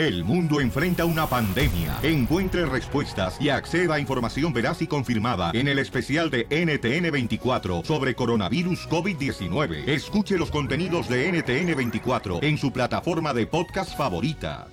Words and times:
El 0.00 0.24
mundo 0.24 0.62
enfrenta 0.62 1.04
una 1.04 1.26
pandemia. 1.26 1.98
Encuentre 2.02 2.64
respuestas 2.64 3.36
y 3.38 3.50
acceda 3.50 3.96
a 3.96 4.00
información 4.00 4.50
veraz 4.50 4.80
y 4.80 4.86
confirmada 4.86 5.50
en 5.52 5.68
el 5.68 5.78
especial 5.78 6.30
de 6.30 6.48
NTN24 6.48 7.84
sobre 7.84 8.14
coronavirus 8.14 8.88
COVID-19. 8.88 9.86
Escuche 9.86 10.38
los 10.38 10.50
contenidos 10.50 11.06
de 11.06 11.30
NTN24 11.30 12.42
en 12.42 12.56
su 12.56 12.72
plataforma 12.72 13.34
de 13.34 13.46
podcast 13.46 13.94
favorita. 13.94 14.68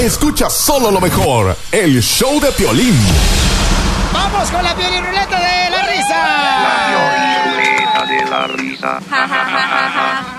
Escucha 0.00 0.50
solo 0.50 0.90
lo 0.90 1.00
mejor, 1.00 1.56
el 1.70 2.02
show 2.02 2.40
de 2.40 2.50
Piolín. 2.50 2.98
¡Vamos 4.12 4.50
con 4.50 4.64
la 4.64 4.74
Piolín 4.74 5.06
Ruleta 5.06 5.38
de 5.38 5.70
la 5.70 5.86
risa! 5.86 6.26
La 6.64 7.54
Ruleta 7.54 8.04
de 8.04 8.30
la 8.30 8.46
risa. 8.48 8.98
¡Chilango! 9.08 10.35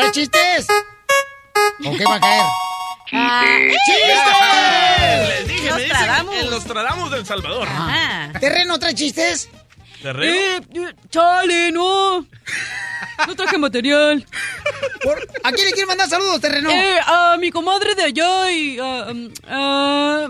¿Traes 0.00 0.12
chistes? 0.12 0.66
¿O 1.84 1.96
qué 1.96 2.04
va 2.04 2.14
a 2.16 2.20
caer? 2.20 2.42
¡Chistes! 3.86 5.28
Les 5.28 5.48
dije, 5.48 5.72
me 5.72 5.84
dicen 5.84 6.32
en 6.40 6.50
los 6.50 6.64
Tradamus 6.64 7.10
del 7.10 7.26
Salvador. 7.26 7.68
¿Terreno 8.40 8.78
trae 8.78 8.94
chistes? 8.94 9.48
¿Terreno? 10.02 10.32
Eh, 10.34 10.60
eh, 10.74 10.94
chale, 11.10 11.70
no. 11.72 12.26
No 13.26 13.36
traje 13.36 13.58
material. 13.58 14.24
Por- 15.02 15.28
¿A 15.44 15.52
quién 15.52 15.66
le 15.66 15.72
quiere 15.72 15.86
mandar 15.86 16.08
saludos, 16.08 16.40
terreno? 16.40 16.70
Eh, 16.70 16.98
a 17.04 17.36
mi 17.38 17.50
comadre 17.50 17.94
de 17.94 18.04
allá 18.04 18.50
y 18.50 18.78
a... 18.78 18.84
um, 19.10 19.30
a- 19.48 20.28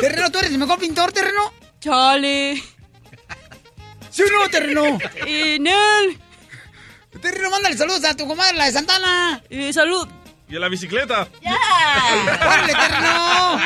Terreno, 0.00 0.30
¿tú 0.32 0.38
eres 0.38 0.50
el 0.52 0.58
mejor 0.58 0.78
pintor, 0.78 1.12
terreno? 1.12 1.52
Chale. 1.80 2.62
¿Sí 4.10 4.22
o 4.22 4.30
no, 4.42 4.48
terreno? 4.48 4.98
Eh, 5.26 5.58
Nel. 5.60 6.18
Terreno, 7.22 7.50
mándale 7.50 7.76
saludos 7.76 8.04
a 8.04 8.14
tu 8.14 8.26
comadre, 8.26 8.56
la 8.56 8.66
de 8.66 8.72
Santana. 8.72 9.40
Eh, 9.48 9.72
salud. 9.72 10.06
¿Y 10.48 10.56
en 10.56 10.60
la 10.60 10.68
bicicleta? 10.68 11.28
¡Órale, 12.46 12.74
terreno! 12.74 13.58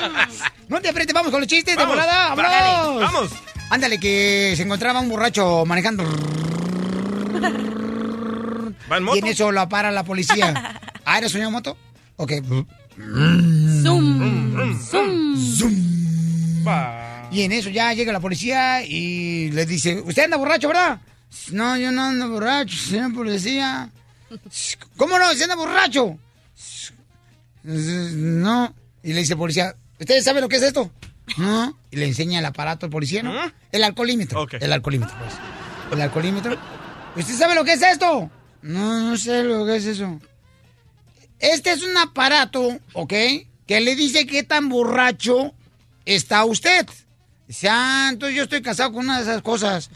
No 0.69 0.81
te 0.81 0.89
aprietes, 0.91 1.15
vamos 1.15 1.33
con 1.33 1.41
los 1.41 1.49
chistes 1.49 1.75
de 1.75 1.83
Vamos, 1.83 1.97
volada, 1.97 2.35
va- 2.35 2.43
vámonos. 2.75 3.13
vamos. 3.13 3.31
Ándale, 3.71 3.99
que 3.99 4.53
se 4.57 4.63
encontraba 4.63 5.01
un 5.01 5.09
borracho 5.09 5.65
manejando. 5.65 6.05
¿Va 8.91 8.97
en 8.99 9.03
Y 9.03 9.07
moto? 9.07 9.17
en 9.19 9.27
eso 9.27 9.51
lo 9.51 9.69
para 9.69 9.91
la 9.91 10.05
policía. 10.05 10.81
¿Ah, 11.05 11.19
eres 11.19 11.35
una 11.35 11.51
moto? 11.51 11.77
Ok. 12.17 12.33
Zoom. 13.83 14.79
Zoom. 15.57 16.67
Va. 16.67 17.29
Y 17.33 17.43
en 17.43 17.53
eso 17.53 17.71
ya 17.71 17.93
llega 17.93 18.13
la 18.13 18.21
policía 18.21 18.83
y 18.85 19.51
le 19.51 19.67
dice, 19.67 20.01
¿usted 20.05 20.25
anda 20.25 20.37
borracho, 20.37 20.69
verdad? 20.69 21.01
No, 21.53 21.77
yo 21.77 21.93
no 21.93 22.03
ando 22.03 22.29
borracho, 22.29 22.77
señor 22.77 23.15
policía. 23.15 23.91
¿Cómo 24.97 25.19
no? 25.19 25.31
¿Usted 25.31 25.43
anda 25.43 25.57
borracho? 25.57 26.19
No. 27.63 28.75
Y 29.03 29.13
le 29.13 29.21
dice 29.21 29.35
el 29.35 29.39
policía, 29.39 29.77
¿usted 30.01 30.23
sabe 30.23 30.41
lo 30.41 30.49
que 30.49 30.57
es 30.57 30.63
esto? 30.63 30.91
No. 31.37 31.79
Y 31.91 31.97
le 31.97 32.07
enseña 32.07 32.39
el 32.39 32.45
aparato 32.45 32.87
al 32.87 32.91
policía, 32.91 33.23
¿no? 33.23 33.33
¿Mm? 33.33 33.53
El 33.73 33.85
alcoholímetro. 33.85 34.47
El 34.53 34.73
alcoholímetro, 34.73 35.17
pues. 35.19 35.35
El 35.93 36.01
alcoholímetro. 36.01 36.59
¿Usted 37.17 37.35
sabe 37.35 37.55
lo 37.55 37.65
que 37.65 37.75
es 37.75 37.83
esto? 37.83 38.31
No, 38.63 39.01
no 39.01 39.17
sé 39.17 39.43
lo 39.43 39.65
que 39.67 39.77
es 39.77 39.87
eso. 39.87 40.21
Este 41.39 41.71
es 41.73 41.83
un 41.83 41.97
aparato, 41.97 42.79
¿ok? 42.95 43.13
Que 43.67 43.81
le 43.81 43.95
dice 43.95 44.27
qué 44.27 44.43
tan 44.43 44.69
borracho 44.69 45.55
está 46.05 46.45
usted. 46.45 46.87
Dice, 47.47 47.69
ah, 47.71 48.09
entonces 48.11 48.37
yo 48.37 48.43
estoy 48.43 48.61
casado 48.61 48.93
con 48.93 49.05
una 49.05 49.19
de 49.19 49.23
esas 49.23 49.41
cosas. 49.43 49.89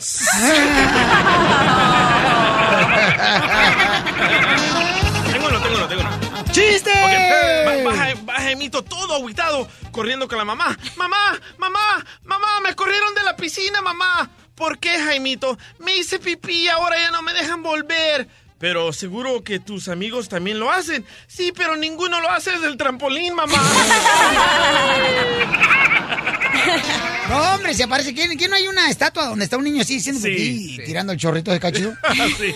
Tengo 5.33 5.51
no, 5.51 5.61
tengo 5.63 5.79
no, 5.79 5.89
tengo 5.89 6.03
no. 6.03 6.11
¡Chiste! 6.53 6.91
Ok, 6.91 7.87
va- 7.87 7.91
Baja, 7.91 8.09
va 8.29 8.35
Jaimito 8.35 8.83
todo 8.83 9.15
aguitado, 9.17 9.69
corriendo 9.93 10.29
con 10.29 10.39
la 10.39 10.45
mamá. 10.45 10.77
Mamá, 10.97 11.41
mamá, 11.59 12.05
mamá, 12.25 12.61
me 12.63 12.75
corrieron 12.75 13.15
de 13.15 13.23
la 13.23 13.37
piscina, 13.37 13.81
mamá. 13.81 14.31
¿Por 14.55 14.79
qué, 14.79 14.99
Jaimito? 14.99 15.57
Me 15.79 15.97
hice 15.97 16.19
pipí 16.19 16.65
y 16.65 16.69
ahora 16.69 16.99
ya 16.99 17.11
no 17.11 17.23
me 17.23 17.33
dejan 17.33 17.63
volver. 17.63 18.29
Pero 18.59 18.93
seguro 18.93 19.43
que 19.43 19.59
tus 19.59 19.89
amigos 19.89 20.29
también 20.29 20.61
lo 20.61 20.71
hacen. 20.71 21.07
Sí, 21.27 21.51
pero 21.57 21.77
ninguno 21.77 22.21
lo 22.21 22.31
hace 22.31 22.51
desde 22.51 22.67
el 22.67 22.77
trampolín, 22.77 23.35
mamá. 23.35 23.57
No, 27.31 27.55
hombre, 27.55 27.73
se 27.75 27.85
aparece. 27.85 28.13
¿Quién, 28.13 28.37
quién 28.37 28.51
no 28.51 28.57
hay 28.57 28.67
una 28.67 28.91
estatua 28.91 29.27
donde 29.27 29.45
está 29.45 29.57
un 29.57 29.63
niño 29.65 29.83
así 29.83 29.99
haciendo 29.99 30.21
Sí, 30.21 30.29
pipí 30.31 30.43
y 30.43 30.77
sí. 30.77 30.83
tirando 30.85 31.13
el 31.13 31.19
chorrito 31.19 31.53
de 31.53 31.61
cachido? 31.61 31.93
Sí. 32.37 32.55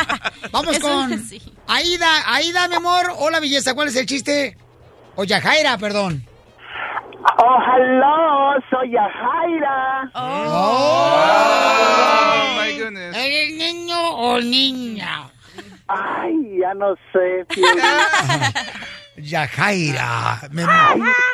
Vamos 0.52 0.76
Eso 0.76 0.86
con 0.88 1.18
sí. 1.24 1.40
Aida. 1.68 2.34
Aida, 2.34 2.66
mi 2.68 2.74
amor. 2.74 3.12
Hola, 3.18 3.38
belleza. 3.40 3.74
¿Cuál 3.74 3.88
es 3.88 3.96
el 3.96 4.06
chiste? 4.06 4.56
O 5.14 5.22
Yajaira, 5.24 5.78
perdón. 5.78 6.26
Oh, 7.38 7.58
hello, 7.60 8.54
soy 8.70 8.90
Yajaira. 8.92 10.10
Oh. 10.14 11.26
my 12.60 12.72
goodness. 12.78 13.16
¿Eres 13.16 13.56
niño 13.56 13.98
o 14.10 14.40
niña? 14.40 15.30
Ay, 15.88 16.58
ya 16.60 16.74
no 16.74 16.94
sé. 17.12 17.46
Yajaira. 19.18 20.48
Me- 20.50 20.64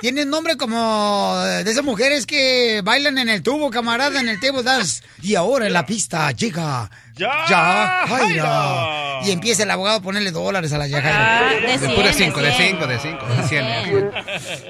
Tienes 0.00 0.26
nombre 0.26 0.56
como 0.56 1.36
de 1.44 1.70
esas 1.70 1.84
mujeres 1.84 2.26
que 2.26 2.80
bailan 2.84 3.18
en 3.18 3.28
el 3.28 3.42
tubo, 3.42 3.70
camarada, 3.70 4.20
en 4.20 4.28
el 4.28 4.40
table 4.40 4.62
dance. 4.62 5.02
Y 5.22 5.34
ahora 5.34 5.66
en 5.66 5.72
la 5.72 5.86
pista 5.86 6.30
llega 6.32 6.90
Yajaira. 7.14 9.20
Y 9.24 9.30
empieza 9.30 9.62
el 9.62 9.70
abogado 9.70 9.98
a 9.98 10.02
ponerle 10.02 10.32
dólares 10.32 10.72
a 10.72 10.78
la 10.78 10.84
Ah, 10.84 10.88
Yajaira. 10.88 11.60
de 11.60 11.66
De 11.72 11.78
100, 11.78 11.94
pura 11.94 12.12
5, 12.12 12.40
de 12.40 12.52
100. 12.52 12.68
5, 12.70 12.86
de 12.88 12.98
5, 12.98 13.26
de 13.26 13.42
100. 13.44 13.64
Bien. 13.90 14.10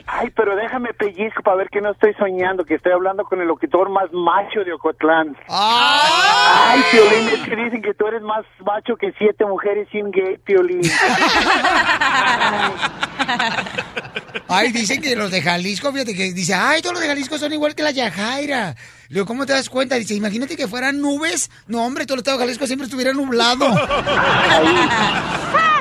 Ay, 0.06 0.30
pero 0.36 0.54
déjame 0.56 0.92
pellizco 0.92 1.42
para 1.42 1.56
ver 1.56 1.68
que 1.70 1.80
no 1.80 1.92
estoy 1.92 2.12
soñando, 2.18 2.64
que 2.64 2.74
estoy 2.74 2.92
hablando 2.92 3.24
con 3.24 3.40
el 3.40 3.48
locutor 3.48 3.88
más 3.90 4.12
macho 4.12 4.60
de 4.64 4.72
Ocotlán. 4.74 5.34
¡Ah! 5.48 6.72
Ay, 6.72 6.82
Piolín, 6.90 7.28
es 7.28 7.40
que 7.48 7.56
dicen 7.56 7.82
que 7.82 7.94
tú 7.94 8.06
eres 8.06 8.22
más 8.22 8.44
macho 8.64 8.96
que 8.96 9.12
siete 9.18 9.44
mujeres 9.46 9.88
sin 9.90 10.10
gay, 10.10 10.36
Piolín. 10.44 10.82
Ay, 14.48 14.72
dicen 14.72 15.00
que 15.00 15.16
los 15.16 15.30
de 15.30 15.40
Jalisco, 15.40 15.92
fíjate 15.92 16.14
que 16.14 16.32
dice, 16.32 16.54
ay, 16.54 16.82
todos 16.82 16.94
los 16.94 17.02
de 17.02 17.08
Jalisco 17.08 17.38
son 17.38 17.52
igual 17.52 17.74
que 17.74 17.82
la 17.82 17.90
Yajaira. 17.90 18.74
Le 19.12 19.16
digo, 19.16 19.26
¿cómo 19.26 19.44
te 19.44 19.52
das 19.52 19.68
cuenta? 19.68 19.96
Dice, 19.96 20.14
imagínate 20.14 20.56
que 20.56 20.66
fueran 20.66 21.02
nubes. 21.02 21.50
No, 21.66 21.84
hombre, 21.84 22.06
todo 22.06 22.14
el 22.14 22.20
estado 22.20 22.38
de 22.38 22.44
Jalisco 22.44 22.66
siempre 22.66 22.86
estuviera 22.86 23.12
nublado. 23.12 23.66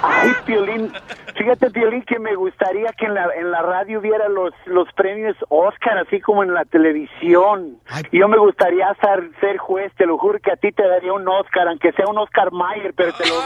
Ay, 0.04 0.32
Piolín, 0.46 0.92
fíjate, 1.38 1.70
Piolín, 1.70 2.04
que 2.04 2.20
me 2.20 2.36
gustaría 2.36 2.92
que 2.92 3.06
en 3.06 3.14
la, 3.14 3.30
en 3.40 3.50
la 3.50 3.62
radio 3.62 4.02
hubiera 4.02 4.28
los, 4.28 4.52
los 4.66 4.92
premios 4.98 5.38
Oscar, 5.48 6.00
así 6.00 6.20
como 6.20 6.44
en 6.44 6.54
la 6.54 6.66
televisión. 6.66 7.80
Ay. 7.88 8.04
Yo 8.12 8.28
me 8.28 8.38
gustaría 8.38 8.94
ser, 8.96 9.32
ser 9.40 9.58
juez, 9.60 9.94
te 9.96 10.06
lo 10.06 10.18
juro 10.18 10.38
que 10.44 10.52
a 10.52 10.58
ti 10.58 10.74
te 10.74 10.86
daría 10.86 11.14
un 11.14 11.26
Oscar, 11.26 11.70
aunque 11.70 11.94
sea 11.94 12.08
un 12.08 12.18
Oscar 12.18 12.52
Mayer, 12.52 12.94
pero 12.98 13.14
te 13.14 13.30
lo 13.30 13.36
doy. 13.36 13.44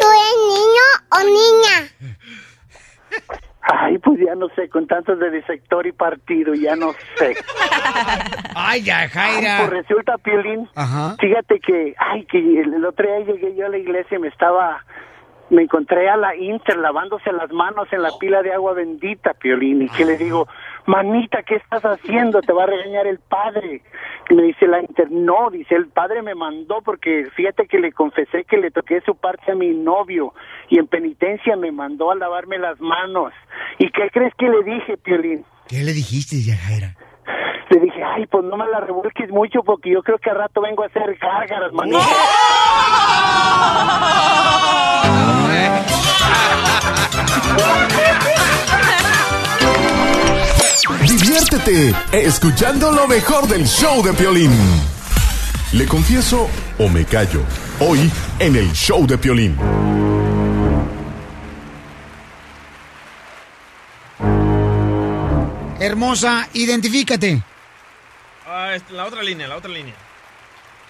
¿Tú 0.00 0.06
eres 0.10 0.36
niño 0.48 0.86
o 1.12 1.18
niña? 1.22 1.76
Ay, 3.66 3.98
pues 3.98 4.03
ya 4.26 4.34
no 4.34 4.48
sé, 4.50 4.68
con 4.68 4.86
tantos 4.86 5.18
de 5.18 5.42
sector 5.44 5.86
y 5.86 5.92
partido, 5.92 6.54
ya 6.54 6.76
no 6.76 6.92
sé. 7.16 7.34
Ay, 8.54 8.80
Ay, 8.80 8.82
Yajaira. 8.82 9.56
pues 9.58 9.70
resulta, 9.70 10.16
Piolín, 10.18 10.68
Ajá. 10.74 11.16
fíjate 11.18 11.58
que, 11.60 11.94
ay, 11.98 12.24
que 12.26 12.38
el, 12.38 12.74
el 12.74 12.84
otro 12.84 13.06
día 13.06 13.26
llegué 13.34 13.54
yo 13.56 13.66
a 13.66 13.68
la 13.70 13.78
iglesia 13.78 14.16
y 14.16 14.20
me 14.20 14.28
estaba, 14.28 14.84
me 15.54 15.62
encontré 15.62 16.08
a 16.08 16.16
la 16.16 16.36
Inter 16.36 16.76
lavándose 16.76 17.32
las 17.32 17.50
manos 17.52 17.88
en 17.92 18.02
la 18.02 18.10
pila 18.18 18.42
de 18.42 18.52
agua 18.52 18.74
bendita, 18.74 19.34
Piolín, 19.34 19.82
y 19.82 19.88
que 19.88 20.04
le 20.04 20.16
digo, 20.16 20.48
manita, 20.86 21.42
¿qué 21.42 21.56
estás 21.56 21.82
haciendo? 21.82 22.40
Te 22.40 22.52
va 22.52 22.64
a 22.64 22.66
regañar 22.66 23.06
el 23.06 23.18
padre. 23.20 23.82
Y 24.28 24.34
me 24.34 24.42
dice 24.42 24.66
la 24.66 24.80
Inter, 24.80 25.10
no, 25.10 25.50
dice, 25.50 25.74
el 25.74 25.88
padre 25.88 26.22
me 26.22 26.34
mandó 26.34 26.82
porque 26.82 27.26
fíjate 27.36 27.66
que 27.66 27.78
le 27.78 27.92
confesé 27.92 28.44
que 28.44 28.56
le 28.56 28.70
toqué 28.70 29.00
su 29.02 29.14
parte 29.14 29.52
a 29.52 29.54
mi 29.54 29.70
novio 29.70 30.34
y 30.68 30.78
en 30.78 30.86
penitencia 30.86 31.56
me 31.56 31.72
mandó 31.72 32.10
a 32.10 32.16
lavarme 32.16 32.58
las 32.58 32.80
manos. 32.80 33.32
¿Y 33.78 33.90
qué 33.90 34.10
crees 34.12 34.34
que 34.34 34.48
le 34.48 34.62
dije, 34.62 34.96
Piolín? 34.96 35.44
¿Qué 35.68 35.82
le 35.82 35.92
dijiste, 35.92 36.36
Yajaira? 36.42 36.96
Le 37.70 37.80
dije, 37.80 38.02
ay, 38.04 38.26
pues 38.26 38.44
no 38.44 38.56
me 38.56 38.66
la 38.66 38.80
revuelques 38.80 39.30
mucho 39.30 39.62
porque 39.64 39.90
yo 39.90 40.02
creo 40.02 40.18
que 40.18 40.30
al 40.30 40.36
rato 40.36 40.60
vengo 40.60 40.82
a 40.82 40.86
hacer 40.86 41.16
gárgaras, 41.18 41.72
manito. 41.72 41.98
Diviértete 51.02 51.94
escuchando 52.12 52.92
lo 52.92 53.06
mejor 53.06 53.46
del 53.48 53.66
show 53.66 54.02
de 54.02 54.12
Piolín. 54.12 54.52
Le 55.72 55.86
confieso 55.86 56.48
o 56.78 56.88
me 56.88 57.04
callo. 57.04 57.40
Hoy 57.80 58.10
en 58.38 58.56
el 58.56 58.72
show 58.72 59.06
de 59.06 59.18
Piolín. 59.18 60.13
Hermosa, 65.84 66.48
identifícate. 66.54 67.42
Ah, 68.46 68.72
este, 68.74 68.94
la 68.94 69.04
otra 69.04 69.22
línea, 69.22 69.46
la 69.46 69.56
otra 69.56 69.70
línea. 69.70 69.92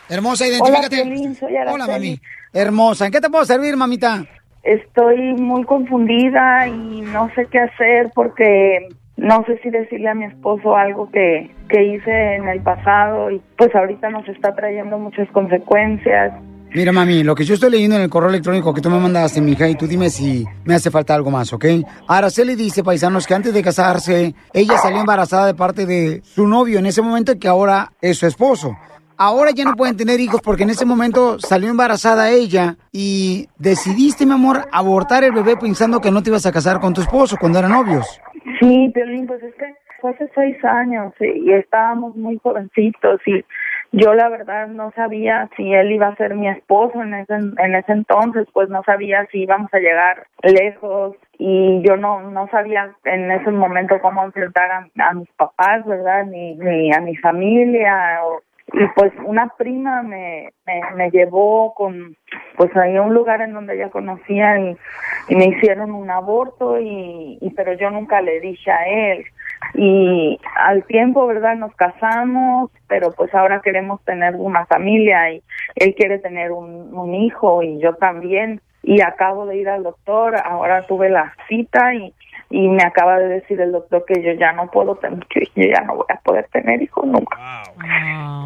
Hermosa, 0.09 0.45
Hola, 0.45 0.55
identifícate. 0.55 1.03
Piolín, 1.03 1.35
soy 1.35 1.57
Araceli. 1.57 1.75
Hola, 1.75 1.93
mami. 1.93 2.21
Hermosa, 2.53 3.07
¿en 3.07 3.13
qué 3.13 3.21
te 3.21 3.29
puedo 3.29 3.45
servir, 3.45 3.77
mamita? 3.77 4.25
Estoy 4.63 5.35
muy 5.35 5.65
confundida 5.65 6.69
y 6.69 7.01
no 7.01 7.29
sé 7.35 7.47
qué 7.51 7.59
hacer 7.59 8.13
porque 8.15 8.89
no 9.17 9.45
sé 9.47 9.59
si 9.65 9.71
decirle 9.71 10.11
a 10.11 10.15
mi 10.15 10.27
esposo 10.27 10.77
algo 10.77 11.11
que, 11.11 11.51
que 11.69 11.83
hice 11.83 12.37
en 12.37 12.49
el 12.49 12.61
pasado 12.61 13.33
y 13.33 13.43
pues 13.59 13.75
ahorita 13.75 14.11
nos 14.11 14.29
está 14.29 14.55
trayendo 14.55 14.97
muchas 14.99 15.29
consecuencias. 15.33 16.33
Mira, 16.75 16.91
mami, 16.91 17.23
lo 17.23 17.37
que 17.37 17.45
yo 17.45 17.55
estoy 17.55 17.71
leyendo 17.71 17.95
en 17.95 18.03
el 18.03 18.11
correo 18.11 18.31
electrónico 18.31 18.75
que 18.75 18.81
tú 18.81 18.91
me 18.91 18.99
mandaste, 18.99 19.41
mija, 19.41 19.69
y 19.69 19.77
tú 19.77 19.87
dime 19.87 20.11
si 20.11 20.45
me 20.65 20.75
hace 20.75 20.91
falta 20.91 21.15
algo 21.15 21.31
más, 21.31 21.53
¿ok? 21.53 21.67
Araceli 22.09 22.57
dice, 22.57 22.83
paisanos, 22.83 23.29
que 23.29 23.35
antes 23.35 23.55
de 23.55 23.63
casarse, 23.63 24.35
ella 24.53 24.77
salió 24.79 24.99
embarazada 24.99 25.47
de 25.47 25.55
parte 25.55 25.87
de 25.87 26.21
su 26.25 26.49
novio 26.49 26.81
en 26.81 26.87
ese 26.87 27.01
momento 27.01 27.39
que 27.39 27.47
ahora 27.47 27.93
es 28.01 28.19
su 28.19 28.27
esposo. 28.27 28.77
Ahora 29.17 29.53
ya 29.53 29.65
no 29.65 29.75
pueden 29.75 29.97
tener 29.97 30.19
hijos 30.19 30.41
porque 30.43 30.65
en 30.65 30.71
ese 30.71 30.85
momento 30.85 31.39
salió 31.39 31.71
embarazada 31.71 32.33
ella 32.33 32.75
y 32.91 33.47
decidiste, 33.57 34.27
mi 34.27 34.33
amor, 34.33 34.67
abortar 34.73 35.23
el 35.23 35.31
bebé 35.31 35.57
pensando 35.57 36.01
que 36.01 36.11
no 36.11 36.25
te 36.25 36.31
ibas 36.31 36.45
a 36.45 36.51
casar 36.51 36.81
con 36.81 36.93
tu 36.93 37.03
esposo 37.03 37.37
cuando 37.41 37.61
eran 37.61 37.71
novios. 37.71 38.21
Sí, 38.59 38.91
Piolín, 38.93 39.29
pues 39.29 39.41
es 39.45 39.55
que 39.55 39.67
fue 40.01 40.11
hace 40.11 40.29
seis 40.35 40.57
años 40.65 41.13
y, 41.21 41.51
y 41.51 41.53
estábamos 41.53 42.17
muy 42.17 42.37
jovencitos 42.43 43.21
y 43.27 43.45
yo 43.97 44.15
la 44.15 44.29
verdad 44.29 44.67
no 44.69 44.91
sabía 44.93 45.49
si 45.57 45.73
él 45.73 45.93
iba 45.93 46.09
a 46.09 46.17
ser 46.17 46.35
mi 46.35 46.49
esposo 46.49 47.03
en 47.03 47.15
ese, 47.15 47.35
en 47.35 47.75
ese 47.75 47.93
entonces, 47.93 48.47
pues 48.53 48.69
no 48.69 48.83
sabía 48.83 49.27
si 49.31 49.43
íbamos 49.43 49.73
a 49.73 49.79
llegar 49.79 50.27
lejos 50.43 51.17
y 51.39 51.83
yo 51.83 51.97
no 51.97 52.31
no 52.31 52.49
sabía 52.49 52.93
en 53.05 53.31
ese 53.31 53.51
momento 53.51 54.01
cómo 54.01 54.25
enfrentar 54.25 54.71
a, 54.71 54.89
a 55.09 55.15
mis 55.15 55.29
papás, 55.33 55.85
¿verdad? 55.87 56.27
Ni, 56.27 56.55
ni 56.57 56.93
a 56.93 57.01
mi 57.01 57.17
familia 57.17 58.21
o- 58.25 58.41
y 58.73 58.87
pues 58.97 59.13
una 59.27 59.49
prima 59.59 60.03
me, 60.03 60.51
me, 60.67 60.81
me 60.97 61.11
llevó 61.11 61.75
con 61.75 62.17
pues 62.57 62.75
ahí 62.77 62.97
a 62.97 63.03
un 63.03 63.13
lugar 63.15 63.43
en 63.43 63.53
donde 63.53 63.75
ella 63.75 63.91
conocía 63.91 64.59
y, 64.59 64.77
me 65.29 65.47
hicieron 65.47 65.91
un 65.93 66.11
aborto 66.11 66.79
y 66.81 67.39
pero 67.57 67.73
yo 67.75 67.91
nunca 67.91 68.21
le 68.21 68.41
dije 68.41 68.71
a 68.71 68.85
él 68.87 69.25
y 69.75 70.39
al 70.57 70.85
tiempo 70.85 71.27
verdad 71.27 71.57
nos 71.57 71.75
casamos 71.75 72.71
pero 72.87 73.11
pues 73.13 73.35
ahora 73.35 73.61
queremos 73.61 74.03
tener 74.05 74.35
una 74.37 74.67
familia 74.67 75.33
y 75.33 75.43
él 75.77 75.95
quiere 75.95 76.19
tener 76.19 76.53
un, 76.53 76.95
un 76.97 77.15
hijo 77.15 77.63
y 77.63 77.81
yo 77.81 77.95
también. 77.95 78.61
Y 78.83 79.01
acabo 79.01 79.47
de 79.47 79.57
ir 79.57 79.69
al 79.69 79.83
doctor 79.83 80.37
ahora 80.37 80.87
tuve 80.87 81.09
la 81.09 81.33
cita 81.49 81.95
y 81.95 82.13
y 82.51 82.69
me 82.69 82.85
acaba 82.85 83.19
de 83.19 83.29
decir 83.29 83.61
el 83.61 83.73
doctor 83.73 84.05
que 84.07 84.23
yo 84.23 84.33
ya 84.33 84.53
no 84.53 84.71
puedo 84.71 84.95
tener 84.97 85.27
que 85.27 85.45
yo 85.57 85.69
ya 85.69 85.81
no 85.83 85.97
voy 85.97 86.07
a 86.09 86.21
poder 86.21 86.47
tener 86.53 86.81
hijos 86.83 87.05
nunca. 87.05 87.37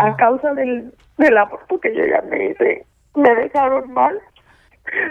A 0.01 0.17
causa 0.17 0.55
del, 0.55 0.93
del 1.19 1.37
aborto 1.37 1.79
que 1.79 1.95
yo 1.95 2.07
ya 2.07 2.23
me 2.23 2.47
hice, 2.51 2.87
me 3.15 3.35
dejaron 3.35 3.93
mal. 3.93 4.19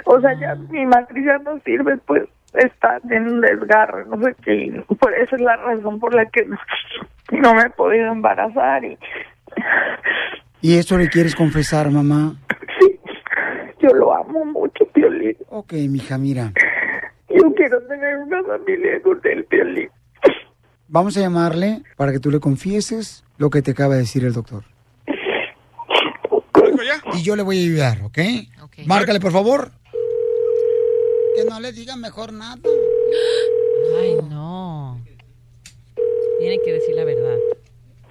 O 0.06 0.20
sea, 0.20 0.34
ya 0.40 0.56
mi 0.56 0.86
matriz 0.88 1.26
ya 1.26 1.38
no 1.38 1.60
sirve, 1.60 1.98
pues 1.98 2.24
está 2.54 3.00
en 3.10 3.28
un 3.28 3.42
desgarre, 3.42 4.06
no 4.06 4.22
sé 4.24 4.36
qué. 4.44 4.84
Por 5.00 5.14
esa 5.14 5.36
es 5.36 5.42
la 5.42 5.58
razón 5.58 6.00
por 6.00 6.14
la 6.14 6.26
que 6.26 6.46
no, 6.46 6.58
no 7.32 7.54
me 7.54 7.62
he 7.64 7.70
podido 7.72 8.12
embarazar 8.12 8.84
y 8.84 8.98
¿Y 10.62 10.78
esto 10.78 10.98
le 10.98 11.10
quieres 11.10 11.36
confesar, 11.36 11.90
mamá? 11.92 12.36
yo 13.80 13.90
lo 13.90 14.14
amo 14.14 14.44
mucho, 14.46 14.86
Piolín. 14.92 15.38
Ok, 15.50 15.74
mija, 15.74 16.18
mira. 16.18 16.52
Yo 17.30 17.54
quiero 17.56 17.80
tener 17.84 18.18
una 18.18 18.44
familia 18.44 19.02
con 19.04 19.22
el 19.24 19.46
Piolín. 19.46 19.90
Vamos 20.88 21.16
a 21.18 21.22
llamarle 21.22 21.84
para 21.96 22.12
que 22.12 22.20
tú 22.20 22.32
le 22.32 22.40
confieses 22.40 23.24
lo 23.38 23.50
que 23.50 23.62
te 23.62 23.72
acaba 23.72 23.94
de 23.94 24.02
decir 24.02 24.26
el 24.26 24.34
doctor. 24.34 24.64
Y 27.14 27.24
yo 27.24 27.36
le 27.36 27.44
voy 27.44 27.58
a 27.58 27.62
ayudar, 27.62 28.02
¿ok? 28.04 28.18
Márcale, 28.86 29.20
por 29.20 29.32
favor. 29.32 29.72
Que 31.38 31.46
no 31.46 31.60
le 31.60 31.72
digan 31.72 32.02
mejor 32.02 32.34
nada. 32.34 32.58
Ay, 34.02 34.18
no. 34.28 34.98
Tienen 36.40 36.60
que 36.66 36.74
decir 36.74 36.96
la 36.96 37.04
verdad. 37.04 37.36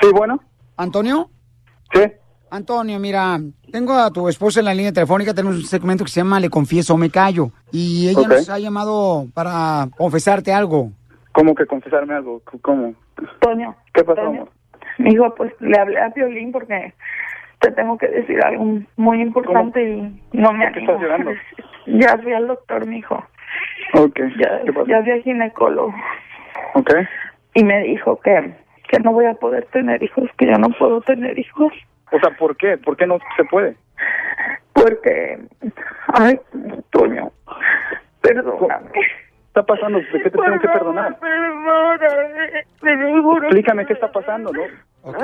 Sí, 0.01 0.11
bueno. 0.15 0.39
¿Antonio? 0.77 1.29
Sí. 1.93 2.03
Antonio, 2.51 3.01
mira, 3.01 3.41
tengo 3.73 3.95
a 3.95 4.13
tu 4.13 4.29
esposa 4.29 4.61
en 4.61 4.67
la 4.67 4.75
línea 4.75 4.93
telefónica, 4.93 5.35
tenemos 5.35 5.57
un 5.57 5.65
segmento 5.65 6.05
que 6.05 6.11
se 6.13 6.21
llama 6.21 6.39
Le 6.39 6.51
confieso 6.51 6.95
o 6.95 6.97
me 6.97 7.11
callo. 7.11 7.51
Y 7.73 8.11
ella 8.11 8.29
nos 8.29 8.49
ha 8.49 8.61
llamado 8.61 9.27
para 9.35 9.89
confesarte 9.97 10.53
algo. 10.53 10.93
¿Cómo 11.33 11.53
que 11.57 11.67
confesarme 11.67 12.15
algo? 12.15 12.41
¿Cómo? 12.63 12.95
Toño. 13.41 13.75
¿Qué 13.93 14.05
pasó, 14.05 14.23
Toño. 14.23 14.43
amor? 14.43 14.51
Dijo, 14.99 15.35
pues 15.35 15.53
le 15.59 15.77
hablé 15.77 16.01
a 16.01 16.11
Piolín 16.11 16.53
porque 16.53 16.95
te 17.61 17.73
tengo 17.73 17.99
que 17.99 18.07
decir 18.07 18.39
algo 18.45 18.83
muy 18.95 19.21
importante 19.21 19.83
y 19.83 20.01
no 20.33 20.53
me 20.53 20.67
¿Por 20.67 20.75
qué 20.75 20.79
animo. 20.79 20.93
estás 20.93 21.01
llorando? 21.01 21.31
Ya 21.87 22.19
fui 22.19 22.33
al 22.33 22.47
doctor, 22.49 22.87
mi 22.87 22.99
hijo. 22.99 23.25
Ok. 23.95 24.21
Ya, 24.39 24.61
¿Qué 24.65 24.73
pasó? 24.73 24.87
ya 24.87 25.03
fui 25.03 25.13
al 25.13 25.23
ginecólogo 25.23 25.95
Ok. 26.75 26.91
y 27.55 27.65
me 27.65 27.81
dijo 27.85 28.21
que, 28.21 28.53
que 28.89 28.99
no 29.01 29.13
voy 29.13 29.27
a 29.27 29.35
poder 29.35 29.65
tener 29.67 30.03
hijos, 30.03 30.29
que 30.37 30.47
yo 30.47 30.59
no 30.59 30.71
puedo 30.71 31.01
tener 31.01 31.39
hijos. 31.39 31.73
O 32.13 32.19
sea, 32.21 32.31
¿por 32.37 32.57
qué? 32.57 32.77
¿Por 32.79 32.97
qué 32.97 33.07
no 33.07 33.19
se 33.37 33.45
puede? 33.45 33.77
Porque, 34.73 35.39
ay, 36.09 36.39
Toño, 36.91 37.31
perdóname. 38.21 38.91
¿Qué 39.57 39.61
está 39.61 39.75
pasando? 39.75 39.99
¿De 39.99 40.05
qué 40.23 40.31
te 40.31 40.37
tengo 40.37 40.59
que 40.61 40.69
perdonar? 40.69 41.19
Juro. 43.23 43.45
Explícame 43.45 43.87
qué 43.87 43.95
está 43.95 44.13
pasando, 44.13 44.53
¿no? 44.53 44.61
Ok, 45.01 45.17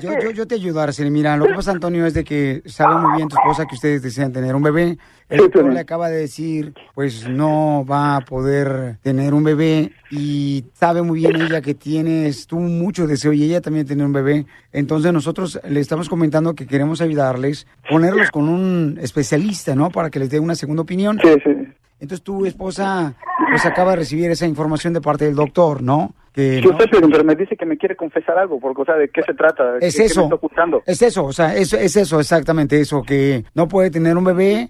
Yo, 0.00 0.10
yo, 0.22 0.30
yo 0.30 0.46
te 0.46 0.54
ayudo, 0.54 0.80
Araceli. 0.80 1.10
Mira, 1.10 1.36
lo 1.36 1.44
que 1.44 1.52
pasa, 1.52 1.72
Antonio, 1.72 2.06
es 2.06 2.14
de 2.14 2.24
que 2.24 2.62
sabe 2.64 2.94
muy 2.94 3.16
bien 3.16 3.28
tu 3.28 3.36
esposa 3.36 3.66
que 3.66 3.74
ustedes 3.74 4.00
desean 4.00 4.32
tener 4.32 4.54
un 4.54 4.62
bebé. 4.62 4.96
El 5.28 5.38
doctor 5.38 5.70
le 5.70 5.80
acaba 5.80 6.08
de 6.08 6.16
decir, 6.16 6.72
pues 6.94 7.28
no 7.28 7.84
va 7.84 8.16
a 8.16 8.20
poder 8.22 8.96
tener 9.02 9.34
un 9.34 9.44
bebé 9.44 9.92
y 10.10 10.64
sabe 10.74 11.02
muy 11.02 11.18
bien 11.20 11.36
ella 11.42 11.60
que 11.60 11.74
tienes 11.74 12.46
tú 12.46 12.60
mucho 12.60 13.06
deseo 13.06 13.32
y 13.32 13.42
ella 13.42 13.60
también 13.60 13.86
tener 13.86 14.06
un 14.06 14.12
bebé. 14.12 14.46
Entonces 14.72 15.12
nosotros 15.12 15.60
le 15.68 15.80
estamos 15.80 16.08
comentando 16.08 16.54
que 16.54 16.66
queremos 16.66 17.00
ayudarles, 17.00 17.66
ponerlos 17.90 18.30
con 18.30 18.48
un 18.48 18.98
especialista, 19.02 19.74
¿no? 19.74 19.90
Para 19.90 20.10
que 20.10 20.20
les 20.20 20.30
dé 20.30 20.40
una 20.40 20.54
segunda 20.54 20.82
opinión. 20.82 21.18
Sí, 21.22 21.32
sí. 21.44 21.63
Entonces 22.00 22.22
tu 22.24 22.44
esposa 22.46 23.14
pues 23.50 23.64
acaba 23.66 23.92
de 23.92 23.96
recibir 23.98 24.30
esa 24.30 24.46
información 24.46 24.92
de 24.92 25.00
parte 25.00 25.24
del 25.24 25.34
doctor, 25.34 25.82
¿no? 25.82 26.14
Que 26.32 26.60
Yo 26.60 26.72
no- 26.72 26.78
sé, 26.78 26.88
pero 26.90 27.08
pero 27.08 27.22
me 27.24 27.36
dice 27.36 27.56
que 27.56 27.64
me 27.64 27.78
quiere 27.78 27.94
confesar 27.94 28.36
algo, 28.36 28.58
porque, 28.58 28.82
o 28.82 28.84
sea, 28.84 28.96
¿de 28.96 29.08
qué 29.08 29.22
se 29.22 29.34
trata? 29.34 29.76
Es 29.80 29.94
¿Qué- 29.94 30.00
qué 30.02 30.06
eso. 30.06 30.20
me 30.22 30.24
está 30.26 30.34
ocultando? 30.34 30.82
Es 30.84 31.00
eso, 31.00 31.24
o 31.24 31.32
sea, 31.32 31.54
es, 31.54 31.72
es 31.72 31.96
eso, 31.96 32.18
exactamente 32.18 32.80
eso, 32.80 33.02
que 33.02 33.44
no 33.54 33.68
puede 33.68 33.90
tener 33.92 34.16
un 34.16 34.24
bebé. 34.24 34.68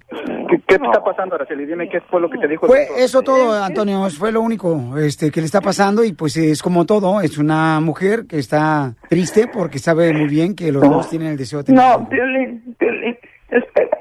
¿Qué, 0.50 0.60
qué 0.68 0.78
te 0.78 0.84
está 0.84 1.02
pasando, 1.02 1.34
Araceli? 1.36 1.64
Dime 1.64 1.88
qué 1.88 2.02
fue 2.02 2.20
lo 2.20 2.28
que 2.28 2.36
te 2.36 2.46
dijo 2.46 2.66
Fue 2.66 2.80
doctor. 2.80 2.98
eso 2.98 3.22
todo, 3.22 3.54
Antonio, 3.64 4.08
fue 4.10 4.30
lo 4.30 4.42
único 4.42 4.98
este, 4.98 5.30
que 5.30 5.40
le 5.40 5.46
está 5.46 5.62
pasando 5.62 6.04
y 6.04 6.12
pues 6.12 6.36
es 6.36 6.62
como 6.62 6.84
todo, 6.84 7.22
es 7.22 7.38
una 7.38 7.80
mujer 7.80 8.26
que 8.26 8.38
está 8.38 8.94
triste 9.08 9.48
porque 9.50 9.78
sabe 9.78 10.12
muy 10.12 10.28
bien 10.28 10.54
que 10.54 10.70
los 10.70 10.82
dos 10.82 11.08
tienen 11.08 11.28
el 11.28 11.38
deseo 11.38 11.60
de 11.60 11.64
tener. 11.64 11.82
No, 11.82 12.06
Piolín, 12.08 12.76
Piolín, 12.78 13.16
espera. 13.48 13.98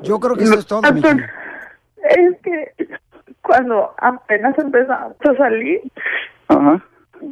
Yo 0.00 0.18
creo 0.18 0.34
que 0.36 0.44
eso 0.44 0.58
es 0.58 0.66
todo, 0.66 0.82
mija. 0.92 1.16
Es 2.08 2.36
que 2.42 2.72
cuando 3.42 3.94
apenas 3.98 4.58
empezamos 4.58 5.16
a 5.20 5.34
salir, 5.36 5.80
Ajá. 6.48 6.82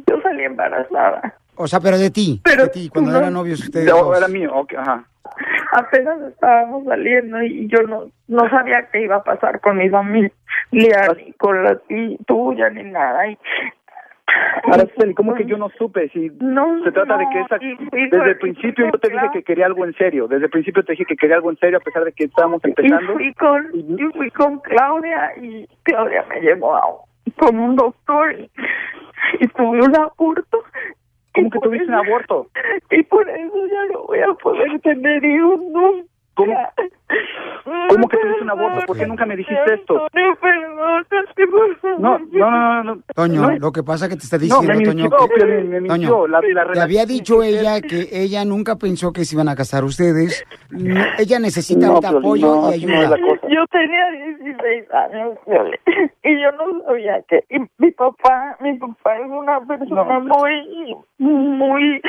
yo 0.07 0.21
salí 0.21 0.43
embarazada. 0.43 1.33
O 1.55 1.67
sea, 1.67 1.79
pero 1.79 1.97
de 1.97 2.11
ti, 2.11 2.41
de 2.45 2.67
ti, 2.69 2.89
cuando 2.89 3.11
no- 3.11 3.17
eran 3.17 3.33
novios 3.33 3.59
ustedes 3.61 3.87
dos. 3.87 4.15
era 4.17 4.27
mío, 4.27 4.51
ok, 4.55 4.73
ajá. 4.77 5.03
Apenas 5.73 6.21
estábamos 6.21 6.85
saliendo 6.85 7.41
y 7.43 7.67
yo 7.67 7.81
no 7.83 8.05
no 8.27 8.49
sabía 8.49 8.87
qué 8.91 9.01
iba 9.01 9.17
a 9.17 9.23
pasar 9.23 9.59
con 9.59 9.77
mi 9.77 9.89
familia, 9.89 10.31
ni 10.71 11.33
con 11.33 11.63
la 11.63 11.77
tuya, 12.25 12.69
ni 12.69 12.83
nada. 12.83 13.27
Y, 13.27 13.37
Araceli, 14.63 15.13
¿cómo 15.13 15.33
que 15.35 15.45
yo 15.45 15.57
no 15.57 15.69
supe? 15.77 16.09
Si 16.09 16.29
No, 16.39 16.83
se 16.83 16.91
trata 16.91 17.17
de 17.17 17.25
que 17.31 17.39
esa... 17.41 17.57
y 17.61 18.09
Desde 18.09 18.29
el 18.31 18.37
principio 18.37 18.85
y 18.87 18.91
yo 18.91 18.99
te 18.99 19.09
dije 19.09 19.27
que 19.33 19.43
quería 19.43 19.65
algo 19.65 19.85
en 19.85 19.93
serio. 19.93 20.27
Desde 20.27 20.45
el 20.45 20.51
principio 20.51 20.83
te 20.83 20.91
dije 20.93 21.05
que 21.05 21.15
quería 21.15 21.37
algo 21.37 21.49
en 21.49 21.57
serio 21.57 21.77
a 21.77 21.81
pesar 21.81 22.03
de 22.03 22.11
que 22.11 22.25
estábamos 22.25 22.61
y 22.65 22.69
empezando. 22.69 23.13
fui 23.13 23.33
con 23.35 23.67
y 23.73 24.03
fui 24.13 24.29
con 24.31 24.59
Claudia 24.59 25.31
y 25.41 25.65
Claudia 25.83 26.25
me 26.29 26.41
llevó 26.41 26.75
a 26.75 26.81
un- 26.87 27.31
con 27.37 27.57
un 27.59 27.75
doctor 27.75 28.33
y, 28.33 28.49
y 29.39 29.47
tuve 29.47 29.81
un 29.81 29.95
aborto. 29.97 30.63
¿Cómo 31.33 31.49
que 31.51 31.59
tuviste 31.59 31.87
un 31.87 31.93
aborto? 31.93 32.47
Y 32.91 33.03
por 33.03 33.29
eso 33.29 33.67
ya 33.67 33.85
no 33.93 34.03
voy 34.07 34.19
a 34.19 34.33
poder 34.33 34.79
tener 34.81 35.23
hijos 35.23 35.61
nunca. 35.71 36.07
¿Cómo? 36.37 36.53
¿Cómo 37.89 38.07
que 38.07 38.17
tuviste 38.17 38.43
un 38.43 38.49
aborto? 38.51 38.85
¿Por 38.85 38.97
qué 38.97 39.07
nunca 39.07 39.25
me 39.25 39.35
dijiste 39.35 39.73
esto? 39.73 40.07
No, 41.99 42.19
no, 42.19 42.19
no, 42.31 42.83
no. 42.83 42.95
no. 42.95 43.01
Toño, 43.15 43.41
No. 43.41 43.57
lo 43.57 43.71
que 43.71 43.81
pasa 43.83 44.07
que 44.07 44.15
te 44.15 44.23
está 44.23 44.37
No, 44.37 44.43
diciendo, 44.43 44.67
me 44.73 44.85
Toño, 44.85 45.03
mintió, 45.09 45.27
que- 45.35 45.45
me 45.45 45.81
mintió. 45.81 46.09
Toño, 46.09 46.27
La- 46.27 46.41
la 46.41 46.71
te 46.73 46.79
había 46.79 47.05
dicho 47.05 47.41
ella 47.43 47.81
que 47.81 48.07
ella 48.11 48.45
nunca 48.45 48.75
pensó 48.75 49.11
que 49.11 49.25
se 49.25 49.35
iban 49.35 49.49
a 49.49 49.55
casar 49.55 49.83
ustedes. 49.83 50.45
No, 50.69 51.01
ella 51.17 51.39
necesita 51.39 51.87
No, 51.87 51.97
apoyo 51.97 52.47
no, 52.47 52.73
y 52.75 52.85
no 52.85 52.93
es 52.93 52.99
ayuda. 53.07 53.17
la 53.17 53.21
cosa. 53.27 53.47
Yo 53.49 53.65
tenía 53.71 54.11
16 54.11 54.91
años, 54.93 55.37
y 56.23 56.41
yo 56.41 56.51
no 56.51 56.83
sabía 56.85 57.21
que 57.27 57.43
y 57.49 57.57
mi 57.79 57.91
papá, 57.91 58.57
mi 58.61 58.77
papá 58.77 59.17
es 59.17 59.27
una 59.29 59.59
persona 59.65 60.19
muy, 60.19 60.95
muy, 61.17 62.01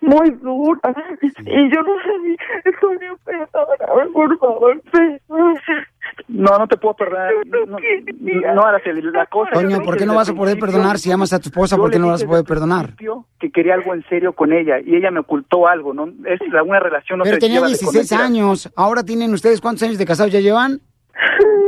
muy 0.00 0.30
dura 0.30 0.80
y 1.44 1.74
yo 1.74 1.82
no 1.82 1.94
sabía, 2.02 2.36
Antonio, 2.64 3.18
perdóname, 3.24 4.12
por 4.12 4.38
favor, 4.38 4.82
perdóname. 4.92 5.60
No, 6.28 6.58
no 6.58 6.66
te 6.68 6.76
puedo 6.76 6.94
perdonar. 6.94 7.32
No, 7.46 7.66
no, 7.66 8.54
no, 8.54 8.62
Araceli, 8.62 9.02
la 9.02 9.26
cosa... 9.26 9.50
Toño, 9.52 9.80
¿por 9.82 9.96
qué 9.96 10.06
no 10.06 10.14
vas 10.14 10.28
a 10.30 10.34
poder 10.34 10.58
perdonar 10.58 10.98
si 10.98 11.10
amas 11.10 11.32
a 11.32 11.38
tu 11.40 11.48
esposa? 11.48 11.76
¿Por 11.76 11.90
qué 11.90 11.98
no 11.98 12.08
vas 12.08 12.22
a 12.22 12.26
poder 12.26 12.44
perdonar? 12.44 12.94
Que 13.40 13.50
quería 13.50 13.74
algo 13.74 13.92
en 13.94 14.04
serio 14.08 14.32
con 14.32 14.52
ella 14.52 14.78
y 14.84 14.96
ella 14.96 15.10
me 15.10 15.20
ocultó 15.20 15.66
algo, 15.66 15.92
¿no? 15.92 16.06
Es 16.24 16.40
la- 16.52 16.62
una 16.62 16.78
relación 16.80 17.18
no 17.18 17.24
Pero 17.24 17.38
tenía 17.38 17.56
lleva 17.56 17.66
de 17.66 17.72
16 17.72 18.08
con 18.08 18.18
mentira. 18.18 18.24
años. 18.24 18.72
Ahora 18.76 19.02
tienen 19.02 19.32
ustedes, 19.34 19.60
¿cuántos 19.60 19.82
años 19.82 19.98
de 19.98 20.06
casados 20.06 20.32
ya 20.32 20.40
llevan? 20.40 20.80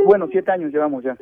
Bueno, 0.05 0.27
siete 0.31 0.51
años 0.51 0.71
llevamos 0.71 1.03
ya. 1.03 1.15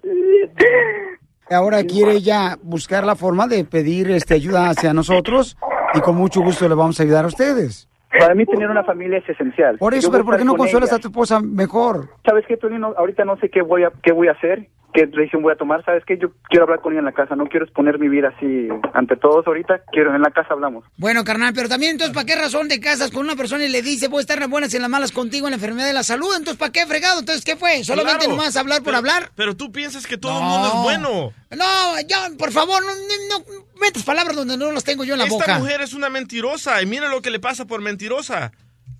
Ahora 1.50 1.84
quiere 1.84 2.12
ella 2.14 2.58
buscar 2.62 3.06
la 3.06 3.16
forma 3.16 3.48
de 3.48 3.64
pedir 3.66 4.12
este, 4.12 4.34
ayuda 4.34 4.70
hacia 4.70 4.94
nosotros 4.94 5.58
y 5.94 6.00
con 6.02 6.16
mucho 6.16 6.42
gusto 6.42 6.68
le 6.68 6.76
vamos 6.76 7.00
a 7.00 7.04
ayudar 7.04 7.26
a 7.26 7.28
ustedes. 7.28 7.88
Para 8.18 8.34
mí 8.34 8.46
tener 8.46 8.70
una 8.70 8.84
familia 8.84 9.18
es 9.20 9.30
esencial. 9.30 9.78
Por 9.78 9.94
eso, 9.94 10.10
pero 10.12 10.24
¿por 10.24 10.38
qué 10.38 10.46
no 10.46 10.52
con 10.52 10.60
consuelas 10.60 10.90
ella. 10.90 10.98
a 10.98 11.00
tu 11.00 11.10
esposa 11.10 11.40
mejor? 11.42 12.10
¿Sabes 12.26 12.46
qué, 12.48 12.58
Piolín? 12.58 12.82
No, 12.82 12.94
ahorita 12.98 13.26
no 13.26 13.38
sé 13.38 13.50
qué 13.50 13.62
voy 13.62 13.84
a 13.84 13.92
qué 14.02 14.12
voy 14.12 14.30
a 14.30 14.32
hacer, 14.32 14.68
qué 14.94 15.06
decisión 15.06 15.42
voy 15.44 15.54
a 15.54 15.56
tomar. 15.58 15.84
¿Sabes 15.86 16.04
qué? 16.06 16.18
Yo 16.18 16.30
quiero 16.50 16.64
hablar 16.66 16.82
con 16.82 16.94
ella 16.94 17.00
en 17.00 17.06
la 17.06 17.12
casa. 17.12 17.36
No 17.36 17.46
quiero 17.48 17.66
exponer 17.66 18.00
mi 18.00 18.10
vida 18.10 18.34
así 18.36 18.68
ante 18.94 19.16
todos 19.16 19.46
ahorita. 19.48 19.82
Quiero 19.92 20.16
en 20.16 20.22
la 20.22 20.32
casa 20.32 20.50
hablamos. 20.54 20.86
Bueno, 20.98 21.24
carnal, 21.24 21.54
pero 21.54 21.70
también 21.70 21.92
entonces, 21.94 22.14
¿para 22.14 22.26
qué 22.26 22.36
razón 22.36 22.68
te 22.68 22.80
casas 22.80 23.12
con 23.12 23.24
una 23.26 23.36
persona 23.36 23.66
y 23.66 23.70
le 23.70 23.82
dice, 23.82 24.08
voy 24.08 24.20
a 24.20 24.22
estar 24.22 24.38
en 24.38 24.42
las 24.42 24.50
buenas 24.50 24.74
y 24.74 24.78
en 24.78 24.82
las 24.82 24.92
malas 24.92 25.12
contigo 25.12 25.48
en 25.48 25.52
la 25.52 25.56
enfermedad 25.56 25.88
de 25.88 25.94
la 25.94 26.04
salud? 26.04 26.30
Entonces, 26.36 26.58
¿para 26.58 26.72
qué 26.72 26.86
fregado? 26.86 27.20
Entonces, 27.20 27.44
¿qué 27.46 27.56
fue? 27.56 27.84
¿Solamente 27.84 28.26
Claro. 28.26 28.32
nomás 28.38 28.56
hablar 28.58 28.78
por 28.80 28.86
Pero- 28.86 28.98
hablar? 28.98 29.32
Pero 29.36 29.56
tú 29.56 29.72
piensas 29.72 30.08
que 30.08 30.18
todo 30.18 30.38
el 30.40 30.44
mundo 30.46 30.68
es 30.68 30.82
bueno. 30.84 31.32
No, 31.52 32.02
ya, 32.08 32.30
por 32.38 32.52
favor, 32.52 32.82
no, 32.84 32.92
no, 32.92 33.40
no 33.40 33.46
metas 33.80 34.04
palabras 34.04 34.36
donde 34.36 34.58
no 34.58 34.72
las 34.72 34.84
tengo 34.84 35.04
yo 35.04 35.14
en 35.14 35.20
la 35.20 35.26
Esta 35.26 35.36
boca. 35.38 35.60
mujer 35.60 35.82
es 35.82 35.94
una 35.94 36.10
mentirosa 36.10 36.82
y 36.82 36.86
mira 36.86 37.08
lo 37.10 37.22
que 37.22 37.30
le 37.30 37.40
pasa 37.40 37.66
por 37.66 37.82
mentirosa. 37.82 38.52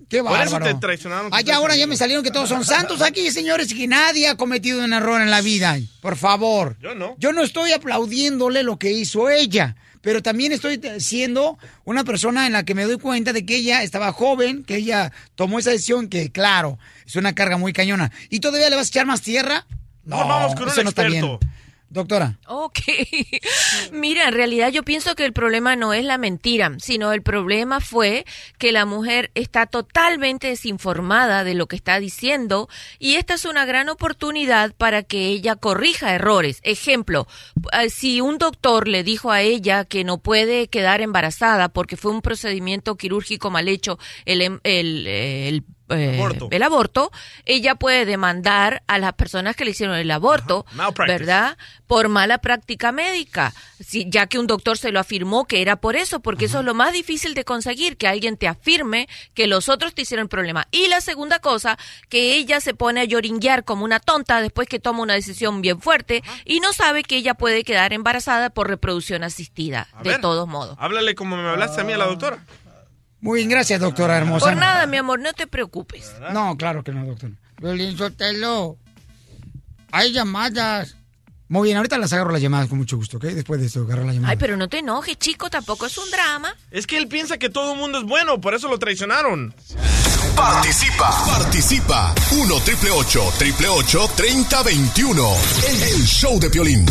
Qué 0.08 0.22
Por 0.22 0.40
eso 0.40 0.52
bárbaro. 0.52 0.64
te 0.64 0.80
traicionaron. 0.80 1.30
Ay, 1.32 1.50
ahora 1.50 1.76
ya 1.76 1.86
me 1.86 1.96
salieron 1.96 2.24
que 2.24 2.30
todos 2.30 2.48
son 2.48 2.64
santos 2.64 3.02
aquí, 3.02 3.30
señores, 3.30 3.70
y 3.72 3.76
que 3.76 3.86
nadie 3.86 4.28
ha 4.28 4.36
cometido 4.36 4.82
un 4.82 4.92
error 4.92 5.20
en 5.20 5.30
la 5.30 5.42
vida. 5.42 5.78
Por 6.00 6.16
favor. 6.16 6.76
Yo 6.80 6.94
no. 6.94 7.14
Yo 7.18 7.32
no 7.32 7.42
estoy 7.42 7.72
aplaudiéndole 7.72 8.62
lo 8.62 8.78
que 8.78 8.90
hizo 8.90 9.28
ella, 9.28 9.76
pero 10.00 10.22
también 10.22 10.52
estoy 10.52 10.80
siendo 10.98 11.58
una 11.84 12.04
persona 12.04 12.46
en 12.46 12.54
la 12.54 12.64
que 12.64 12.74
me 12.74 12.84
doy 12.84 12.96
cuenta 12.98 13.34
de 13.34 13.44
que 13.44 13.56
ella 13.56 13.82
estaba 13.82 14.10
joven, 14.12 14.64
que 14.64 14.76
ella 14.76 15.12
tomó 15.34 15.58
esa 15.58 15.70
decisión 15.70 16.08
que, 16.08 16.32
claro, 16.32 16.78
es 17.06 17.16
una 17.16 17.34
carga 17.34 17.58
muy 17.58 17.74
cañona. 17.74 18.10
¿Y 18.30 18.40
todavía 18.40 18.70
le 18.70 18.76
vas 18.76 18.86
a 18.86 18.88
echar 18.88 19.06
más 19.06 19.20
tierra? 19.20 19.66
No, 20.04 20.26
vamos 20.26 20.54
con 20.54 20.64
un 20.64 20.70
eso 20.70 20.82
no 20.82 20.88
está 20.88 21.02
bien. 21.02 21.38
Doctora. 21.90 22.38
Ok. 22.46 22.78
Mira, 23.92 24.28
en 24.28 24.34
realidad 24.34 24.70
yo 24.70 24.82
pienso 24.82 25.14
que 25.14 25.24
el 25.24 25.32
problema 25.32 25.74
no 25.74 25.94
es 25.94 26.04
la 26.04 26.18
mentira, 26.18 26.74
sino 26.78 27.12
el 27.12 27.22
problema 27.22 27.80
fue 27.80 28.26
que 28.58 28.72
la 28.72 28.84
mujer 28.84 29.30
está 29.34 29.64
totalmente 29.66 30.48
desinformada 30.48 31.44
de 31.44 31.54
lo 31.54 31.66
que 31.66 31.76
está 31.76 31.98
diciendo 31.98 32.68
y 32.98 33.14
esta 33.14 33.34
es 33.34 33.46
una 33.46 33.64
gran 33.64 33.88
oportunidad 33.88 34.74
para 34.74 35.02
que 35.02 35.28
ella 35.28 35.56
corrija 35.56 36.14
errores. 36.14 36.60
Ejemplo, 36.62 37.26
eh, 37.72 37.88
si 37.88 38.20
un 38.20 38.36
doctor 38.36 38.86
le 38.86 39.02
dijo 39.02 39.30
a 39.32 39.40
ella 39.40 39.84
que 39.86 40.04
no 40.04 40.18
puede 40.18 40.68
quedar 40.68 41.00
embarazada 41.00 41.70
porque 41.70 41.96
fue 41.96 42.12
un 42.12 42.20
procedimiento 42.20 42.96
quirúrgico 42.96 43.50
mal 43.50 43.66
hecho, 43.66 43.98
el, 44.26 44.42
em- 44.42 44.60
el, 44.62 45.06
el 45.06 45.64
eh, 45.90 46.16
Aborto. 46.18 46.48
el 46.50 46.62
aborto, 46.62 47.10
ella 47.44 47.74
puede 47.74 48.04
demandar 48.04 48.82
a 48.86 48.98
las 48.98 49.12
personas 49.14 49.56
que 49.56 49.64
le 49.64 49.70
hicieron 49.72 49.96
el 49.96 50.10
aborto. 50.10 50.66
¿verdad? 51.06 51.56
Por 51.86 52.08
mala 52.08 52.38
práctica 52.38 52.92
médica, 52.92 53.54
si, 53.84 54.08
ya 54.10 54.26
que 54.26 54.38
un 54.38 54.46
doctor 54.46 54.76
se 54.76 54.92
lo 54.92 55.00
afirmó 55.00 55.46
que 55.46 55.62
era 55.62 55.76
por 55.76 55.96
eso, 55.96 56.20
porque 56.20 56.44
eso 56.46 56.58
es 56.60 56.64
lo 56.64 56.74
más 56.74 56.92
difícil 56.92 57.32
de 57.34 57.44
conseguir, 57.44 57.96
que 57.96 58.06
alguien 58.08 58.36
te 58.36 58.46
afirme 58.48 59.08
que 59.34 59.46
los 59.46 59.68
otros 59.68 59.94
te 59.94 60.02
hicieron 60.02 60.24
el 60.24 60.28
problema. 60.28 60.68
Y 60.70 60.88
la 60.88 61.00
segunda 61.00 61.38
cosa, 61.38 61.78
que 62.10 62.36
ella 62.36 62.60
se 62.60 62.74
pone 62.74 63.00
a 63.00 63.04
lloringuear 63.04 63.64
como 63.64 63.84
una 63.84 64.00
tonta 64.00 64.40
después 64.42 64.68
que 64.68 64.78
toma 64.78 65.00
una 65.02 65.14
decisión 65.14 65.62
bien 65.62 65.80
fuerte 65.80 66.22
y 66.44 66.60
no 66.60 66.72
sabe 66.72 67.02
que 67.02 67.16
ella 67.16 67.34
puede 67.34 67.64
quedar 67.64 67.92
embarazada 67.92 68.50
por 68.50 68.68
reproducción 68.68 69.24
asistida, 69.24 69.88
A 69.94 70.02
de 70.02 70.10
ver. 70.10 70.20
todos 70.20 70.46
modos. 70.46 70.76
Háblale 70.78 71.14
como 71.14 71.36
me 71.36 71.48
hablaste 71.48 71.80
a 71.80 71.84
mí 71.84 71.92
a 71.94 71.98
la 71.98 72.06
doctora. 72.06 72.38
Muy 73.20 73.38
bien, 73.38 73.48
gracias, 73.48 73.80
doctora 73.80 74.16
hermosa. 74.16 74.46
Por 74.46 74.56
nada, 74.56 74.86
mi 74.86 74.96
amor, 74.96 75.18
no 75.18 75.32
te 75.32 75.46
preocupes. 75.46 76.14
No, 76.32 76.56
claro 76.56 76.84
que 76.84 76.92
no, 76.92 77.04
doctor. 77.04 77.32
Violín 77.60 77.96
Sotelo. 77.96 78.76
Hay 79.90 80.12
llamadas. 80.12 80.97
Muy 81.50 81.68
bien, 81.68 81.78
ahorita 81.78 81.96
las 81.96 82.12
agarro 82.12 82.30
las 82.30 82.42
llamadas 82.42 82.68
con 82.68 82.76
mucho 82.76 82.96
gusto, 82.98 83.16
¿ok? 83.16 83.24
Después 83.24 83.58
de 83.60 83.66
esto, 83.68 83.80
agarro 83.80 84.04
las 84.04 84.14
llamadas. 84.14 84.32
Ay, 84.32 84.36
pero 84.38 84.56
no 84.58 84.68
te 84.68 84.80
enojes, 84.80 85.18
chico, 85.18 85.48
tampoco 85.48 85.86
es 85.86 85.96
un 85.96 86.10
drama. 86.10 86.54
Es 86.70 86.86
que 86.86 86.98
él 86.98 87.08
piensa 87.08 87.38
que 87.38 87.48
todo 87.48 87.72
el 87.72 87.78
mundo 87.78 87.98
es 87.98 88.04
bueno, 88.04 88.38
por 88.38 88.54
eso 88.54 88.68
lo 88.68 88.78
traicionaron. 88.78 89.54
Participa, 90.36 91.10
participa. 91.26 92.14
1 92.32 92.60
triple 92.60 92.90
888 92.90 94.10
3021. 94.14 95.36
El, 95.68 95.82
el 95.82 96.06
show 96.06 96.38
de 96.38 96.50
Piolín. 96.50 96.84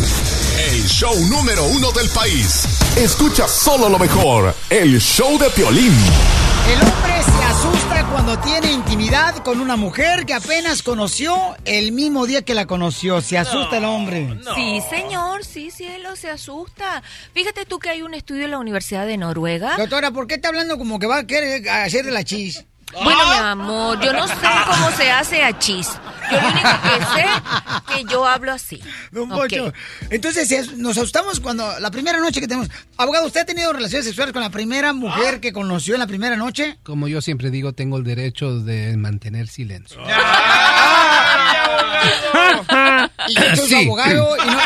El 0.70 0.84
show 0.88 1.14
número 1.30 1.64
uno 1.64 1.92
del 1.92 2.08
país. 2.08 2.64
Escucha 2.96 3.46
solo 3.46 3.88
lo 3.88 3.98
mejor. 3.98 4.54
El 4.70 5.00
show 5.00 5.38
de 5.38 5.50
Piolín. 5.50 5.94
El 6.68 6.80
hombre 6.82 7.22
se 7.22 7.44
asusta 7.44 8.06
cuando 8.10 8.38
tiene 8.40 8.72
intimidad 8.72 9.36
con 9.38 9.60
una 9.60 9.76
mujer 9.76 10.26
que 10.26 10.34
apenas 10.34 10.82
conoció 10.82 11.56
el 11.64 11.92
mismo 11.92 12.26
día 12.26 12.42
que 12.42 12.54
la 12.54 12.66
conoció. 12.66 13.20
Se 13.22 13.38
asusta 13.38 13.78
el 13.78 13.84
hombre. 13.84 14.38
Sí, 14.54 14.80
señor, 14.90 15.44
sí, 15.44 15.70
cielo, 15.70 16.14
se 16.14 16.30
asusta. 16.30 17.02
Fíjate 17.32 17.64
tú 17.64 17.78
que 17.78 17.88
hay 17.90 18.02
un 18.02 18.14
estudio 18.14 18.44
en 18.44 18.50
la 18.50 18.58
Universidad 18.58 19.06
de 19.06 19.16
Noruega. 19.16 19.76
Doctora, 19.78 20.10
¿por 20.10 20.26
qué 20.26 20.34
está 20.34 20.48
hablando 20.48 20.76
como 20.78 20.98
que 20.98 21.06
va 21.06 21.18
a 21.18 21.26
querer 21.26 21.68
hacer 21.68 22.04
de 22.04 22.10
la 22.10 22.22
chis? 22.24 22.64
Bueno, 22.92 23.20
mi 23.30 23.36
amor, 23.38 24.00
yo 24.00 24.12
no 24.12 24.26
sé 24.26 24.34
cómo 24.66 24.90
se 24.92 25.10
hace 25.10 25.42
a 25.44 25.58
chis. 25.58 25.88
Yo 26.30 26.40
lo 26.40 26.48
único 26.48 26.68
que 26.82 27.04
sé 27.14 27.26
que 27.96 28.04
yo 28.04 28.26
hablo 28.26 28.52
así. 28.52 28.80
Don. 29.12 29.72
Entonces 30.10 30.50
es- 30.50 30.76
nos 30.76 30.96
asustamos 30.98 31.40
cuando 31.40 31.78
la 31.80 31.90
primera 31.90 32.18
noche 32.18 32.40
que 32.40 32.48
tenemos. 32.48 32.68
Abogado, 32.96 33.26
¿usted 33.26 33.40
ha 33.40 33.44
tenido 33.46 33.72
relaciones 33.72 34.04
sexuales 34.06 34.32
con 34.32 34.42
la 34.42 34.50
primera 34.50 34.92
mujer 34.92 35.40
que 35.40 35.52
conoció 35.52 35.94
en 35.94 36.00
la 36.00 36.06
primera 36.06 36.36
noche? 36.36 36.78
Como 36.82 37.08
yo 37.08 37.20
siempre 37.22 37.50
digo, 37.50 37.72
tengo 37.72 37.96
el 37.98 38.04
derecho 38.04 38.58
de 38.60 38.96
mantener 38.96 39.48
silencio. 39.48 40.00
Y 43.26 43.34
yo 43.34 43.56
soy 43.56 43.68
su 43.68 43.76
abogado 43.76 44.36
y 44.36 44.46
no, 44.46 44.60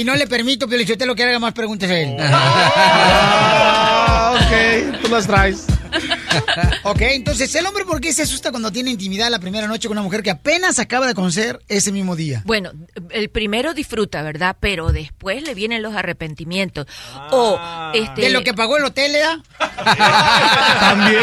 y 0.00 0.04
no 0.04 0.16
le 0.16 0.26
permito, 0.26 0.66
lo 0.66 1.14
que 1.14 1.22
haga 1.22 1.38
más 1.38 1.52
preguntas 1.52 1.90
a 1.90 1.98
él. 1.98 2.16
Ah, 2.20 4.34
ok, 4.36 5.00
tú 5.02 5.08
las 5.08 5.26
traes. 5.26 5.66
ok, 6.84 7.00
entonces, 7.02 7.54
¿el 7.54 7.66
hombre 7.66 7.84
por 7.84 8.00
qué 8.00 8.12
se 8.12 8.22
asusta 8.22 8.50
cuando 8.50 8.72
tiene 8.72 8.90
intimidad 8.90 9.30
la 9.30 9.38
primera 9.38 9.66
noche 9.66 9.88
con 9.88 9.96
una 9.96 10.04
mujer 10.04 10.22
que 10.22 10.30
apenas 10.30 10.78
acaba 10.78 11.06
de 11.06 11.14
conocer 11.14 11.60
ese 11.68 11.92
mismo 11.92 12.16
día? 12.16 12.42
Bueno, 12.44 12.70
el 13.10 13.28
primero 13.30 13.74
disfruta, 13.74 14.22
¿verdad? 14.22 14.56
Pero 14.58 14.92
después 14.92 15.42
le 15.42 15.54
vienen 15.54 15.82
los 15.82 15.94
arrepentimientos. 15.94 16.86
O 17.30 17.58
este 17.94 18.22
¿De 18.22 18.30
lo 18.30 18.42
que 18.42 18.54
pagó 18.54 18.76
el 18.78 18.84
hotel, 18.84 19.14
¿eh? 19.14 19.22
También. 20.80 21.22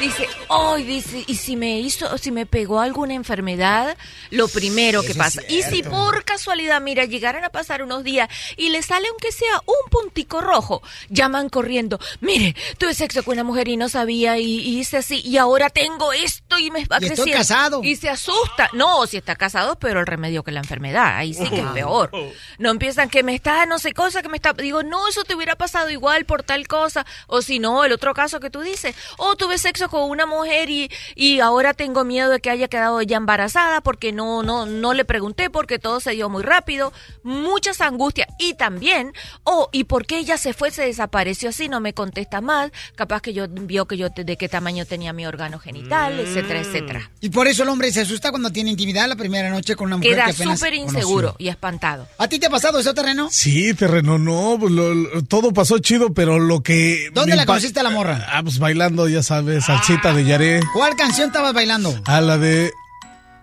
dice, 0.00 0.28
"Ay, 0.48 0.84
dice, 0.84 1.24
y 1.26 1.34
si 1.36 1.56
me 1.56 1.80
hizo, 1.80 2.18
si 2.18 2.30
me 2.30 2.46
pegó 2.46 2.80
alguna 2.80 3.14
enfermedad, 3.14 3.96
lo 4.30 4.48
primero 4.48 5.02
que 5.02 5.12
es 5.12 5.16
pasa. 5.40 5.52
Y 5.52 5.62
si 5.62 5.82
por 5.82 6.24
casualidad, 6.24 6.80
mira, 6.80 7.04
llegaran 7.04 7.44
a 7.44 7.50
pasar 7.50 7.82
unos 7.82 8.04
días 8.04 8.28
y 8.56 8.70
le 8.70 8.82
sale 8.82 9.08
aunque 9.08 9.32
sea 9.32 9.60
un 9.66 9.90
puntico 9.90 10.40
rojo, 10.40 10.82
llaman 11.08 11.48
corriendo, 11.48 11.98
mire, 12.20 12.54
tuve 12.78 12.94
sexo 12.94 13.22
con 13.22 13.32
una 13.34 13.44
mujer 13.44 13.68
y 13.68 13.76
no 13.76 13.88
sabía 13.88 14.38
y, 14.38 14.44
y 14.60 14.78
hice 14.80 14.98
así 14.98 15.20
y 15.24 15.36
ahora 15.38 15.70
tengo 15.70 16.12
esto 16.12 16.58
y 16.58 16.70
me 16.70 16.84
va 16.84 16.98
Y 17.00 17.04
estoy 17.06 17.30
creciendo". 17.30 17.32
casado. 17.38 17.80
Y 17.84 17.96
se 17.96 18.08
asusta. 18.08 18.68
No, 18.72 19.06
si 19.06 19.16
está 19.16 19.36
casado, 19.36 19.78
pero 19.78 20.00
el 20.00 20.06
remedio 20.06 20.42
que 20.42 20.50
la 20.52 20.60
enfermedad, 20.60 21.16
ahí 21.16 21.34
sí 21.34 21.48
que 21.48 21.60
es 21.60 21.66
peor. 21.68 22.10
No 22.58 22.70
empiezan 22.70 23.08
que 23.08 23.22
me 23.22 23.34
está, 23.34 23.66
no 23.66 23.78
sé 23.78 23.92
cosa, 23.92 24.22
que 24.22 24.28
me 24.28 24.36
está, 24.36 24.52
digo, 24.52 24.82
no, 24.82 25.08
eso 25.08 25.24
te 25.24 25.34
hubiera 25.34 25.56
pasado 25.56 25.90
igual 25.90 26.24
por 26.24 26.42
tal 26.42 26.66
cosa, 26.68 27.06
o 27.26 27.42
si 27.42 27.58
no, 27.58 27.84
el 27.84 27.92
otro 27.92 28.14
caso 28.14 28.40
que 28.40 28.50
tú 28.50 28.60
dices, 28.60 28.94
o 29.18 29.36
tuve 29.36 29.58
sexo 29.58 29.88
con 29.88 30.02
una 30.10 30.26
mujer 30.26 30.70
y, 30.70 30.90
y 31.14 31.40
ahora 31.40 31.74
tengo 31.74 32.04
miedo 32.04 32.30
de 32.30 32.40
que 32.40 32.50
haya 32.50 32.68
quedado 32.68 33.00
ella 33.00 33.16
embarazada 33.16 33.80
porque 33.80 34.12
no, 34.12 34.42
no, 34.42 34.66
no 34.66 34.92
le 34.94 35.04
pregunté 35.04 35.21
porque 35.52 35.78
todo 35.78 36.00
se 36.00 36.10
dio 36.12 36.28
muy 36.28 36.42
rápido, 36.42 36.92
muchas 37.22 37.80
angustias 37.80 38.28
y 38.38 38.54
también, 38.54 39.12
oh, 39.44 39.68
y 39.72 39.84
por 39.84 40.04
qué 40.06 40.18
ella 40.18 40.36
se 40.36 40.52
fue, 40.52 40.70
se 40.70 40.82
desapareció 40.82 41.50
así, 41.50 41.68
no 41.68 41.80
me 41.80 41.92
contesta 41.94 42.40
más, 42.40 42.70
capaz 42.96 43.20
que 43.22 43.32
yo 43.32 43.46
vio 43.48 43.86
que 43.86 43.96
yo 43.96 44.10
te- 44.10 44.24
de 44.24 44.36
qué 44.36 44.48
tamaño 44.48 44.84
tenía 44.84 45.12
mi 45.12 45.24
órgano 45.26 45.58
genital, 45.58 46.18
etcétera, 46.18 46.60
etcétera. 46.60 47.10
Y 47.20 47.30
por 47.30 47.46
eso 47.46 47.62
el 47.62 47.68
hombre 47.68 47.92
se 47.92 48.00
asusta 48.00 48.30
cuando 48.30 48.50
tiene 48.50 48.70
intimidad 48.70 49.08
la 49.08 49.16
primera 49.16 49.48
noche 49.50 49.76
con 49.76 49.86
una 49.86 49.96
mujer 49.96 50.12
Queda 50.12 50.24
que 50.26 50.30
apenas 50.32 50.58
súper 50.58 50.74
conoció. 50.76 50.98
inseguro 50.98 51.36
y 51.38 51.48
espantado. 51.48 52.08
¿A 52.18 52.28
ti 52.28 52.38
te 52.38 52.46
ha 52.46 52.50
pasado 52.50 52.78
eso, 52.78 52.92
terreno? 52.94 53.28
Sí, 53.30 53.74
terreno, 53.74 54.18
no, 54.18 54.56
pues 54.58 54.72
lo- 54.72 54.94
lo- 54.94 55.22
todo 55.24 55.52
pasó 55.52 55.78
chido, 55.78 56.12
pero 56.12 56.38
lo 56.38 56.62
que... 56.62 57.10
¿Dónde 57.14 57.36
la 57.36 57.46
conociste 57.46 57.80
a 57.80 57.82
la 57.84 57.90
morra? 57.90 58.26
Ah, 58.32 58.42
pues 58.42 58.58
bailando, 58.58 59.08
ya 59.08 59.22
sabes, 59.22 59.64
salsita 59.66 60.12
de 60.12 60.24
Yaré. 60.24 60.60
¿Cuál 60.74 60.96
canción 60.96 61.28
estabas 61.28 61.52
bailando? 61.54 61.94
A 62.06 62.20
la 62.20 62.38
de... 62.38 62.72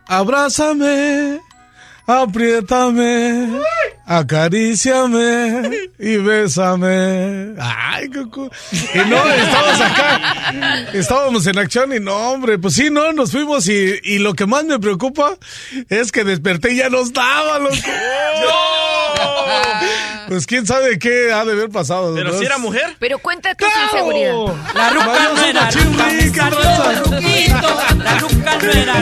Abrázame, 0.08 1.40
apriétame, 2.10 3.62
Acaríciame 4.12 5.70
y 6.00 6.18
bésame. 6.18 7.54
Ay, 7.60 8.10
cucu. 8.10 8.50
Y 8.96 8.98
no, 9.08 9.24
estábamos 9.30 9.82
acá. 9.82 10.88
Estábamos 10.94 11.46
en 11.46 11.60
acción 11.60 11.94
y 11.94 12.00
no, 12.00 12.16
hombre, 12.16 12.58
pues 12.58 12.74
sí, 12.74 12.90
no, 12.90 13.14
nos 13.14 13.32
fuimos 13.32 13.68
y, 13.68 14.00
y 14.04 14.18
lo 14.18 14.34
que 14.34 14.48
más 14.48 14.64
me 14.64 14.80
preocupa 14.80 15.38
es 15.90 16.12
que 16.12 16.24
desperté 16.24 16.74
y 16.74 16.78
ya 16.78 16.90
no 16.90 17.02
estaba, 17.02 17.60
loco. 17.60 17.76
Pues 20.30 20.46
quién 20.46 20.66
sabe 20.68 21.00
qué 21.00 21.34
ha 21.34 21.44
de 21.44 21.54
haber 21.54 21.70
pasado. 21.70 22.14
¿Pero 22.14 22.38
si 22.38 22.46
era 22.46 22.60
mujer? 22.60 22.96
Pero 23.00 23.18
cuenta 23.18 23.56
tu 23.56 23.66
inseguridad. 23.66 24.34
La 24.76 24.92
ruca 24.92 25.30
no 25.36 25.44
era 25.44 25.72
ruca, 25.72 26.08
la 26.12 26.20
ruca 26.22 26.50
no 28.62 28.70
era 28.70 29.02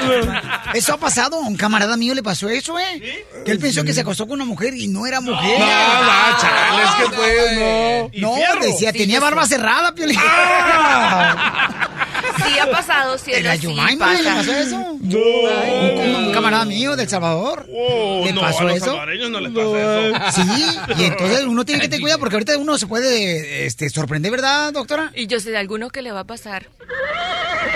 ruca. 0.00 0.70
Eso 0.74 0.94
ha 0.94 0.96
pasado, 0.96 1.36
a 1.36 1.40
un 1.40 1.56
camarada 1.56 1.96
mío 1.96 2.12
le 2.14 2.24
pasó 2.24 2.48
eso, 2.48 2.76
¿eh? 2.78 3.24
Que 3.44 3.52
él 3.52 3.60
pensó 3.60 3.84
que 3.84 3.92
se 3.92 4.00
acostó 4.00 4.26
con 4.26 4.34
una 4.34 4.44
mujer 4.44 4.74
y 4.74 4.88
no 4.88 5.06
era 5.06 5.20
mujer. 5.20 5.58
No, 5.60 5.66
no, 5.66 6.38
chale, 6.40 6.82
es 6.82 6.90
que 6.90 7.16
pues, 7.16 8.20
no. 8.20 8.34
Decía, 8.60 8.92
tenía 8.92 9.20
barba 9.20 9.46
cerrada, 9.46 9.94
Piolín. 9.94 10.18
Sí, 12.46 12.58
ha 12.58 12.70
pasado, 12.70 13.12
¿En 13.14 13.18
cielo, 13.18 13.48
la 13.48 13.56
sí 13.56 13.62
Yumaima 13.62 14.12
le 14.14 14.24
pasa. 14.24 14.34
pasó 14.36 14.52
eso? 14.52 14.76
Un, 14.76 16.14
un 16.26 16.32
camarada 16.32 16.64
mío 16.64 16.96
del 16.96 17.08
Salvador. 17.08 17.66
Oh, 17.72 18.22
¿Le 18.24 18.32
no, 18.32 18.40
pasó 18.40 18.60
a 18.60 18.64
los 18.64 18.76
eso? 18.76 18.96
no 19.30 19.40
les 19.40 19.52
pasa 19.52 20.30
eso. 20.30 20.42
Sí, 20.42 20.78
y 20.98 21.04
entonces 21.04 21.44
uno 21.44 21.64
tiene 21.64 21.80
que 21.82 21.88
tener 21.88 22.00
cuidado 22.00 22.20
porque 22.20 22.36
ahorita 22.36 22.58
uno 22.58 22.78
se 22.78 22.86
puede 22.86 23.66
este, 23.66 23.88
sorprender, 23.90 24.30
¿verdad, 24.30 24.72
doctora? 24.72 25.12
Y 25.14 25.26
yo 25.26 25.40
sé 25.40 25.50
de 25.50 25.58
algunos 25.58 25.92
que 25.92 26.02
le 26.02 26.12
va 26.12 26.20
a 26.20 26.24
pasar. 26.24 26.68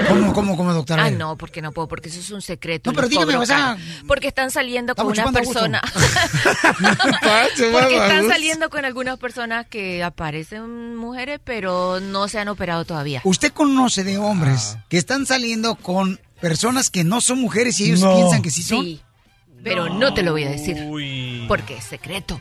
¿Cómo, 0.08 0.32
cómo, 0.32 0.56
cómo, 0.56 0.74
doctora? 0.74 1.04
Ah, 1.04 1.10
no, 1.10 1.36
porque 1.36 1.62
no 1.62 1.72
puedo, 1.72 1.88
porque 1.88 2.08
eso 2.08 2.20
es 2.20 2.30
un 2.30 2.42
secreto. 2.42 2.90
No, 2.90 2.96
pero 2.96 3.08
dígame, 3.08 3.46
sea, 3.46 3.56
caro. 3.56 3.80
Porque 4.06 4.28
están 4.28 4.50
saliendo 4.50 4.94
con 4.94 5.06
una 5.06 5.24
a 5.24 5.32
persona. 5.32 5.80
Porque 7.72 7.96
están 7.96 8.28
saliendo 8.28 8.70
con 8.70 8.84
algunas 8.84 9.18
personas 9.18 9.66
que 9.66 10.02
aparecen 10.02 10.96
mujeres, 10.96 11.40
pero 11.42 12.00
no 12.00 12.28
se 12.28 12.38
han 12.38 12.48
operado 12.48 12.84
todavía. 12.84 13.20
Usted 13.24 13.52
conoce 13.52 14.04
de 14.04 14.18
hombres 14.18 14.53
que 14.88 14.96
están 14.98 15.26
saliendo 15.26 15.74
con 15.76 16.20
personas 16.40 16.90
que 16.90 17.04
no 17.04 17.20
son 17.20 17.40
mujeres 17.40 17.78
y 17.80 17.84
ellos 17.86 18.00
No. 18.00 18.14
piensan 18.16 18.42
que 18.42 18.50
sí 18.50 18.62
son. 18.62 18.84
Sí, 18.84 19.00
pero 19.62 19.88
no 19.88 20.12
te 20.14 20.22
lo 20.22 20.32
voy 20.32 20.44
a 20.44 20.50
decir. 20.50 20.76
Uy. 20.88 21.44
Porque 21.48 21.76
es 21.78 21.84
secreto. 21.84 22.40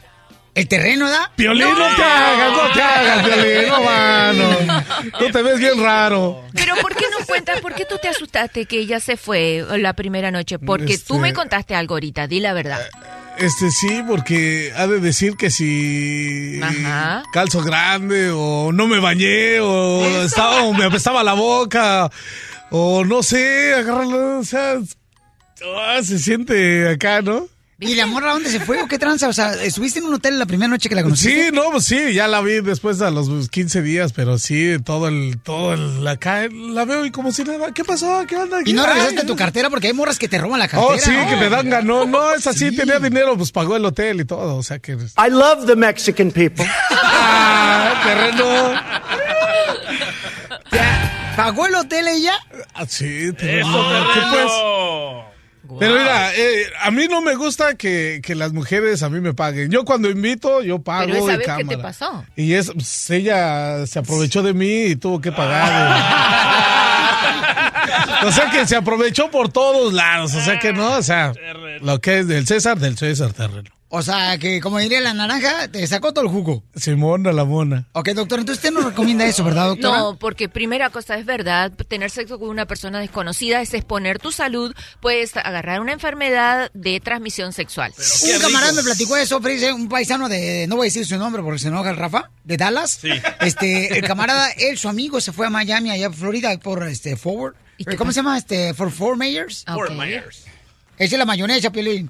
El 0.56 0.68
terreno, 0.68 1.10
¿da? 1.10 1.32
Piolín, 1.36 1.68
no, 1.68 1.96
te 1.96 2.04
hagas, 2.04 2.52
no 2.52 2.74
te 2.74 2.82
hagas, 2.82 3.26
Piolín, 3.28 3.70
no, 3.70 3.84
mano. 3.86 4.84
Tú 5.18 5.32
te 5.32 5.42
ves 5.42 5.58
bien 5.58 5.82
raro. 5.82 6.44
Pero 6.54 6.76
¿por 6.76 6.96
qué 6.96 7.06
no 7.18 7.26
cuentas? 7.26 7.60
¿Por 7.60 7.74
qué 7.74 7.86
tú 7.86 7.96
te 8.00 8.08
asustaste 8.08 8.66
que 8.68 8.78
ella 8.78 9.00
se 9.00 9.18
fue 9.18 9.66
la 9.80 9.94
primera 9.94 10.30
noche? 10.30 10.60
Porque 10.60 10.98
tú 11.00 11.16
Este- 11.16 11.18
me 11.20 11.34
contaste 11.34 11.74
algo 11.74 11.96
ahorita, 11.96 12.28
di 12.28 12.40
la 12.40 12.54
verdad. 12.54 12.82
Este 13.38 13.72
sí, 13.72 14.04
porque 14.08 14.72
ha 14.76 14.88
de 14.88 15.00
decir 15.00 15.36
que 15.36 15.50
si 15.50 16.60
Ajá. 16.62 17.24
calzo 17.34 17.62
grande 17.62 18.30
o 18.32 18.72
no 18.72 18.88
me 18.88 19.00
bañé 19.00 19.60
o, 19.60 20.24
estaba, 20.24 20.64
o 20.64 20.74
me 20.74 20.86
apestaba 20.86 21.24
la 21.24 21.34
boca 21.34 22.10
o 22.70 23.04
no 23.04 23.22
sé, 23.22 23.74
agarrarlo, 23.74 24.40
o 24.40 24.44
sea, 24.44 24.80
ah, 25.78 26.00
se 26.04 26.20
siente 26.20 26.90
acá, 26.90 27.22
¿no? 27.22 27.48
¿Y 27.86 27.96
la 27.96 28.06
morra 28.06 28.34
dónde 28.34 28.50
se 28.50 28.60
fue 28.60 28.82
o 28.82 28.88
qué 28.88 28.98
tranza? 28.98 29.28
O 29.28 29.34
sea, 29.34 29.54
¿estuviste 29.64 30.00
en 30.00 30.06
un 30.06 30.14
hotel 30.16 30.40
la 30.40 30.46
primera 30.46 30.70
noche 30.70 30.90
que 30.90 30.96
la 30.96 31.04
conociste? 31.04 31.46
Sí, 31.48 31.52
no, 31.54 31.72
pues 31.72 31.86
sí, 31.86 32.14
ya 32.14 32.28
la 32.28 32.42
vi 32.42 32.62
después 32.62 33.02
a 33.02 33.12
los 33.12 33.50
15 33.50 33.82
días, 33.82 34.14
pero 34.14 34.38
sí, 34.38 34.78
todo 34.84 35.08
el, 35.08 35.40
todo 35.42 35.74
el, 35.74 36.08
acá, 36.08 36.48
la 36.52 36.86
veo 36.86 37.06
y 37.06 37.12
como 37.12 37.32
si 37.32 37.44
nada, 37.44 37.72
¿qué 37.74 37.84
pasó? 37.84 38.26
¿Qué 38.28 38.36
onda? 38.36 38.60
¿Y 38.66 38.74
no 38.74 38.84
Ay, 38.84 38.94
regresaste 38.94 39.26
tu 39.26 39.36
cartera? 39.36 39.70
Porque 39.70 39.88
hay 39.88 39.94
morras 39.94 40.18
que 40.20 40.28
te 40.28 40.38
roban 40.38 40.60
la 40.60 40.68
cartera. 40.68 40.94
Oh, 40.96 40.98
sí, 41.00 41.12
¿no? 41.12 41.30
que 41.30 41.36
me 41.36 41.50
dan 41.50 41.70
ganó. 41.70 42.06
No, 42.06 42.34
es 42.34 42.48
así, 42.48 42.76
tenía 42.76 43.00
dinero, 43.00 43.38
pues 43.38 43.52
pagó 43.52 43.76
el 43.76 43.86
hotel 43.86 44.22
y 44.22 44.26
todo, 44.26 44.56
o 44.56 44.64
sea 44.64 44.80
que... 44.80 44.94
I 44.94 45.30
love 45.30 45.66
the 45.66 45.76
Mexican 45.76 46.32
people. 46.32 46.66
Ah, 46.92 48.02
terreno. 48.04 49.04
¿Pagó 51.36 51.66
el 51.66 51.76
hotel 51.76 52.08
ella? 52.08 52.34
Ah, 52.74 52.86
sí, 52.88 53.32
terreno. 53.34 53.70
Eso, 53.70 54.14
¿Qué 54.14 54.20
pues? 54.30 54.52
Pero 55.80 55.94
mira, 55.94 56.34
eh, 56.36 56.66
a 56.82 56.92
mí 56.92 57.08
no 57.10 57.22
me 57.22 57.36
gusta 57.36 57.76
que, 57.76 58.22
que 58.24 58.36
las 58.36 58.54
mujeres 58.54 59.04
a 59.04 59.10
mí 59.10 59.20
me 59.20 59.34
paguen. 59.34 59.72
Yo 59.72 59.86
cuando 59.86 60.10
invito, 60.10 60.62
yo 60.62 60.80
pago. 60.80 61.06
Pero 61.06 61.18
esa 61.18 61.34
y 61.34 61.38
vez, 61.38 61.48
¿qué 61.48 61.64
te 61.64 61.70
cámara. 61.76 61.82
pasó? 61.82 62.26
Y 62.36 62.54
es, 62.54 62.72
pues, 62.72 63.10
ella 63.10 63.86
se 63.88 64.00
aprovechó 64.00 64.42
de 64.44 64.54
mí 64.54 64.84
y 64.84 64.96
tuvo 64.96 65.22
que 65.22 65.32
pagar. 65.32 66.02
o 68.26 68.32
sea 68.32 68.50
que 68.50 68.66
se 68.66 68.76
aprovechó 68.76 69.30
por 69.30 69.52
todos 69.52 69.94
lados. 69.94 70.34
O 70.36 70.42
sea 70.42 70.60
que 70.60 70.74
no, 70.74 70.98
o 70.98 71.04
sea, 71.04 71.34
lo 71.82 72.00
que 72.00 72.20
es 72.20 72.28
del 72.28 72.48
César, 72.48 72.80
del 72.80 72.98
César 72.98 73.34
terreno. 73.34 73.70
O 73.96 74.02
sea, 74.02 74.40
que 74.40 74.60
como 74.60 74.80
diría 74.80 75.02
la 75.02 75.14
naranja, 75.14 75.68
te 75.68 75.86
sacó 75.86 76.14
todo 76.14 76.24
el 76.24 76.32
jugo. 76.32 76.64
Simona 76.76 77.32
la 77.32 77.46
mona. 77.46 77.90
Ok, 77.92 78.10
doctor, 78.10 78.40
entonces 78.40 78.64
usted 78.64 78.74
no 78.76 78.90
recomienda 78.90 79.24
eso, 79.24 79.44
¿verdad, 79.44 79.68
doctora? 79.68 80.00
No, 80.00 80.18
porque 80.18 80.50
primera 80.50 80.90
cosa 80.90 81.16
es 81.16 81.28
verdad, 81.28 81.72
tener 81.88 82.10
sexo 82.10 82.40
con 82.40 82.50
una 82.50 82.66
persona 82.66 83.00
desconocida 83.00 83.62
es 83.62 83.72
exponer 83.76 84.18
tu 84.18 84.32
salud, 84.32 84.74
puedes 85.00 85.38
agarrar 85.38 85.80
una 85.80 85.92
enfermedad 85.92 86.72
de 86.74 87.00
transmisión 87.02 87.54
sexual. 87.54 87.94
Un 88.24 88.42
camarada 88.42 88.74
me 88.74 88.82
platicó 88.82 89.16
eso, 89.16 89.40
Frise, 89.40 89.72
un 89.72 89.88
paisano 89.88 90.28
de, 90.28 90.66
no 90.68 90.78
voy 90.78 90.86
a 90.86 90.88
decir 90.88 91.06
su 91.06 91.20
nombre 91.20 91.44
porque 91.44 91.60
se 91.60 91.68
enoja 91.68 91.92
el 91.92 91.98
Rafa, 91.98 92.32
de 92.46 92.58
Dallas. 92.58 92.98
Sí. 93.00 93.12
Este, 93.42 94.00
el 94.00 94.08
camarada, 94.08 94.50
él, 94.58 94.76
su 94.80 94.90
amigo, 94.90 95.22
se 95.22 95.32
fue 95.32 95.46
a 95.46 95.52
Miami, 95.52 95.92
allá 95.92 96.08
en 96.08 96.14
Florida, 96.16 96.58
por 96.58 96.82
este, 96.88 97.16
Forward. 97.16 97.54
¿Y 97.78 97.86
qué 97.86 97.96
¿Cómo 97.96 98.12
se 98.12 98.22
llama? 98.22 98.40
Este, 98.40 98.74
for 98.74 98.90
Four 98.90 99.18
Mayors. 99.18 99.66
Ok. 99.68 99.76
Fort 99.76 99.92
Myers. 99.92 100.46
Esa 100.98 101.16
es 101.16 101.20
la 101.20 101.26
mayonesa, 101.26 101.72
Piolín. 101.72 102.10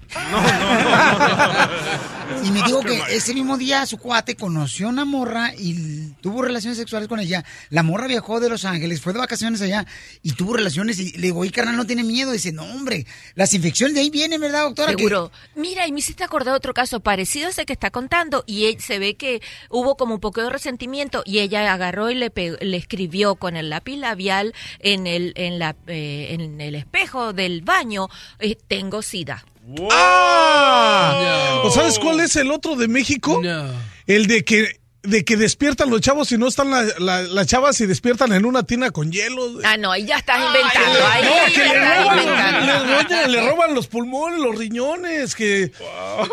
Y 2.43 2.52
me 2.52 2.62
dijo 2.63 2.82
que 2.82 3.00
ese 3.12 3.34
mismo 3.34 3.58
día 3.58 3.86
su 3.86 3.98
cuate 3.98 4.36
conoció 4.36 4.88
a 4.88 4.89
una 4.89 5.06
morra 5.06 5.54
y 5.58 6.10
tuvo 6.22 6.41
relaciones 6.41 6.78
sexuales 6.78 7.08
con 7.08 7.19
ella. 7.19 7.46
La 7.69 7.84
morra 7.84 8.08
viajó 8.08 8.39
de 8.41 8.50
Los 8.50 8.65
Ángeles, 8.65 9.00
fue 9.02 9.13
de 9.13 9.19
vacaciones 9.19 9.62
allá 9.62 9.86
y 10.22 10.34
tuvo 10.34 10.54
relaciones. 10.56 11.00
Y 11.00 11.12
le 11.13 11.28
digo, 11.28 11.39
oye, 11.39 11.52
carnal, 11.52 11.78
no 11.78 11.86
tiene 11.86 12.04
miedo. 12.04 12.32
Dice, 12.32 12.52
no, 12.52 12.63
hombre, 12.63 13.06
las 13.36 13.54
infecciones 13.54 13.93
de 13.96 14.02
ahí 14.02 14.10
vienen, 14.10 14.41
¿verdad, 14.41 14.63
doctora? 14.63 14.91
Que- 14.91 14.98
Seguro. 14.98 15.32
Mira, 15.56 15.88
y 15.88 15.91
me 15.93 16.00
hiciste 16.00 16.24
acordar 16.24 16.54
otro 16.56 16.74
caso 16.74 17.00
parecido 17.00 17.48
a 17.48 17.52
ese 17.52 17.65
que 17.65 17.74
está 17.74 17.91
contando 17.91 18.43
y 18.46 18.65
él- 18.65 18.82
se 18.82 19.00
ve 19.00 19.15
que 19.15 19.41
hubo 19.69 19.96
como 19.96 20.15
un 20.15 20.19
poco 20.22 20.41
de 20.41 20.50
resentimiento 20.50 21.24
y 21.26 21.39
ella 21.39 21.72
agarró 21.72 22.10
y 22.12 22.15
le, 22.15 22.32
le 22.36 22.78
escribió 22.78 23.36
con 23.36 23.56
el 23.56 23.69
lápiz 23.69 23.96
labial 23.98 24.54
en 24.80 25.08
el 25.08 25.34
en 25.36 25.60
la 25.60 25.76
eh, 25.88 26.28
en 26.32 26.60
el 26.60 26.76
espejo 26.76 27.32
del 27.34 27.62
baño 27.62 28.10
eh, 28.39 28.58
tengo 28.77 29.01
sida. 29.01 29.43
¡Ah! 29.91 31.62
¿O 31.63 31.71
sabes 31.71 31.99
cuál 31.99 32.19
es 32.19 32.36
el 32.36 32.51
otro 32.51 32.75
de 32.75 32.88
México? 32.88 33.39
No. 33.43 33.65
El 34.07 34.27
de 34.27 34.43
que 34.43 34.81
de 35.03 35.25
que 35.25 35.36
despiertan 35.36 35.89
los 35.89 35.99
chavos 35.99 36.31
y 36.31 36.38
no 36.38 36.47
están 36.47 36.71
la- 36.71 36.86
la- 36.97 37.23
las 37.23 37.45
chavas 37.45 37.77
y 37.81 37.86
despiertan 37.86 38.31
en 38.31 38.45
una 38.45 38.63
tina 38.63 38.89
con 38.89 39.12
hielo. 39.12 39.59
Ah, 39.65 39.75
no, 39.75 39.91
ahí 39.91 40.05
ya 40.05 40.15
estás 40.15 40.38
inventando. 40.39 41.05
Ahí 41.12 41.23
No, 41.25 41.29
ya 41.29 41.51
que 41.53 41.59
le 41.65 41.95
roban, 42.03 42.19
inventando. 42.19 43.27
le, 43.27 43.49
roban 43.49 43.75
los 43.75 43.88
pulmones, 43.88 44.39
los 44.39 44.57
riñones, 44.57 45.36
que, 45.36 45.73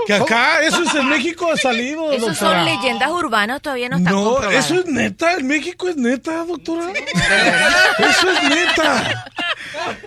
que 0.07 0.15
acá, 0.15 0.63
eso 0.63 0.85
es 0.85 0.95
en 0.95 1.09
México 1.09 1.51
ha 1.53 1.57
salido, 1.57 2.13
Esos 2.13 2.39
doctora. 2.39 2.65
son 2.65 2.77
leyendas 2.77 3.11
urbanas, 3.11 3.61
todavía 3.61 3.89
no 3.89 3.97
están 3.97 4.13
No, 4.15 4.25
comprobadas. 4.35 4.65
eso 4.65 4.75
es 4.79 4.87
neta, 4.87 5.33
en 5.35 5.49
México 5.49 5.89
es 5.89 5.97
neta, 5.97 6.45
doctora. 6.45 6.93
Eso 7.99 8.31
es 8.31 8.43
neta. 8.51 9.25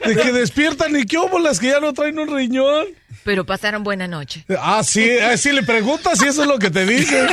De 0.05 0.15
que 0.15 0.31
despiertan 0.31 0.95
y 0.97 1.05
qué 1.05 1.17
óbolas 1.17 1.59
que 1.59 1.67
ya 1.67 1.79
no 1.79 1.93
traen 1.93 2.19
un 2.19 2.33
riñón. 2.35 2.87
Pero 3.23 3.45
pasaron 3.45 3.83
buena 3.83 4.07
noche. 4.07 4.45
Ah, 4.59 4.81
sí, 4.83 5.09
ah, 5.19 5.37
sí, 5.37 5.51
le 5.53 5.63
preguntas 5.63 6.19
si 6.19 6.27
eso 6.27 6.41
es 6.41 6.47
lo 6.47 6.59
que 6.59 6.69
te 6.69 6.85
dice. 6.85 7.25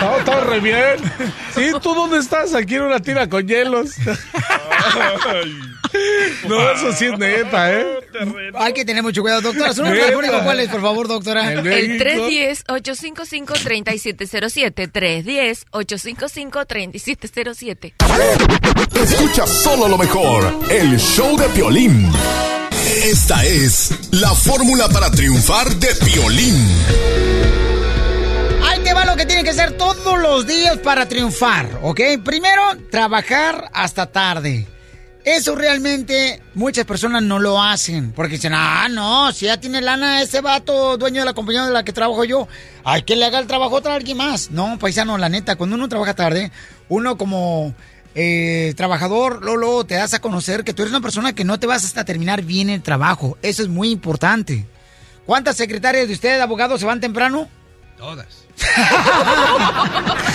No, 0.00 0.18
está 0.18 0.40
re 0.40 0.60
bien. 0.60 0.96
Sí, 1.54 1.70
¿tú 1.80 1.94
dónde 1.94 2.18
estás? 2.18 2.54
Aquí 2.54 2.74
en 2.74 2.82
una 2.82 3.00
tira 3.00 3.28
con 3.28 3.46
hielos. 3.46 3.92
No, 6.48 6.70
eso 6.70 6.92
sí 6.92 7.06
es 7.06 7.18
neta, 7.18 7.72
¿eh? 7.72 7.98
Hay 8.54 8.72
que 8.72 8.84
tener 8.84 9.02
mucho 9.02 9.22
cuidado, 9.22 9.40
doctora. 9.40 9.72
¿Su 9.72 9.82
número 9.82 10.00
telefónico 10.02 10.40
cuál 10.44 10.60
es, 10.60 10.68
por 10.68 10.80
favor, 10.82 11.08
doctora? 11.08 11.52
El 11.52 11.58
El 11.58 11.64
México. 11.64 12.04
310-855-3707. 12.04 14.92
310-855-3707. 14.92 17.92
Escucha 19.02 19.46
solo 19.46 19.88
lo 19.88 19.98
mejor, 19.98 20.60
el 20.70 20.98
show 20.98 21.36
de 21.36 21.46
Piolín. 21.48 22.10
Esta 23.04 23.44
es 23.44 23.90
la 24.12 24.30
fórmula 24.34 24.88
para 24.88 25.10
triunfar 25.10 25.68
de 25.76 25.88
Piolín. 26.04 26.56
Ahí 28.62 28.80
te 28.80 28.92
va 28.94 29.04
lo 29.04 29.16
que 29.16 29.26
tiene 29.26 29.44
que 29.44 29.50
hacer 29.50 29.72
todos 29.76 30.18
los 30.18 30.46
días 30.46 30.78
para 30.78 31.06
triunfar, 31.08 31.68
¿ok? 31.82 32.00
Primero, 32.24 32.62
trabajar 32.90 33.70
hasta 33.72 34.06
tarde. 34.10 34.66
Eso 35.24 35.54
realmente 35.54 36.42
muchas 36.54 36.84
personas 36.84 37.22
no 37.22 37.38
lo 37.38 37.60
hacen. 37.60 38.12
Porque 38.12 38.34
dicen, 38.34 38.52
ah, 38.54 38.88
no, 38.90 39.32
si 39.32 39.46
ya 39.46 39.58
tiene 39.58 39.80
lana 39.80 40.20
ese 40.20 40.42
vato, 40.42 40.98
dueño 40.98 41.20
de 41.20 41.24
la 41.24 41.32
compañía 41.32 41.64
de 41.64 41.72
la 41.72 41.82
que 41.82 41.94
trabajo 41.94 42.24
yo, 42.24 42.46
hay 42.84 43.02
que 43.02 43.16
le 43.16 43.24
haga 43.24 43.38
el 43.38 43.46
trabajo 43.46 43.76
a 43.76 43.78
otra 43.78 43.94
alguien 43.94 44.18
más. 44.18 44.50
No, 44.50 44.78
paisano, 44.78 45.16
la 45.16 45.30
neta, 45.30 45.56
cuando 45.56 45.76
uno 45.76 45.88
trabaja 45.88 46.14
tarde, 46.14 46.52
uno 46.90 47.16
como 47.16 47.74
eh, 48.14 48.74
trabajador, 48.76 49.42
Lolo, 49.42 49.84
te 49.84 49.94
das 49.94 50.12
a 50.12 50.20
conocer 50.20 50.62
que 50.62 50.74
tú 50.74 50.82
eres 50.82 50.92
una 50.92 51.00
persona 51.00 51.32
que 51.32 51.44
no 51.44 51.58
te 51.58 51.66
vas 51.66 51.84
hasta 51.86 52.04
terminar 52.04 52.42
bien 52.42 52.68
el 52.68 52.82
trabajo. 52.82 53.38
Eso 53.40 53.62
es 53.62 53.68
muy 53.68 53.90
importante. 53.90 54.66
¿Cuántas 55.24 55.56
secretarias 55.56 56.06
de 56.06 56.12
usted, 56.12 56.38
abogados, 56.38 56.80
se 56.80 56.86
van 56.86 57.00
temprano? 57.00 57.48
Todas. 57.96 58.44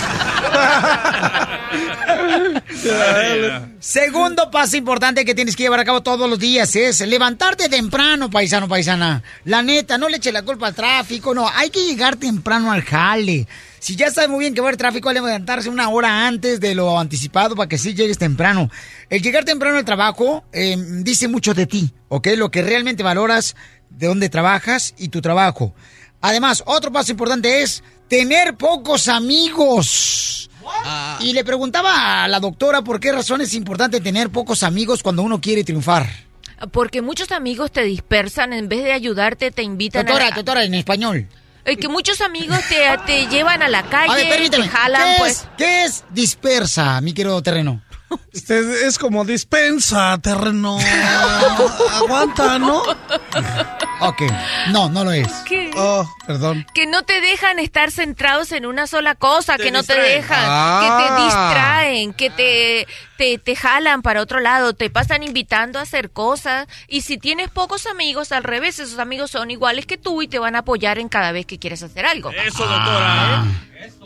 Segundo 3.80 4.50
paso 4.50 4.76
importante 4.76 5.24
que 5.24 5.34
tienes 5.34 5.56
que 5.56 5.64
llevar 5.64 5.80
a 5.80 5.84
cabo 5.84 6.02
todos 6.02 6.28
los 6.28 6.38
días 6.38 6.74
es 6.76 7.00
levantarte 7.00 7.68
temprano, 7.68 8.30
paisano, 8.30 8.68
paisana. 8.68 9.22
La 9.44 9.62
neta, 9.62 9.98
no 9.98 10.08
le 10.08 10.18
eche 10.18 10.32
la 10.32 10.42
culpa 10.42 10.68
al 10.68 10.74
tráfico, 10.74 11.34
no, 11.34 11.48
hay 11.48 11.70
que 11.70 11.86
llegar 11.86 12.16
temprano 12.16 12.72
al 12.72 12.82
jale. 12.82 13.46
Si 13.78 13.96
ya 13.96 14.10
sabes 14.10 14.28
muy 14.28 14.40
bien 14.40 14.54
que 14.54 14.60
va 14.60 14.66
a 14.66 14.68
haber 14.68 14.76
tráfico, 14.76 15.08
hay 15.08 15.14
levantarse 15.14 15.70
una 15.70 15.88
hora 15.88 16.26
antes 16.26 16.60
de 16.60 16.74
lo 16.74 16.98
anticipado 16.98 17.56
para 17.56 17.68
que 17.68 17.78
sí 17.78 17.94
llegues 17.94 18.18
temprano. 18.18 18.70
El 19.08 19.22
llegar 19.22 19.44
temprano 19.44 19.78
al 19.78 19.84
trabajo 19.84 20.44
eh, 20.52 20.76
dice 20.78 21.28
mucho 21.28 21.54
de 21.54 21.66
ti, 21.66 21.92
¿ok? 22.08 22.28
Lo 22.36 22.50
que 22.50 22.62
realmente 22.62 23.02
valoras 23.02 23.56
de 23.88 24.06
dónde 24.06 24.28
trabajas 24.28 24.94
y 24.98 25.08
tu 25.08 25.22
trabajo. 25.22 25.74
Además, 26.20 26.62
otro 26.66 26.92
paso 26.92 27.12
importante 27.12 27.62
es 27.62 27.82
tener 28.10 28.56
pocos 28.56 29.08
amigos. 29.08 30.50
Y 31.20 31.32
le 31.32 31.44
preguntaba 31.44 32.24
a 32.24 32.28
la 32.28 32.40
doctora 32.40 32.82
por 32.82 33.00
qué 33.00 33.12
razón 33.12 33.40
es 33.40 33.54
importante 33.54 34.00
tener 34.00 34.28
pocos 34.30 34.62
amigos 34.62 35.02
cuando 35.02 35.22
uno 35.22 35.40
quiere 35.40 35.64
triunfar. 35.64 36.06
Porque 36.72 37.00
muchos 37.00 37.32
amigos 37.32 37.72
te 37.72 37.82
dispersan, 37.84 38.52
en 38.52 38.68
vez 38.68 38.84
de 38.84 38.92
ayudarte, 38.92 39.50
te 39.50 39.62
invitan 39.62 40.04
Doctora, 40.04 40.26
a... 40.28 40.30
doctora, 40.32 40.64
en 40.64 40.74
español. 40.74 41.26
Eh, 41.64 41.76
que 41.76 41.88
muchos 41.88 42.20
amigos 42.20 42.58
te, 42.68 42.76
te 43.06 43.26
llevan 43.28 43.62
a 43.62 43.68
la 43.68 43.82
calle, 43.84 44.12
A 44.12 44.16
ver, 44.16 44.28
permíteme. 44.28 44.64
te 44.64 44.70
jalan, 44.70 45.02
¿Qué, 45.02 45.14
pues... 45.18 45.32
es, 45.32 45.48
¿Qué 45.56 45.84
es 45.84 46.04
dispersa, 46.10 47.00
mi 47.00 47.12
querido 47.14 47.42
terreno? 47.42 47.80
Este 48.32 48.86
es 48.86 48.98
como 48.98 49.24
dispensa, 49.24 50.18
terreno. 50.22 50.78
Aguanta, 51.92 52.58
¿no? 52.58 52.82
Ok, 54.00 54.22
no, 54.70 54.88
no 54.88 55.04
lo 55.04 55.12
es. 55.12 55.28
¿Qué? 55.46 55.70
Oh, 55.76 56.08
perdón. 56.26 56.66
Que 56.74 56.86
no 56.86 57.02
te 57.04 57.20
dejan 57.20 57.58
estar 57.58 57.90
centrados 57.90 58.52
en 58.52 58.66
una 58.66 58.86
sola 58.86 59.14
cosa, 59.14 59.56
Te 59.56 59.64
que 59.64 59.70
no 59.70 59.82
te 59.82 59.94
dejan, 60.00 60.38
Ah. 60.42 60.80
que 60.82 61.14
te 61.14 61.22
distraen, 61.24 62.12
que 62.14 62.30
te, 62.30 62.86
te, 63.18 63.38
te 63.38 63.56
jalan 63.56 64.00
para 64.02 64.22
otro 64.22 64.40
lado, 64.40 64.72
te 64.72 64.90
pasan 64.90 65.22
invitando 65.22 65.78
a 65.78 65.82
hacer 65.82 66.10
cosas. 66.10 66.66
Y 66.88 67.02
si 67.02 67.18
tienes 67.18 67.50
pocos 67.50 67.86
amigos, 67.86 68.32
al 68.32 68.42
revés, 68.44 68.78
esos 68.78 68.98
amigos 68.98 69.30
son 69.32 69.50
iguales 69.50 69.86
que 69.86 69.98
tú 69.98 70.22
y 70.22 70.28
te 70.28 70.38
van 70.38 70.56
a 70.56 70.60
apoyar 70.60 70.98
en 70.98 71.08
cada 71.08 71.32
vez 71.32 71.46
que 71.46 71.58
quieres 71.58 71.82
hacer 71.82 72.06
algo. 72.06 72.30
Eso, 72.30 72.66
doctora. 72.66 73.44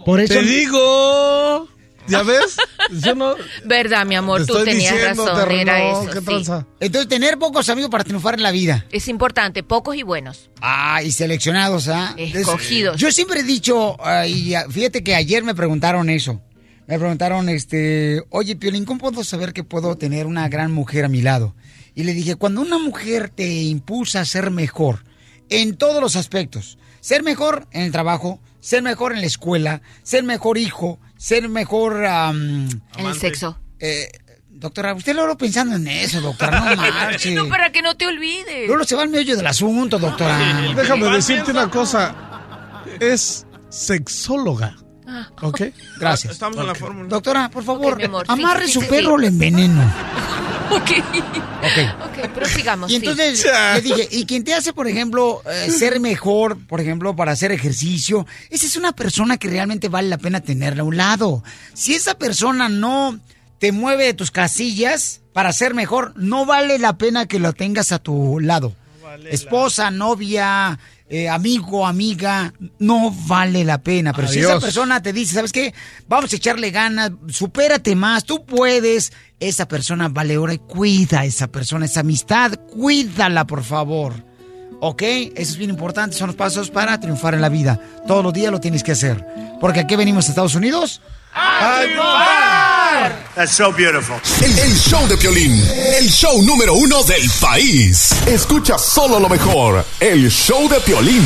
Por 0.05 0.21
eso... 0.21 0.35
Te 0.35 0.43
digo. 0.43 1.69
¿Ya 2.07 2.23
ves? 2.23 2.57
Yo 2.91 3.15
no... 3.15 3.35
Verdad, 3.65 4.05
mi 4.05 4.15
amor, 4.15 4.41
Te 4.43 4.47
tú 4.47 4.59
estoy 4.59 4.73
tenías 4.73 4.93
diciendo, 4.93 5.27
razón, 5.27 5.51
era 5.51 5.91
eso. 5.91 6.11
¿qué 6.13 6.19
sí. 6.19 6.25
tranza? 6.25 6.67
Entonces, 6.81 7.09
tener 7.09 7.39
pocos 7.39 7.69
amigos 7.69 7.91
para 7.91 8.05
triunfar 8.05 8.35
en 8.35 8.43
la 8.43 8.51
vida. 8.51 8.85
Es 8.91 9.09
importante, 9.09 9.63
pocos 9.63 9.97
y 9.97 10.03
buenos. 10.03 10.51
Ah, 10.61 11.03
y 11.03 11.13
seleccionados, 11.13 11.89
¿ah? 11.89 12.15
Escogidos. 12.17 13.01
Yo 13.01 13.11
siempre 13.11 13.41
he 13.41 13.45
dicho, 13.45 13.97
ah, 14.05 14.27
y 14.27 14.55
fíjate 14.71 15.03
que 15.03 15.15
ayer 15.15 15.43
me 15.43 15.55
preguntaron 15.55 16.11
eso. 16.11 16.43
Me 16.87 16.99
preguntaron, 16.99 17.49
este, 17.49 18.23
oye, 18.29 18.57
Piolín, 18.57 18.85
¿cómo 18.85 19.01
puedo 19.01 19.25
saber 19.25 19.55
que 19.55 19.65
puedo 19.65 19.97
tener 19.97 20.27
una 20.27 20.49
gran 20.49 20.71
mujer 20.71 21.07
a 21.07 21.09
mi 21.09 21.23
lado? 21.23 21.55
Y 21.95 22.05
le 22.05 22.13
dije, 22.13 22.35
cuando 22.35 22.61
una 22.61 22.79
mujer 22.79 23.31
te 23.31 23.51
impulsa 23.63 24.21
a 24.21 24.25
ser 24.27 24.51
mejor 24.51 25.05
en 25.49 25.77
todos 25.77 26.03
los 26.03 26.17
aspectos, 26.17 26.77
ser 27.01 27.23
mejor 27.23 27.67
en 27.71 27.83
el 27.83 27.93
trabajo, 27.93 28.41
ser 28.61 28.83
mejor 28.83 29.13
en 29.13 29.21
la 29.21 29.27
escuela, 29.27 29.81
ser 30.03 30.25
mejor 30.25 30.59
hijo, 30.59 30.99
ser 31.17 31.49
mejor... 31.49 32.05
En 32.05 32.83
el 32.97 33.15
sexo. 33.15 33.59
eh, 33.81 34.09
doctora, 34.51 34.95
usted 34.95 35.15
luego 35.15 35.37
pensando 35.37 35.77
en 35.77 35.87
eso, 35.89 36.21
doctora, 36.21 36.75
no 36.75 36.83
marche. 36.93 37.35
No, 37.35 37.49
para 37.49 37.71
que 37.71 37.83
no 37.83 37.97
te 37.97 38.07
olvides. 38.07 38.67
Luego 38.67 38.85
se 38.85 38.95
va 38.97 39.03
al 39.03 39.09
meollo 39.09 39.37
del 39.37 39.47
asunto, 39.47 39.99
doctora. 39.99 40.39
Déjame 40.75 41.09
decirte 41.11 41.51
una 41.51 41.69
cosa. 41.71 42.15
Es 43.01 43.47
sexóloga. 43.69 44.77
Ah. 45.07 45.29
¿Ok? 45.43 45.63
Gracias. 45.99 46.33
Estamos 46.33 46.57
en 46.59 46.67
la 46.67 46.75
fórmula. 46.75 47.09
Doctora, 47.09 47.51
por 47.51 47.63
favor, 47.65 48.03
amor, 48.03 48.25
amarre 48.29 48.67
sí, 48.67 48.73
su 48.75 48.81
sí, 48.81 48.87
perro, 48.89 49.17
sí. 49.17 49.23
le 49.23 49.27
enveneno. 49.29 49.83
Ok. 50.71 50.91
Ok. 51.63 52.05
Ok, 52.05 52.29
prosigamos. 52.35 52.91
Y 52.91 52.95
sí. 52.95 52.97
entonces 52.97 53.47
le 53.75 53.81
dije, 53.81 54.09
¿y 54.11 54.27
quién 54.27 54.45
te 54.45 54.55
hace, 54.55 54.73
por 54.73 54.87
ejemplo, 54.89 55.43
eh, 55.51 55.71
ser 55.71 56.01
mejor, 56.01 56.59
por 56.67 56.81
ejemplo, 56.81 57.17
para 57.17 57.33
hacer 57.33 57.53
ejercicio? 57.53 58.27
Esa 58.51 58.67
es 58.67 58.77
una 58.77 58.93
persona 58.93 59.37
que 59.37 59.49
realmente 59.49 59.89
vale 59.89 60.09
la 60.09 60.19
pena 60.19 60.41
tenerla 60.41 60.83
a 60.83 60.87
un 60.87 60.97
lado. 60.97 61.43
Si 61.73 61.95
esa 61.95 62.15
persona 62.15 62.69
no 62.69 63.19
te 63.59 63.73
mueve 63.73 64.05
de 64.05 64.15
tus 64.15 64.31
casillas 64.31 65.23
para 65.33 65.53
ser 65.53 65.75
mejor, 65.75 66.13
no 66.17 66.45
vale 66.45 66.79
la 66.79 66.99
pena 66.99 67.27
que 67.27 67.39
lo 67.39 67.53
tengas 67.53 67.93
a 67.93 67.99
tu 67.99 68.41
lado. 68.41 68.75
Esposa, 69.31 69.91
novia, 69.91 70.79
eh, 71.17 71.29
amigo, 71.29 71.87
amiga, 71.87 72.53
no 72.81 73.15
vale 73.29 73.63
la 73.63 73.79
pena. 73.79 74.13
Pero 74.13 74.27
si 74.27 74.41
esa 74.41 74.59
persona 74.59 75.01
te 75.01 75.13
dice, 75.13 75.35
¿sabes 75.35 75.53
qué? 75.53 75.73
Vamos 76.09 76.33
a 76.33 76.37
echarle 76.37 76.73
ganas, 76.73 77.13
supérate 77.29 77.95
más, 77.95 78.25
tú 78.25 78.45
puedes. 78.45 79.13
Esa 79.39 79.69
persona 79.69 80.09
vale 80.09 80.39
ora 80.39 80.55
y 80.55 80.59
cuida 80.59 81.21
a 81.21 81.25
esa 81.25 81.47
persona, 81.47 81.85
esa 81.85 82.01
amistad, 82.01 82.55
cuídala, 82.69 83.47
por 83.47 83.63
favor. 83.63 84.13
¿Ok? 84.81 85.03
Eso 85.03 85.53
es 85.53 85.57
bien 85.57 85.71
importante, 85.71 86.17
son 86.17 86.27
los 86.27 86.37
pasos 86.37 86.71
para 86.71 86.99
triunfar 86.99 87.35
en 87.35 87.43
la 87.43 87.49
vida. 87.49 87.79
Todos 88.09 88.25
los 88.25 88.33
días 88.33 88.51
lo 88.51 88.59
tienes 88.59 88.83
que 88.83 88.91
hacer. 88.91 89.25
Porque 89.61 89.79
aquí 89.81 89.95
venimos 89.95 90.27
a 90.27 90.31
Estados 90.31 90.57
Unidos. 90.57 91.01
That's 93.35 93.53
so 93.53 93.73
beautiful. 93.73 94.17
El, 94.41 94.59
el 94.59 94.75
show 94.79 95.07
de 95.09 95.17
Piolín, 95.17 95.53
el 95.99 96.09
show 96.09 96.41
número 96.43 96.75
uno 96.75 97.03
del 97.03 97.29
país. 97.41 98.13
Escucha 98.27 98.79
solo 98.79 99.19
lo 99.19 99.29
mejor, 99.29 99.85
el 100.01 100.31
show 100.31 100.69
de 100.69 100.81
Piolín. 100.81 101.25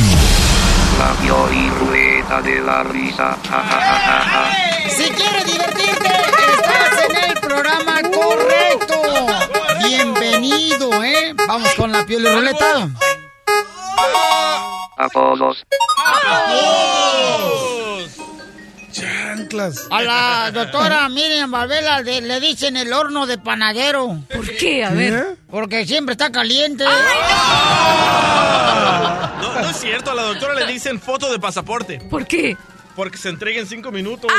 La 0.97 1.13
Piolín 1.21 1.71
Rueda 1.79 2.41
de 2.41 2.61
la 2.61 2.83
Risa. 2.83 3.37
Ja, 3.49 3.63
ja, 3.63 3.81
ja, 3.81 3.99
ja, 3.99 4.21
ja. 4.21 4.89
Si 4.89 5.09
quieres 5.11 5.45
divertirte, 5.45 6.09
estás 6.53 7.09
en 7.09 7.29
el 7.29 7.39
programa 7.39 8.01
correcto. 8.01 9.01
Bienvenido, 9.87 11.03
¿eh? 11.03 11.33
Vamos 11.47 11.73
con 11.75 11.91
la 11.91 12.05
piel 12.05 12.23
de 12.23 12.33
ruleta. 12.33 12.89
Apodos. 14.97 15.63
Chanclas. 19.49 19.87
A 19.89 20.01
la 20.01 20.51
doctora 20.51 21.09
Miriam 21.09 21.51
de- 22.03 22.21
le 22.21 22.39
dicen 22.39 22.77
el 22.77 22.93
horno 22.93 23.25
de 23.25 23.37
panadero. 23.37 24.21
¿Por 24.33 24.55
qué? 24.57 24.85
A 24.85 24.91
ver. 24.91 25.37
Porque 25.49 25.85
siempre 25.85 26.13
está 26.13 26.31
caliente. 26.31 26.83
No, 29.41 29.61
no 29.61 29.69
es 29.69 29.77
cierto, 29.77 30.11
a 30.11 30.15
la 30.15 30.23
doctora 30.23 30.53
le 30.53 30.65
dicen 30.71 30.99
foto 31.01 31.31
de 31.31 31.39
pasaporte. 31.39 31.99
¿Por 32.09 32.25
qué? 32.27 32.55
Porque 32.95 33.17
se 33.17 33.29
entrega 33.29 33.59
en 33.59 33.67
cinco 33.67 33.91
minutos. 33.91 34.31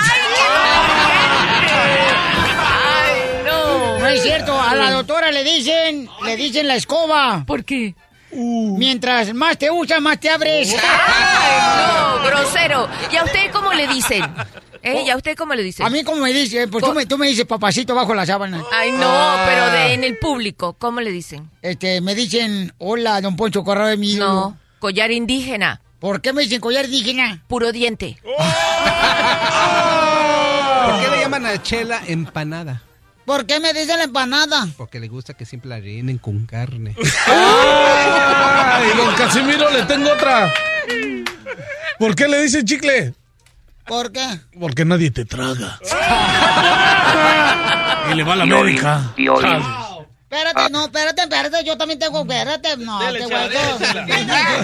Ay, 2.62 3.42
no. 3.44 3.99
No 3.99 4.07
es 4.07 4.23
cierto, 4.23 4.61
a 4.61 4.75
la 4.75 4.90
doctora 4.92 5.31
le 5.33 5.42
dicen, 5.44 6.09
le 6.25 6.37
dicen 6.37 6.68
la 6.68 6.77
escoba. 6.77 7.44
¿Por 7.46 7.64
qué? 7.64 7.94
Mientras 8.33 9.35
más 9.35 9.59
te 9.59 9.70
usa, 9.70 9.99
más 9.99 10.20
te 10.20 10.31
abres. 10.31 10.73
Ay, 10.75 11.59
no, 12.20 12.23
grosero. 12.25 12.88
¿Y 13.11 13.16
a 13.16 13.25
usted 13.25 13.51
cómo 13.53 13.73
le 13.73 13.88
dicen? 13.88 14.23
¿Eh? 14.82 15.02
¿Y 15.06 15.10
a 15.10 15.16
usted 15.16 15.36
cómo 15.36 15.54
le 15.54 15.62
dicen? 15.62 15.84
A 15.84 15.90
mí 15.90 16.02
como 16.04 16.22
me 16.22 16.32
dice, 16.32 16.66
pues 16.68 16.84
tú 16.84 16.92
me, 16.94 17.04
tú 17.06 17.18
me 17.18 17.26
dices 17.28 17.44
papacito 17.44 17.94
bajo 17.94 18.14
la 18.14 18.24
sábana. 18.24 18.64
Ay, 18.72 18.92
no, 18.92 19.36
pero 19.46 19.70
de, 19.70 19.92
en 19.94 20.04
el 20.04 20.16
público, 20.16 20.74
¿cómo 20.78 21.00
le 21.00 21.10
dicen? 21.10 21.50
Este, 21.60 22.00
me 22.00 22.14
dicen, 22.14 22.72
hola, 22.78 23.20
don 23.20 23.36
Poncho 23.36 23.62
Corrado 23.62 23.88
de 23.88 23.96
mi 23.96 24.12
ídolo". 24.12 24.32
No, 24.32 24.58
collar 24.78 25.10
indígena. 25.10 25.82
¿Por 25.98 26.22
qué 26.22 26.32
me 26.32 26.42
dicen 26.42 26.60
collar 26.60 26.86
indígena? 26.86 27.42
Puro 27.46 27.72
diente. 27.72 28.16
¿Por 30.86 31.00
qué 31.00 31.10
le 31.10 31.20
llaman 31.20 31.44
a 31.44 31.62
Chela 31.62 32.02
empanada? 32.06 32.82
¿Por 33.26 33.46
qué 33.46 33.60
me 33.60 33.72
dicen 33.74 33.98
la 33.98 34.04
empanada? 34.04 34.66
Porque 34.78 34.98
le 34.98 35.08
gusta 35.08 35.34
que 35.34 35.44
siempre 35.44 35.68
la 35.68 35.78
rellenen 35.78 36.16
con 36.18 36.46
carne. 36.46 36.96
¡Ay, 37.26 38.88
don 38.96 39.14
Casimiro, 39.14 39.70
le 39.70 39.82
tengo 39.82 40.10
otra! 40.10 40.52
¿Por 41.98 42.16
qué 42.16 42.26
le 42.28 42.42
dicen 42.42 42.64
chicle? 42.64 43.14
¿Por 43.90 44.11
qué? 44.12 44.24
Porque 44.57 44.85
nadie 44.85 45.11
te 45.11 45.24
traga. 45.24 45.81
y 48.09 48.14
le 48.14 48.22
va 48.22 48.35
a 48.35 48.37
la 48.37 48.44
América. 48.44 49.12
Espérate, 49.16 50.70
no, 50.70 50.85
espérate, 50.85 51.22
espérate, 51.22 51.64
yo 51.64 51.76
también 51.76 51.98
tengo, 51.98 52.20
espérate, 52.20 52.76
no, 52.76 53.00
Dele, 53.00 53.18
te 53.18 53.26
chela. 53.26 53.48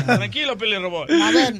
Tranquilo, 0.06 0.56
Pili 0.56 0.78
Robot. 0.78 1.10
A 1.10 1.32
ver, 1.32 1.54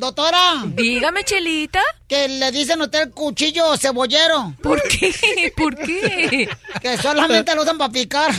doctora. 0.00 0.64
Dígame, 0.64 1.22
Chelita. 1.22 1.80
Que 2.08 2.26
le 2.26 2.50
dicen 2.50 2.80
a 2.80 2.84
usted 2.86 3.02
el 3.02 3.10
cuchillo 3.12 3.76
cebollero. 3.76 4.54
¿Por 4.60 4.82
qué? 4.82 5.52
¿Por 5.56 5.76
qué? 5.76 6.48
Que 6.82 6.98
solamente 6.98 7.54
lo 7.54 7.62
usan 7.62 7.78
para 7.78 7.92
picar. 7.92 8.32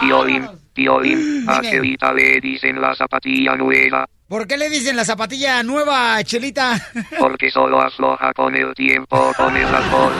Piolín, 0.00 0.46
Piolín. 0.74 1.48
A. 1.48 1.62
Chelita 1.62 2.12
le 2.12 2.42
dicen 2.42 2.78
la 2.78 2.94
zapatilla 2.94 3.56
nueva. 3.56 4.06
¿Por 4.30 4.46
qué 4.46 4.56
le 4.56 4.70
dicen 4.70 4.94
la 4.94 5.04
zapatilla 5.04 5.60
nueva, 5.64 6.22
Chelita? 6.22 6.80
Porque 7.18 7.50
solo 7.50 7.82
afloja 7.82 8.32
con 8.32 8.54
el 8.54 8.72
tiempo 8.76 9.32
con 9.36 9.56
el 9.56 9.66
alcohol. 9.66 10.12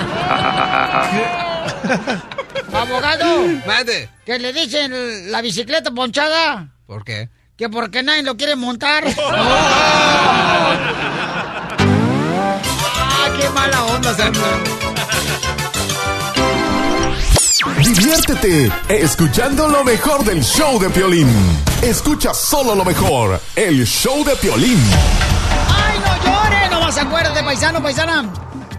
Abogado. 2.74 3.46
Mande. 3.64 4.08
¿Qué 4.26 4.40
le 4.40 4.52
dicen 4.52 5.30
la 5.30 5.40
bicicleta 5.40 5.92
ponchada? 5.92 6.70
¿Por 6.86 7.04
qué? 7.04 7.28
Que 7.56 7.68
porque 7.68 8.02
nadie 8.02 8.24
lo 8.24 8.36
quiere 8.36 8.56
montar. 8.56 9.04
¡Ah, 9.28 10.78
qué 13.40 13.48
mala 13.50 13.84
onda, 13.84 14.12
Sandra! 14.12 14.58
Diviértete 17.78 18.72
escuchando 18.88 19.68
lo 19.68 19.84
mejor 19.84 20.24
del 20.24 20.42
show 20.42 20.80
de 20.80 20.90
Piolín. 20.90 21.28
Escucha 21.82 22.34
solo 22.34 22.74
lo 22.74 22.84
mejor, 22.84 23.40
el 23.56 23.86
show 23.86 24.22
de 24.22 24.36
Piolín. 24.36 24.78
¡Ay, 25.66 25.98
no 25.98 26.24
llores! 26.24 26.70
No 26.70 26.80
más 26.80 26.98
acuérdate, 26.98 27.42
paisano, 27.42 27.82
paisana. 27.82 28.30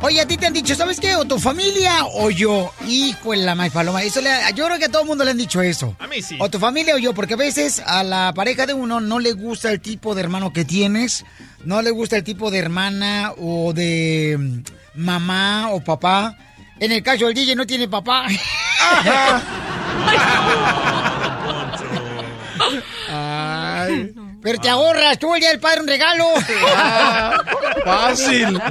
Oye, 0.01 0.21
a 0.21 0.27
ti 0.27 0.37
te 0.37 0.45
han 0.45 0.53
dicho, 0.53 0.75
¿sabes 0.75 0.99
qué? 0.99 1.15
O 1.15 1.25
tu 1.25 1.39
familia 1.39 2.05
o 2.05 2.29
yo. 2.29 2.71
Hijo 2.87 3.33
en 3.33 3.43
la 3.43 3.55
maíz 3.55 3.73
paloma. 3.73 4.03
Eso 4.03 4.21
le, 4.21 4.29
yo 4.53 4.67
creo 4.67 4.77
que 4.77 4.85
a 4.85 4.89
todo 4.89 5.01
el 5.01 5.07
mundo 5.07 5.23
le 5.23 5.31
han 5.31 5.37
dicho 5.37 5.63
eso. 5.63 5.95
A 5.97 6.05
mí 6.05 6.21
sí. 6.21 6.37
O 6.39 6.47
tu 6.49 6.59
familia 6.59 6.93
o 6.93 6.99
yo, 6.99 7.15
porque 7.15 7.33
a 7.33 7.37
veces 7.37 7.81
a 7.83 8.03
la 8.03 8.33
pareja 8.35 8.67
de 8.67 8.75
uno 8.75 8.99
no 8.99 9.17
le 9.17 9.33
gusta 9.33 9.71
el 9.71 9.81
tipo 9.81 10.13
de 10.13 10.21
hermano 10.21 10.53
que 10.53 10.63
tienes, 10.63 11.25
no 11.65 11.81
le 11.81 11.89
gusta 11.89 12.17
el 12.17 12.23
tipo 12.23 12.51
de 12.51 12.59
hermana 12.59 13.33
o 13.35 13.73
de 13.73 14.37
mm, 14.39 14.59
mamá 15.01 15.69
o 15.71 15.83
papá. 15.83 16.37
En 16.79 16.91
el 16.91 17.01
caso 17.01 17.25
del 17.25 17.33
DJ 17.33 17.55
no 17.55 17.65
tiene 17.65 17.87
papá. 17.87 18.27
pero 24.41 24.59
te 24.59 24.69
ahorras 24.69 25.19
tú 25.19 25.33
el 25.33 25.41
día 25.41 25.49
del 25.49 25.59
padre 25.59 25.81
un 25.81 25.87
regalo. 25.87 26.25
Fácil. 27.85 28.61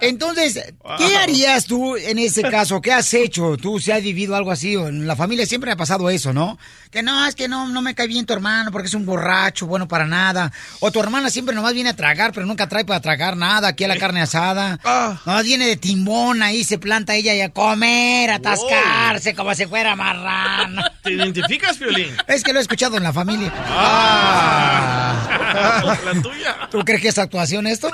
Entonces, 0.00 0.74
¿qué 0.98 1.16
harías 1.16 1.66
tú 1.66 1.96
en 1.96 2.18
ese 2.18 2.42
caso? 2.42 2.80
¿Qué 2.80 2.92
has 2.92 3.12
hecho? 3.14 3.56
Tú 3.56 3.80
si 3.80 3.90
has 3.90 4.02
vivido 4.02 4.36
algo 4.36 4.50
así, 4.50 4.76
o 4.76 4.88
en 4.88 5.06
la 5.06 5.16
familia 5.16 5.46
siempre 5.46 5.70
ha 5.70 5.76
pasado 5.76 6.10
eso, 6.10 6.32
¿no? 6.32 6.58
Que 6.90 7.02
no, 7.02 7.26
es 7.26 7.34
que 7.34 7.48
no, 7.48 7.68
no 7.68 7.82
me 7.82 7.94
cae 7.94 8.06
bien 8.06 8.26
tu 8.26 8.32
hermano 8.32 8.70
porque 8.70 8.88
es 8.88 8.94
un 8.94 9.04
borracho, 9.04 9.66
bueno 9.66 9.88
para 9.88 10.06
nada. 10.06 10.52
O 10.80 10.90
tu 10.90 11.00
hermana 11.00 11.30
siempre 11.30 11.54
nomás 11.54 11.74
viene 11.74 11.90
a 11.90 11.96
tragar, 11.96 12.32
pero 12.32 12.46
nunca 12.46 12.68
trae 12.68 12.84
para 12.84 13.00
tragar 13.00 13.36
nada, 13.36 13.68
aquí 13.68 13.84
a 13.84 13.88
la 13.88 13.96
carne 13.96 14.20
asada. 14.20 14.78
Nomás 15.24 15.44
viene 15.44 15.66
de 15.66 15.76
timbón 15.76 16.42
ahí, 16.42 16.64
se 16.64 16.78
planta 16.78 17.14
ella 17.14 17.34
y 17.34 17.40
a 17.40 17.50
comer, 17.50 18.30
a 18.30 18.36
atascarse 18.36 19.34
como 19.34 19.54
si 19.54 19.66
fuera 19.66 19.96
marrana. 19.96 20.92
¿Te 21.02 21.12
identificas, 21.12 21.78
Violín? 21.78 22.16
Es 22.26 22.42
que 22.42 22.52
lo 22.52 22.58
he 22.60 22.62
escuchado 22.62 22.96
en 22.96 23.02
la 23.02 23.12
familia. 23.12 23.52
Ah. 23.66 24.43
La 26.04 26.22
tuya. 26.22 26.68
¿Tú 26.70 26.80
crees 26.80 27.00
que 27.00 27.08
es 27.08 27.18
actuación 27.18 27.66
esto? 27.66 27.90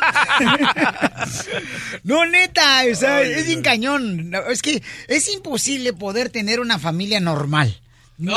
no, 2.05 2.27
neta, 2.27 2.83
o 2.91 2.95
sea, 2.95 3.23
es 3.23 3.47
bien 3.47 3.63
cañón. 3.63 4.33
Es 4.49 4.63
que 4.63 4.83
es 5.09 5.33
imposible 5.33 5.93
poder 5.93 6.31
tener 6.31 6.61
una 6.61 6.79
familia 6.79 7.21
normal. 7.21 7.81
¿No? 8.19 8.35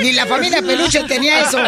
Ni 0.00 0.12
la 0.12 0.26
familia 0.26 0.60
Peluche 0.62 1.04
tenía 1.04 1.42
eso. 1.42 1.58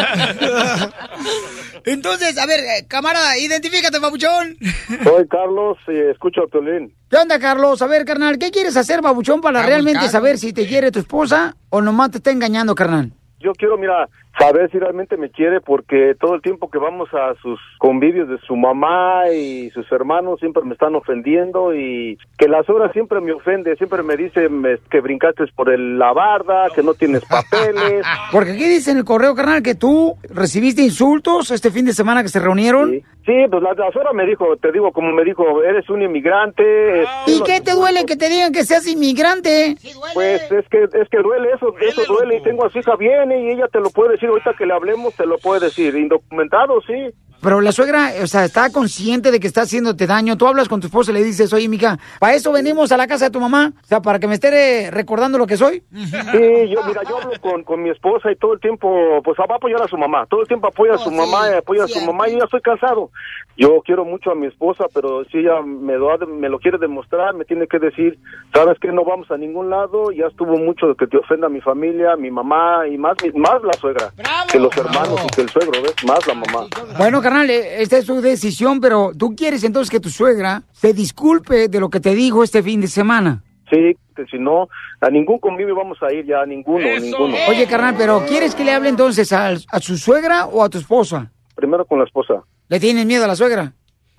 Entonces, 1.85 2.37
a 2.37 2.45
ver, 2.45 2.85
camarada, 2.89 3.37
identifícate, 3.37 4.01
papuchón. 4.01 4.57
Soy 5.03 5.27
Carlos 5.29 5.77
y 5.87 5.97
escucho 6.11 6.41
a 6.43 6.47
Piolín. 6.47 6.93
¿Qué 7.09 7.15
onda, 7.15 7.39
Carlos? 7.39 7.81
A 7.81 7.87
ver, 7.87 8.03
carnal, 8.03 8.37
¿qué 8.39 8.51
quieres 8.51 8.75
hacer, 8.75 9.01
babuchón, 9.01 9.39
para 9.39 9.59
Estamos 9.59 9.69
realmente 9.69 10.09
saber 10.09 10.37
si 10.37 10.51
te 10.51 10.67
quiere 10.67 10.91
tu 10.91 10.99
esposa 10.99 11.55
o 11.69 11.81
nomás 11.81 12.11
te 12.11 12.17
está 12.17 12.31
engañando, 12.31 12.75
carnal? 12.75 13.13
Yo 13.41 13.53
quiero, 13.53 13.77
mira, 13.77 14.07
saber 14.37 14.71
si 14.71 14.79
realmente 14.79 15.17
me 15.17 15.29
quiere 15.29 15.61
porque 15.61 16.15
todo 16.19 16.35
el 16.35 16.41
tiempo 16.41 16.69
que 16.69 16.77
vamos 16.79 17.09
a 17.13 17.33
sus 17.41 17.59
convivios 17.77 18.29
de 18.29 18.37
su 18.39 18.55
mamá 18.55 19.29
y 19.29 19.69
sus 19.71 19.91
hermanos 19.91 20.39
siempre 20.39 20.63
me 20.63 20.73
están 20.73 20.95
ofendiendo 20.95 21.75
y 21.75 22.17
que 22.37 22.47
la 22.47 22.63
suegra 22.63 22.91
siempre 22.93 23.19
me 23.21 23.33
ofende, 23.33 23.75
siempre 23.75 24.03
me 24.03 24.15
dice 24.15 24.47
que 24.89 25.01
brincaste 25.01 25.43
por 25.55 25.69
el- 25.71 25.99
la 25.99 26.13
barda, 26.13 26.67
que 26.73 26.81
no 26.81 26.93
tienes 26.93 27.23
papeles. 27.25 28.05
Porque 28.31 28.51
aquí 28.51 28.63
dice 28.65 28.91
en 28.91 28.97
el 28.97 29.05
correo, 29.05 29.35
carnal, 29.35 29.61
que 29.61 29.75
tú 29.75 30.15
recibiste 30.29 30.81
insultos 30.81 31.51
este 31.51 31.69
fin 31.69 31.85
de 31.85 31.93
semana 31.93 32.23
que 32.23 32.29
se 32.29 32.39
reunieron. 32.39 32.91
Sí, 33.23 33.33
pues 33.51 33.61
la, 33.61 33.73
la 33.73 33.91
suegra 33.91 34.13
me 34.13 34.25
dijo, 34.25 34.57
te 34.57 34.71
digo, 34.71 34.91
como 34.91 35.11
me 35.11 35.23
dijo, 35.23 35.61
eres 35.63 35.87
un 35.91 36.01
inmigrante. 36.01 37.03
¿Y 37.27 37.43
qué 37.43 37.61
te 37.61 37.73
duele 37.73 38.05
que 38.05 38.15
te 38.15 38.29
digan 38.29 38.51
que 38.51 38.63
seas 38.63 38.87
inmigrante? 38.87 39.75
Pues 40.15 40.51
es 40.51 40.65
que 40.69 40.83
es 40.85 41.09
que 41.09 41.17
duele 41.19 41.49
eso, 41.53 41.71
eso 41.79 42.01
duele 42.11 42.37
y 42.37 42.41
tengo 42.41 42.65
a 42.65 42.69
su 42.71 42.79
hija 42.79 42.95
viene 42.95 43.43
y 43.43 43.49
ella 43.51 43.67
te 43.71 43.79
lo 43.79 43.91
puede 43.91 44.17
decir 44.21 44.27
ahorita 44.27 44.53
que 44.53 44.65
le 44.65 44.73
hablemos 44.73 45.15
te 45.15 45.25
lo 45.25 45.37
puede 45.37 45.65
decir, 45.65 45.95
indocumentado 45.95 46.81
sí. 46.81 47.09
Pero 47.41 47.59
la 47.61 47.71
suegra, 47.71 48.11
o 48.23 48.27
sea, 48.27 48.45
está 48.45 48.71
consciente 48.71 49.31
de 49.31 49.39
que 49.39 49.47
está 49.47 49.61
haciéndote 49.61 50.05
daño. 50.07 50.37
Tú 50.37 50.47
hablas 50.47 50.67
con 50.67 50.79
tu 50.79 50.87
esposa 50.87 51.11
y 51.11 51.15
le 51.15 51.23
dices, 51.23 51.51
oye, 51.53 51.67
mija, 51.67 51.97
¿para 52.19 52.35
eso 52.35 52.51
venimos 52.51 52.91
a 52.91 52.97
la 52.97 53.07
casa 53.07 53.25
de 53.25 53.31
tu 53.31 53.39
mamá? 53.39 53.73
O 53.83 53.85
sea, 53.87 54.01
para 54.01 54.19
que 54.19 54.27
me 54.27 54.35
esté 54.35 54.89
recordando 54.91 55.37
lo 55.37 55.47
que 55.47 55.57
soy. 55.57 55.83
Sí, 55.91 56.69
yo 56.69 56.83
mira, 56.85 57.01
yo 57.09 57.17
hablo 57.17 57.31
con, 57.41 57.63
con 57.63 57.81
mi 57.83 57.89
esposa 57.89 58.31
y 58.31 58.35
todo 58.35 58.53
el 58.53 58.59
tiempo 58.59 59.21
pues 59.23 59.37
va 59.39 59.45
a 59.49 59.55
apoyar 59.57 59.81
a 59.81 59.87
su 59.87 59.97
mamá, 59.97 60.25
todo 60.27 60.41
el 60.41 60.47
tiempo 60.47 60.67
apoya 60.67 60.93
a 60.93 60.97
su 60.97 61.11
mamá, 61.11 61.49
y 61.51 61.57
apoya 61.57 61.83
a 61.85 61.87
su 61.87 61.99
mamá 62.01 62.27
y 62.29 62.33
yo 62.33 62.37
ya 62.39 62.45
estoy 62.45 62.61
cansado. 62.61 63.09
Yo 63.57 63.81
quiero 63.85 64.05
mucho 64.05 64.31
a 64.31 64.35
mi 64.35 64.47
esposa, 64.47 64.85
pero 64.93 65.23
si 65.25 65.39
ella 65.39 65.61
me 65.61 65.95
lo, 65.97 66.11
ha 66.11 66.17
de- 66.17 66.25
me 66.25 66.47
lo 66.49 66.57
quiere 66.59 66.77
demostrar, 66.77 67.33
me 67.35 67.45
tiene 67.45 67.67
que 67.67 67.79
decir, 67.79 68.17
sabes 68.53 68.77
que 68.79 68.87
no 68.91 69.03
vamos 69.03 69.29
a 69.29 69.37
ningún 69.37 69.69
lado, 69.69 70.11
ya 70.11 70.27
estuvo 70.27 70.57
mucho 70.57 70.87
de 70.87 70.95
que 70.95 71.05
te 71.07 71.17
ofenda 71.17 71.49
mi 71.49 71.59
familia, 71.61 72.15
mi 72.15 72.31
mamá 72.31 72.87
y 72.87 72.97
más 72.97 73.17
más 73.35 73.61
la 73.63 73.73
suegra, 73.73 74.11
que 74.51 74.59
los 74.59 74.75
hermanos 74.77 75.21
y 75.25 75.35
que 75.35 75.41
el 75.41 75.49
suegro, 75.49 75.81
¿ves? 75.81 75.93
Más 76.07 76.25
la 76.27 76.33
mamá. 76.33 76.67
Bueno, 76.97 77.21
carnal, 77.31 77.49
eh, 77.49 77.81
esta 77.81 77.97
es 77.97 78.05
su 78.05 78.21
decisión, 78.21 78.81
pero 78.81 79.11
tú 79.17 79.35
quieres 79.35 79.63
entonces 79.63 79.89
que 79.89 80.01
tu 80.01 80.09
suegra 80.09 80.63
se 80.73 80.93
disculpe 80.93 81.69
de 81.69 81.79
lo 81.79 81.89
que 81.89 82.01
te 82.01 82.13
dijo 82.13 82.43
este 82.43 82.61
fin 82.61 82.81
de 82.81 82.87
semana. 82.87 83.41
Sí, 83.69 83.95
que 84.13 84.25
si 84.25 84.37
no, 84.37 84.67
a 84.99 85.09
ningún 85.09 85.39
convivio 85.39 85.73
vamos 85.73 85.97
a 86.01 86.11
ir 86.11 86.25
ya, 86.25 86.41
a 86.41 86.45
ninguno, 86.45 86.85
ninguno. 86.99 87.35
Oye, 87.47 87.65
carnal, 87.67 87.95
pero 87.97 88.25
¿quieres 88.27 88.53
que 88.53 88.65
le 88.65 88.73
hable 88.73 88.89
entonces 88.89 89.31
a, 89.31 89.47
a 89.47 89.79
su 89.79 89.97
suegra 89.97 90.47
o 90.47 90.61
a 90.61 90.69
tu 90.69 90.77
esposa? 90.77 91.31
Primero 91.55 91.85
con 91.85 91.99
la 91.99 92.05
esposa. 92.05 92.43
¿Le 92.67 92.79
tienes 92.81 93.05
miedo 93.05 93.23
a 93.23 93.27
la 93.27 93.35
suegra? 93.37 93.71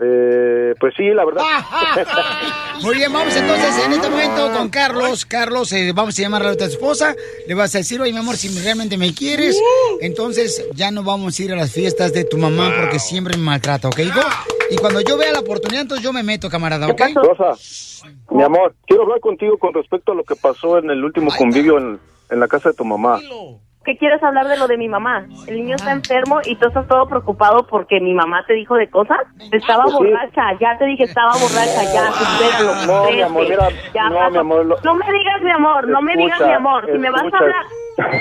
Eh, 0.04 0.74
pues 0.80 0.94
sí, 0.96 1.04
la 1.10 1.24
verdad. 1.24 1.42
Muy 2.82 2.96
bien, 2.96 3.12
vamos 3.12 3.36
entonces 3.36 3.84
en 3.86 3.92
este 3.92 4.10
momento 4.10 4.50
con 4.52 4.68
Carlos. 4.68 5.24
Carlos, 5.24 5.72
eh, 5.72 5.92
vamos 5.94 6.18
a 6.18 6.22
llamarle 6.22 6.48
a 6.48 6.56
tu 6.56 6.64
esposa. 6.64 7.14
Le 7.46 7.54
vas 7.54 7.74
a 7.74 7.78
decir, 7.78 8.00
oye, 8.00 8.12
mi 8.12 8.18
amor, 8.18 8.36
si 8.36 8.48
realmente 8.62 8.96
me 8.96 9.14
quieres, 9.14 9.60
entonces 10.00 10.66
ya 10.74 10.90
no 10.90 11.04
vamos 11.04 11.38
a 11.38 11.42
ir 11.42 11.52
a 11.52 11.56
las 11.56 11.72
fiestas 11.72 12.12
de 12.12 12.24
tu 12.24 12.36
mamá 12.36 12.72
porque 12.80 12.98
siempre 12.98 13.36
me 13.36 13.44
maltrata, 13.44 13.88
¿ok, 13.88 13.98
hijo? 14.00 14.20
Y 14.70 14.76
cuando 14.76 15.00
yo 15.02 15.16
vea 15.16 15.32
la 15.32 15.40
oportunidad, 15.40 15.82
entonces 15.82 16.02
yo 16.02 16.12
me 16.12 16.22
meto, 16.22 16.48
camarada, 16.48 16.88
¿ok? 16.88 17.00
Rosa, 17.14 17.52
mi 18.30 18.42
amor, 18.42 18.74
quiero 18.86 19.04
hablar 19.04 19.20
contigo 19.20 19.58
con 19.58 19.72
respecto 19.74 20.12
a 20.12 20.14
lo 20.14 20.24
que 20.24 20.34
pasó 20.34 20.78
en 20.78 20.90
el 20.90 21.04
último 21.04 21.30
convivio 21.36 21.78
en, 21.78 22.00
en 22.30 22.40
la 22.40 22.48
casa 22.48 22.70
de 22.70 22.74
tu 22.74 22.84
mamá. 22.84 23.20
¿Qué 23.84 23.96
quieres 23.96 24.22
hablar 24.22 24.46
de 24.48 24.56
lo 24.56 24.68
de 24.68 24.76
mi 24.76 24.88
mamá? 24.88 25.26
El 25.48 25.56
niño 25.56 25.76
está 25.76 25.90
enfermo 25.92 26.40
y 26.46 26.56
tú 26.56 26.68
estás 26.68 26.86
todo 26.86 27.08
preocupado 27.08 27.66
porque 27.66 28.00
mi 28.00 28.14
mamá 28.14 28.44
te 28.46 28.54
dijo 28.54 28.76
de 28.76 28.88
cosas. 28.88 29.18
Estaba 29.50 29.84
sí. 29.86 29.92
borracha, 29.92 30.52
ya 30.60 30.78
te 30.78 30.84
dije, 30.86 31.04
estaba 31.04 31.32
borracha, 31.32 31.82
ya, 31.92 32.12
supéralo. 32.12 32.86
No, 32.86 33.10
mi 33.10 33.20
amor, 33.22 33.48
mira, 33.48 33.68
ya 33.92 34.08
no, 34.08 34.30
mi 34.30 34.38
amor, 34.38 34.66
lo- 34.66 34.78
No 34.84 34.94
me 34.94 35.12
digas 35.12 35.42
mi 35.42 35.50
amor, 35.50 35.88
no 35.88 36.00
me 36.00 36.16
digas 36.16 36.40
mi 36.40 36.52
amor. 36.52 36.86
Si 36.90 36.98
me 36.98 37.10
vas 37.10 37.24
a 37.32 37.36
hablar... 37.38 37.64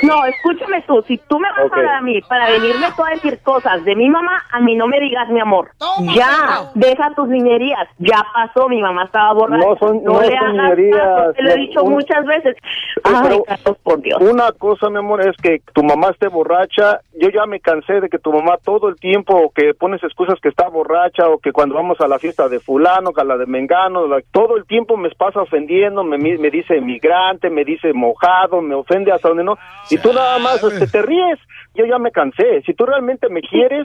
No, 0.03 0.25
escúchame 0.25 0.81
tú, 0.87 1.01
si 1.07 1.17
tú 1.17 1.39
me 1.39 1.49
vas 1.51 1.65
Ok. 1.65 1.73
a 1.73 1.75
hablar 1.77 1.95
a 1.95 2.01
mí 2.01 2.21
para 2.27 2.49
venirme 2.49 2.87
tú 2.95 3.03
a 3.05 3.09
decir 3.11 3.39
cosas 3.41 3.83
de 3.85 3.95
mi 3.95 4.09
mamá, 4.09 4.43
a 4.51 4.59
mí 4.59 4.75
no 4.75 4.87
me 4.87 4.99
digas 4.99 5.29
mi 5.29 5.39
amor. 5.39 5.69
ya, 6.13 6.69
deja 6.75 7.13
tus 7.15 7.27
niñerías, 7.29 7.87
ya 7.99 8.17
pasó, 8.33 8.67
mi 8.67 8.81
mamá 8.81 9.05
estaba 9.05 9.33
borracha. 9.33 9.65
No 9.65 9.75
son- 9.77 10.03
no 10.03 10.21
le 10.21 10.35
hagas 10.37 10.53
niñerías, 10.53 10.97
caso, 10.99 11.33
te 11.33 11.43
lo 11.43 11.49
he 11.51 11.55
dicho 11.57 11.83
un- 11.83 11.93
muchas 11.93 12.25
veces. 12.25 12.55
Pero- 13.03 13.17
Ay, 13.17 13.23
pero 13.23 13.43
Carlos, 13.43 13.77
por 13.83 14.01
Dios. 14.01 14.21
Una 14.21 14.51
cosa, 14.51 14.89
mi 14.89 14.97
amor, 14.97 15.21
es 15.21 15.37
que 15.37 15.61
tu 15.73 15.83
mamá 15.83 16.09
esté 16.09 16.27
borracha. 16.27 16.99
Yo 17.17 17.29
ya 17.29 17.45
me 17.45 17.59
cansé 17.59 18.01
de 18.01 18.09
que 18.09 18.19
tu 18.19 18.31
mamá 18.33 18.57
todo 18.63 18.89
el 18.89 18.95
tiempo 18.95 19.51
que 19.55 19.73
pones 19.73 20.03
excusas 20.03 20.39
que 20.41 20.49
está 20.49 20.67
borracha 20.69 21.27
o 21.29 21.37
que 21.37 21.51
cuando 21.51 21.75
vamos 21.75 21.99
a 22.01 22.07
la 22.07 22.19
fiesta 22.19 22.49
de 22.49 22.59
fulano, 22.59 23.13
que 23.13 23.21
a 23.21 23.25
la 23.25 23.37
de 23.37 23.45
mengano, 23.45 24.07
la- 24.07 24.21
todo 24.31 24.57
el 24.57 24.65
tiempo 24.65 24.97
me 24.97 25.09
pasa 25.11 25.41
ofendiendo, 25.41 26.03
me, 26.03 26.17
mi- 26.17 26.37
me 26.37 26.49
dice 26.49 26.81
migrante, 26.81 27.49
me 27.49 27.63
dice 27.63 27.93
mojado, 27.93 28.61
me 28.61 28.75
ofende 28.75 29.11
hasta 29.11 29.29
donde 29.29 29.43
no. 29.43 29.57
Y 29.89 29.97
tú 29.97 30.13
nada 30.13 30.39
más 30.39 30.63
este, 30.63 30.87
te 30.87 31.01
ríes. 31.01 31.37
Yo 31.73 31.85
ya 31.85 31.97
me 31.99 32.11
cansé. 32.11 32.61
Si 32.65 32.73
tú 32.73 32.85
realmente 32.85 33.27
me 33.29 33.41
quieres... 33.41 33.83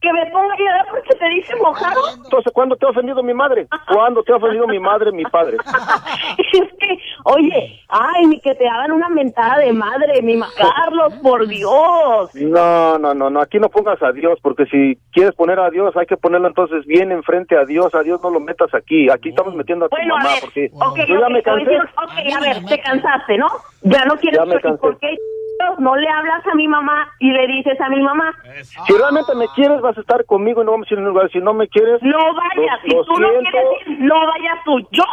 que 0.00 0.12
me 0.12 0.26
ponga 0.32 0.54
a 0.54 0.58
llorar 0.58 0.86
porque 0.90 1.14
te 1.14 1.28
dice 1.28 1.54
mojado. 1.56 2.00
Entonces, 2.24 2.52
¿cuándo 2.52 2.76
te 2.76 2.86
ha 2.86 2.90
ofendido 2.90 3.22
mi 3.22 3.34
madre? 3.34 3.66
¿Cuándo 3.92 4.22
te 4.24 4.32
ha 4.32 4.36
ofendido 4.36 4.66
mi 4.66 4.78
madre, 4.80 5.12
mi 5.12 5.24
padre? 5.24 5.56
Es 6.52 6.68
que, 6.78 6.98
oye, 7.24 7.80
ay, 7.88 8.26
ni 8.26 8.38
que 8.40 8.54
te 8.54 8.68
hagan 8.68 8.92
una 8.92 9.08
mentada 9.08 9.58
de 9.58 9.72
madre, 9.72 10.20
mi 10.22 10.36
ma- 10.36 10.48
Carlos, 10.56 11.14
por 11.22 11.46
Dios. 11.46 12.30
No, 12.34 12.98
no, 12.98 13.14
no, 13.14 13.30
no, 13.30 13.40
aquí 13.40 13.58
no 13.58 13.68
pongas 13.68 14.02
a 14.02 14.12
Dios, 14.12 14.38
porque 14.42 14.66
si 14.66 14.98
quieres 15.12 15.34
poner 15.34 15.58
a 15.60 15.70
Dios, 15.70 15.96
hay 15.96 16.06
que 16.06 16.16
ponerlo 16.16 16.48
entonces 16.48 16.84
bien 16.86 17.10
enfrente 17.12 17.56
a 17.56 17.64
Dios, 17.64 17.94
a 17.94 18.02
Dios 18.02 18.20
no 18.22 18.30
lo 18.30 18.40
metas 18.40 18.72
aquí, 18.74 19.08
aquí 19.10 19.30
estamos 19.30 19.54
metiendo 19.54 19.86
a 19.86 19.88
tu 19.88 19.96
Bueno, 19.96 20.14
a 20.14 20.18
mamá, 20.18 20.30
ver, 20.34 20.40
porque 20.42 21.06
yo 21.06 21.20
ya 21.20 21.28
me 21.28 21.42
cansé. 21.42 21.64
decir, 21.64 21.80
ok, 21.96 22.34
a 22.36 22.40
ver, 22.40 22.64
te 22.66 22.78
cansaste, 22.80 23.38
¿no? 23.38 23.48
Ya 23.82 24.04
no 24.04 24.14
quieres, 24.16 24.38
Ya 24.40 24.46
me 24.46 24.60
¿y 24.68 24.70
cansé. 24.70 24.80
por 24.80 24.98
qué 24.98 25.16
no 25.78 25.94
le 25.96 26.08
hablas 26.08 26.44
a 26.46 26.54
mi 26.54 26.66
mamá 26.68 27.08
y 27.20 27.30
le 27.30 27.46
dices 27.46 27.80
a 27.80 27.88
mi 27.88 28.00
mamá? 28.02 28.34
Si 28.86 28.92
realmente 28.96 29.34
me 29.34 29.46
quieres, 29.54 29.80
vas 29.80 29.96
a 29.96 30.00
estar 30.00 30.24
conmigo 30.26 30.62
y 30.62 30.64
no 30.64 30.72
vamos 30.72 30.86
a 30.90 30.94
ir 30.94 30.98
a 30.98 31.00
ningún 31.02 31.14
lugar, 31.14 31.30
si 31.30 31.38
no 31.38 31.54
me 31.54 31.68
quieres... 31.68 32.02
No 32.02 32.18
vayas, 32.34 32.82
lo- 32.82 32.88
si 32.90 32.96
lo 32.96 33.04
tú 33.04 33.12
no 33.20 33.28
siento. 33.28 33.50
quieres 33.50 33.86
ir, 33.86 33.98
no 34.00 34.26
vayas 34.26 34.58
tú. 34.64 34.78
Yo 34.90 35.04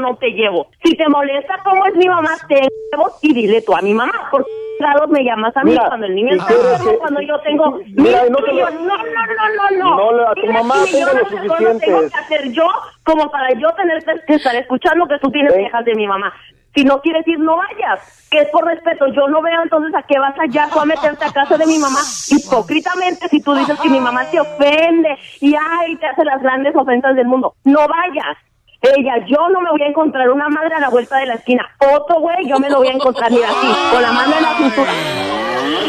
no 0.00 0.16
te 0.16 0.30
llevo. 0.30 0.68
Si 0.82 0.96
te 0.96 1.08
molesta 1.08 1.60
cómo 1.62 1.84
es 1.86 1.94
mi 1.94 2.06
mamá, 2.08 2.30
te 2.48 2.54
llevo 2.56 3.18
y 3.22 3.34
dile 3.34 3.62
tú 3.62 3.74
a 3.76 3.82
mi 3.82 3.94
mamá. 3.94 4.12
¿Por 4.30 4.44
qué 4.44 4.50
chingados 4.78 5.08
me 5.10 5.22
llamas 5.22 5.56
a 5.56 5.62
mí 5.62 5.70
Mira, 5.70 5.84
cuando 5.86 6.06
el 6.06 6.14
niño 6.14 6.34
está 6.34 6.52
enfermo, 6.54 6.90
que- 6.90 6.98
cuando 6.98 7.20
yo 7.20 7.38
tengo 7.40 7.78
Mira, 7.94 8.22
no 8.30 8.36
te 8.38 8.52
lo-? 8.52 8.70
No, 8.70 8.80
no, 8.80 8.96
no, 8.96 9.70
no, 9.78 9.96
no. 9.96 10.12
No, 10.12 10.28
a 10.28 10.34
tu 10.34 10.46
mamá 10.46 10.74
millones 10.84 11.14
lo 11.30 11.36
suficiente. 11.38 11.86
tengo 11.86 12.00
que 12.08 12.16
hacer 12.18 12.50
yo 12.52 12.66
como 13.04 13.30
para 13.30 13.50
yo 13.60 13.70
tener 13.74 14.02
que 14.26 14.34
estar 14.34 14.56
escuchando 14.56 15.06
que 15.06 15.18
tú 15.20 15.30
tienes 15.30 15.52
quejas 15.52 15.84
de 15.84 15.94
mi 15.94 16.06
mamá. 16.06 16.32
Si 16.74 16.84
no 16.84 17.00
quieres 17.00 17.26
ir, 17.28 17.38
no 17.38 17.56
vayas. 17.56 18.26
Que 18.30 18.40
es 18.40 18.48
por 18.48 18.64
respeto. 18.64 19.06
Yo 19.08 19.28
no 19.28 19.40
veo 19.42 19.62
entonces 19.62 19.94
a 19.94 20.02
qué 20.02 20.18
vas 20.18 20.34
allá 20.38 20.68
tú 20.72 20.80
a 20.80 20.84
meterte 20.84 21.24
a 21.24 21.32
casa 21.32 21.56
de 21.56 21.66
mi 21.66 21.78
mamá. 21.78 22.00
Hipócritamente, 22.30 23.28
si 23.28 23.40
tú 23.40 23.54
dices 23.54 23.78
que 23.80 23.88
mi 23.88 24.00
mamá 24.00 24.24
te 24.30 24.40
ofende 24.40 25.16
y 25.40 25.54
ay, 25.54 25.96
te 25.96 26.06
hace 26.06 26.24
las 26.24 26.42
grandes 26.42 26.74
ofensas 26.74 27.14
del 27.14 27.26
mundo. 27.26 27.54
No 27.64 27.80
vayas. 27.86 28.36
Ella, 28.80 29.24
yo 29.26 29.48
no 29.48 29.60
me 29.62 29.70
voy 29.70 29.82
a 29.82 29.86
encontrar 29.86 30.28
una 30.30 30.48
madre 30.48 30.74
a 30.74 30.80
la 30.80 30.90
vuelta 30.90 31.16
de 31.16 31.26
la 31.26 31.34
esquina. 31.34 31.66
Otro 31.78 32.20
güey, 32.20 32.46
yo 32.46 32.58
me 32.58 32.68
lo 32.68 32.78
voy 32.78 32.88
a 32.88 32.92
encontrar, 32.92 33.30
mira, 33.30 33.48
así, 33.48 33.66
con 33.90 34.02
la 34.02 34.12
mano 34.12 34.36
en 34.36 34.42
la 34.42 34.54
cintura. 34.58 34.90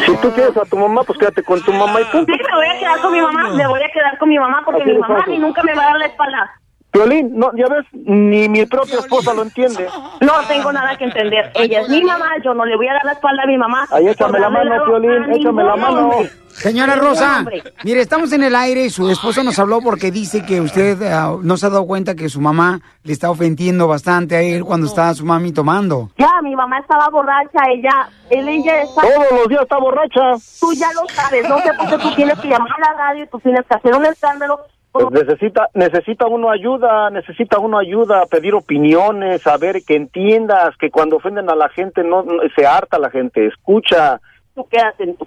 Si 0.05 0.17
tú 0.17 0.31
quieres 0.31 0.55
a 0.55 0.63
tu 0.63 0.77
mamá, 0.77 1.03
pues 1.03 1.19
quédate 1.19 1.43
con 1.43 1.61
tu 1.61 1.73
mamá 1.73 1.99
y 1.99 2.05
punto. 2.05 2.31
Sí, 2.31 2.39
me 2.41 2.55
voy 2.55 2.67
a 2.67 2.79
quedar 2.79 3.01
con 3.01 3.11
mi 3.11 3.19
mamá, 3.19 3.49
me 3.49 3.67
voy 3.67 3.81
a 3.83 3.91
quedar 3.91 4.17
con 4.17 4.29
mi 4.29 4.39
mamá 4.39 4.61
porque 4.63 4.85
mi 4.85 4.97
mamá 4.97 5.25
mí 5.27 5.37
nunca 5.39 5.61
me 5.63 5.73
va 5.73 5.83
a 5.83 5.85
dar 5.87 5.97
la 5.97 6.05
espalda. 6.05 6.51
Violín, 6.95 7.37
no, 7.37 7.51
ya 7.57 7.67
ves, 7.67 7.85
ni 7.91 8.47
mi 8.47 8.65
propia 8.65 8.99
esposa 8.99 9.33
lo 9.33 9.43
entiende. 9.43 9.85
No 10.21 10.33
tengo 10.47 10.71
nada 10.71 10.97
que 10.97 11.03
entender. 11.03 11.51
Ella 11.55 11.81
es 11.81 11.89
mi 11.89 12.01
mamá, 12.01 12.25
yo 12.43 12.53
no 12.53 12.63
le 12.63 12.77
voy 12.77 12.87
a 12.87 12.93
dar 12.93 13.03
la 13.03 13.11
espalda 13.11 13.43
a 13.43 13.47
mi 13.47 13.57
mamá. 13.57 13.85
Ahí 13.91 14.07
échame 14.07 14.39
la 14.39 14.49
mano, 14.49 14.71
a 14.71 15.35
échame 15.35 15.63
la 15.63 15.75
mano. 15.75 16.11
Señora 16.47 16.95
Rosa, 16.95 17.43
mire, 17.83 17.99
estamos 17.99 18.31
en 18.31 18.43
el 18.43 18.55
aire 18.55 18.85
y 18.85 18.89
su 18.89 19.09
esposo 19.09 19.43
nos 19.43 19.59
habló 19.59 19.81
porque 19.81 20.09
dice 20.09 20.45
que 20.45 20.61
usted 20.61 21.03
ah, 21.03 21.35
no 21.41 21.57
se 21.57 21.65
ha 21.65 21.69
dado 21.69 21.85
cuenta 21.85 22.15
que 22.15 22.29
su 22.29 22.39
mamá 22.39 22.79
le 23.03 23.11
está 23.11 23.29
ofendiendo 23.29 23.89
bastante 23.89 24.37
a 24.37 24.41
él 24.41 24.63
cuando 24.63 24.87
está 24.87 25.13
su 25.13 25.25
mami 25.25 25.51
tomando. 25.51 26.11
Ya, 26.17 26.31
mi 26.41 26.55
mamá 26.55 26.79
estaba 26.79 27.09
borracha, 27.09 27.59
ella, 27.69 28.07
él, 28.29 28.47
ella 28.47 28.83
está... 28.83 29.01
Todos 29.01 29.31
los 29.37 29.49
días 29.49 29.63
está 29.63 29.77
borracha. 29.77 30.21
Tú 30.61 30.73
ya 30.73 30.87
lo 30.93 31.05
sabes, 31.13 31.49
no 31.49 31.57
sé 31.59 31.73
por 31.73 31.89
qué 31.89 31.97
tú 31.97 32.15
tienes 32.15 32.39
que 32.39 32.47
llamar 32.47 32.69
a 32.71 32.93
la 32.93 32.97
radio 32.97 33.25
y 33.25 33.27
tú 33.27 33.37
tienes 33.39 33.65
que 33.67 33.75
hacer 33.75 33.93
un 33.93 34.05
escándalo. 34.05 34.57
Pues 34.97 35.11
necesita, 35.25 35.69
necesita 35.73 36.25
uno 36.27 36.49
ayuda, 36.49 37.09
necesita 37.09 37.59
uno 37.59 37.77
ayuda, 37.77 38.25
pedir 38.27 38.53
opiniones, 38.55 39.41
saber 39.41 39.83
que 39.85 39.97
entiendas 39.97 40.73
que 40.77 40.89
cuando 40.89 41.17
ofenden 41.17 41.49
a 41.49 41.55
la 41.55 41.67
gente 41.67 42.01
no, 42.01 42.23
no- 42.23 42.41
se 42.55 42.65
harta 42.65 42.97
la 42.97 43.09
gente, 43.09 43.45
escucha. 43.47 44.21
Tú 44.55 44.65
quedas 44.69 44.93
en 44.99 45.17
tu 45.17 45.25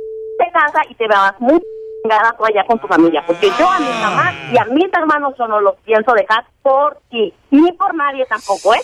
casa 0.54 0.80
y 0.88 0.94
te 0.94 1.06
vas 1.06 1.34
muy 1.38 1.60
chingada 2.02 2.34
tú 2.38 2.46
allá 2.46 2.64
con 2.66 2.78
tu 2.78 2.86
familia. 2.86 3.22
Porque 3.26 3.50
yo 3.58 3.68
a 3.70 3.78
mi 3.78 3.88
mamá 4.00 4.32
y 4.50 4.56
a 4.56 4.64
mis 4.72 4.86
hermanos 4.90 5.34
yo 5.38 5.46
no 5.46 5.60
los 5.60 5.76
pienso 5.84 6.12
dejar 6.14 6.46
por 6.62 6.98
ti, 7.10 7.34
ni 7.50 7.70
por 7.72 7.94
nadie 7.94 8.24
tampoco, 8.24 8.72
¿eh? 8.74 8.80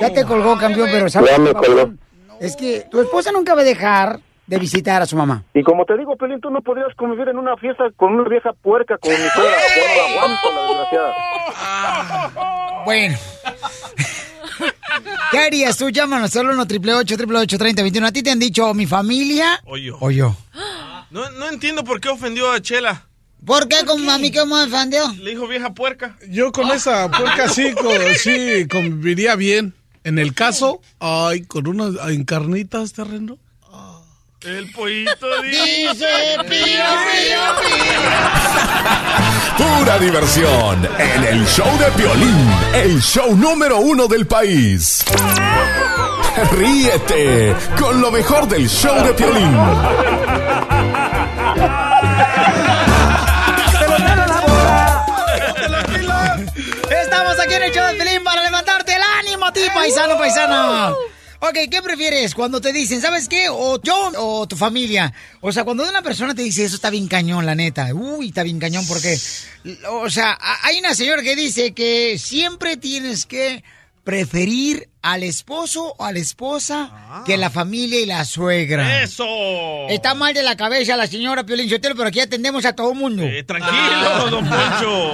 Ya 0.00 0.12
te 0.12 0.24
colgó, 0.24 0.58
campeón, 0.58 0.88
pero 0.90 1.08
¿sabes? 1.08 1.30
Ya 1.30 1.38
me 1.38 1.54
colgó. 1.54 1.92
Es 2.40 2.56
que 2.56 2.84
tu 2.90 3.00
esposa 3.00 3.30
nunca 3.30 3.54
va 3.54 3.60
a 3.60 3.64
dejar 3.64 4.18
de 4.46 4.58
visitar 4.58 5.00
a 5.02 5.06
su 5.06 5.16
mamá. 5.16 5.42
Y 5.54 5.62
como 5.62 5.84
te 5.84 5.96
digo, 5.96 6.16
Pelín, 6.16 6.40
tú 6.40 6.50
no 6.50 6.60
podrías 6.60 6.94
convivir 6.96 7.28
en 7.28 7.38
una 7.38 7.56
fiesta 7.56 7.84
con 7.96 8.14
una 8.14 8.28
vieja 8.28 8.52
puerca 8.52 8.98
como 8.98 9.14
mi 9.16 9.28
suegra. 9.30 9.56
Yo 9.74 9.82
no 9.82 9.94
la 9.96 10.04
aguanto, 10.22 10.52
la 10.52 10.60
desgraciada. 10.68 11.14
Bueno. 12.84 13.16
¿Qué 15.30 15.38
harías 15.38 15.76
tú? 15.78 15.88
Llámanos 15.90 16.30
solo 16.30 16.52
1 16.52 16.62
888 16.62 17.58
3021 17.58 18.06
¿A 18.06 18.12
ti 18.12 18.22
te 18.22 18.30
han 18.30 18.38
dicho 18.38 18.72
mi 18.74 18.86
familia 18.86 19.60
O 19.64 19.76
yo. 19.76 19.96
o 20.00 20.10
yo? 20.10 20.36
No, 21.10 21.28
no 21.30 21.48
entiendo 21.48 21.82
por 21.84 22.00
qué 22.00 22.08
ofendió 22.08 22.50
a 22.52 22.60
Chela. 22.60 23.06
¿Por 23.44 23.68
qué 23.68 23.84
con 23.86 24.04
mami 24.04 24.30
que 24.30 24.44
me 24.46 24.64
ofendió? 24.64 25.08
Le 25.20 25.30
dijo 25.30 25.46
vieja 25.46 25.72
puerca. 25.74 26.16
Yo 26.28 26.50
con 26.52 26.70
esa 26.70 27.10
puerca 27.10 27.48
sí, 27.48 27.72
co- 27.74 27.90
sí 28.18 28.66
conviviría 28.68 29.34
bien. 29.36 29.74
En 30.02 30.18
el 30.18 30.34
caso, 30.34 30.80
ay, 31.00 31.42
con 31.44 31.66
unas 31.66 31.94
en 32.10 32.24
carnitas 32.24 32.92
terreno. 32.92 33.38
El 34.44 34.70
pollito 34.72 35.26
dice 35.42 36.06
pío, 36.46 36.84
Pura 39.56 39.98
diversión 39.98 40.86
en 40.98 41.24
el 41.24 41.46
show 41.46 41.78
de 41.78 41.86
Piolín, 41.92 42.50
el 42.74 43.00
show 43.00 43.34
número 43.34 43.78
uno 43.78 44.06
del 44.06 44.26
país. 44.26 45.02
Ríete 46.52 47.56
con 47.80 48.02
lo 48.02 48.10
mejor 48.10 48.46
del 48.46 48.68
show 48.68 49.02
de 49.02 49.14
Piolín. 49.14 49.58
Estamos 56.90 57.40
aquí 57.40 57.54
en 57.54 57.62
el 57.62 57.72
show 57.72 57.86
de 57.86 57.94
Pelín 57.94 58.22
para 58.22 58.42
levantarte 58.42 58.94
el 58.94 59.02
ánimo 59.20 59.46
a 59.46 59.52
ti, 59.54 59.62
paisano, 59.74 60.18
paisana. 60.18 60.92
Ok, 61.46 61.58
¿qué 61.70 61.82
prefieres 61.82 62.34
cuando 62.34 62.58
te 62.58 62.72
dicen, 62.72 63.02
¿sabes 63.02 63.28
qué? 63.28 63.50
O 63.50 63.78
yo 63.82 64.12
o 64.16 64.48
tu 64.48 64.56
familia. 64.56 65.12
O 65.42 65.52
sea, 65.52 65.62
cuando 65.64 65.86
una 65.86 66.00
persona 66.00 66.34
te 66.34 66.40
dice, 66.40 66.64
eso 66.64 66.76
está 66.76 66.88
bien 66.88 67.06
cañón, 67.06 67.44
la 67.44 67.54
neta. 67.54 67.92
Uy, 67.92 68.28
está 68.28 68.42
bien 68.42 68.58
cañón 68.58 68.86
porque... 68.88 69.18
O 69.90 70.08
sea, 70.08 70.38
hay 70.62 70.78
una 70.78 70.94
señora 70.94 71.20
que 71.20 71.36
dice 71.36 71.74
que 71.74 72.16
siempre 72.18 72.78
tienes 72.78 73.26
que 73.26 73.62
preferir 74.04 74.88
al 75.02 75.22
esposo 75.22 75.94
o 75.98 76.04
a 76.04 76.12
la 76.12 76.18
esposa 76.18 77.22
que 77.26 77.36
la 77.36 77.50
familia 77.50 78.00
y 78.00 78.06
la 78.06 78.24
suegra. 78.24 79.02
¡Eso! 79.02 79.26
Está 79.90 80.14
mal 80.14 80.32
de 80.32 80.42
la 80.42 80.56
cabeza 80.56 80.96
la 80.96 81.06
señora 81.06 81.44
Piolín 81.44 81.68
Sotelo, 81.68 81.94
pero 81.94 82.08
aquí 82.08 82.20
atendemos 82.20 82.64
a 82.64 82.74
todo 82.74 82.92
el 82.92 82.98
mundo. 82.98 83.22
Eh, 83.22 83.42
tranquilo, 83.42 84.30
don 84.30 84.48
Poncho. 84.48 85.12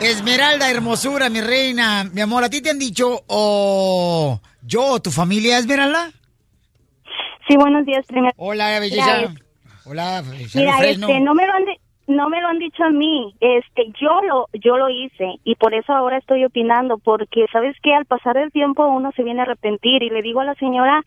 Esmeralda, 0.00 0.70
hermosura, 0.70 1.28
mi 1.30 1.40
reina. 1.40 2.04
Mi 2.04 2.20
amor, 2.20 2.44
¿a 2.44 2.50
ti 2.50 2.60
te 2.60 2.70
han 2.70 2.78
dicho 2.78 3.24
o 3.26 4.40
yo 4.64 4.84
o 4.86 5.00
tu 5.00 5.10
familia, 5.10 5.58
Esmeralda? 5.58 6.10
Sí, 7.46 7.56
buenos 7.56 7.84
días, 7.84 8.06
primero. 8.06 8.34
Hola, 8.36 8.80
belleza. 8.80 9.18
Mira, 9.28 9.34
Hola, 9.86 10.22
Mira, 10.54 10.78
Fresno. 10.78 11.08
este, 11.08 11.20
no 11.20 11.34
me 11.34 11.46
lo 11.46 11.52
han 11.52 11.64
no 12.06 12.28
me 12.28 12.40
lo 12.40 12.48
han 12.48 12.58
dicho 12.58 12.84
a 12.84 12.90
mí, 12.90 13.34
este, 13.40 13.86
yo 13.98 14.20
lo, 14.28 14.48
yo 14.52 14.76
lo 14.76 14.90
hice 14.90 15.36
y 15.42 15.54
por 15.54 15.72
eso 15.72 15.92
ahora 15.92 16.18
estoy 16.18 16.44
opinando, 16.44 16.98
porque 16.98 17.46
sabes 17.50 17.74
que 17.82 17.94
al 17.94 18.04
pasar 18.04 18.36
el 18.36 18.52
tiempo 18.52 18.86
uno 18.86 19.10
se 19.16 19.22
viene 19.22 19.40
a 19.40 19.44
arrepentir 19.44 20.02
y 20.02 20.10
le 20.10 20.20
digo 20.20 20.40
a 20.40 20.44
la 20.44 20.54
señora 20.56 21.02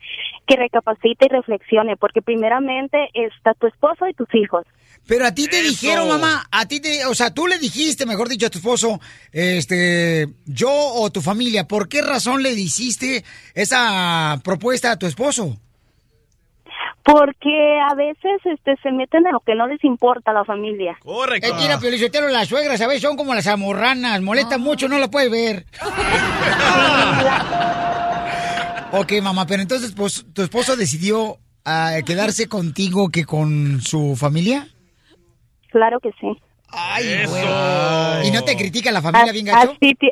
que 0.47 0.55
recapacite 0.55 1.27
y 1.27 1.29
reflexione, 1.29 1.97
porque 1.97 2.23
primeramente 2.23 3.09
está 3.13 3.53
tu 3.53 3.67
esposo 3.67 4.07
y 4.07 4.13
tus 4.13 4.33
hijos. 4.33 4.65
Pero 5.07 5.25
a 5.25 5.33
ti 5.33 5.47
te 5.47 5.61
dijeron, 5.61 6.09
mamá, 6.09 6.47
a 6.51 6.67
ti 6.67 6.81
te, 6.81 7.05
o 7.05 7.15
sea, 7.15 7.33
tú 7.33 7.47
le 7.47 7.57
dijiste, 7.59 8.05
mejor 8.05 8.27
dicho, 8.27 8.47
a 8.47 8.49
tu 8.49 8.57
esposo, 8.57 8.99
este, 9.31 10.27
yo 10.45 10.69
o 10.69 11.09
tu 11.11 11.21
familia, 11.21 11.67
¿por 11.67 11.87
qué 11.87 12.01
razón 12.01 12.43
le 12.43 12.51
hiciste 12.51 13.23
esa 13.53 14.41
propuesta 14.43 14.91
a 14.91 14.99
tu 14.99 15.05
esposo? 15.05 15.57
Porque 17.03 17.79
a 17.89 17.95
veces 17.95 18.41
este 18.43 18.75
se 18.83 18.91
meten 18.91 19.25
en 19.25 19.31
lo 19.31 19.39
que 19.39 19.55
no 19.55 19.65
les 19.65 19.81
importa 19.85 20.31
a 20.31 20.33
la 20.33 20.43
familia. 20.43 20.97
Correcto. 21.01 21.47
Es 21.47 21.53
que 21.53 21.69
la 21.69 21.79
Piolichotelo, 21.79 22.27
las 22.27 22.49
suegras, 22.49 22.79
¿sabes? 22.79 23.01
Son 23.01 23.15
como 23.15 23.33
las 23.33 23.47
amorranas, 23.47 24.21
molestan 24.21 24.59
mucho, 24.59 24.89
no 24.89 24.99
lo 24.99 25.09
puedes 25.09 25.31
ver. 25.31 25.65
ok, 28.91 29.13
mamá, 29.23 29.47
pero 29.47 29.61
entonces, 29.61 29.93
pues, 29.95 30.25
¿tu 30.33 30.41
esposo 30.41 30.75
decidió 30.75 31.37
ah, 31.63 31.93
quedarse 32.05 32.49
contigo 32.49 33.07
que 33.07 33.23
con 33.23 33.79
su 33.79 34.17
familia? 34.17 34.67
Claro 35.77 35.99
que 35.99 36.09
sí. 36.19 36.27
Ay, 36.69 37.05
güey. 37.27 38.27
¿Y 38.27 38.31
no 38.31 38.43
te 38.43 38.55
critica 38.57 38.91
la 38.91 39.01
familia 39.01 39.31
bien 39.31 39.45
gacho? 39.45 39.71
Así, 39.79 39.93
ti- 39.93 40.11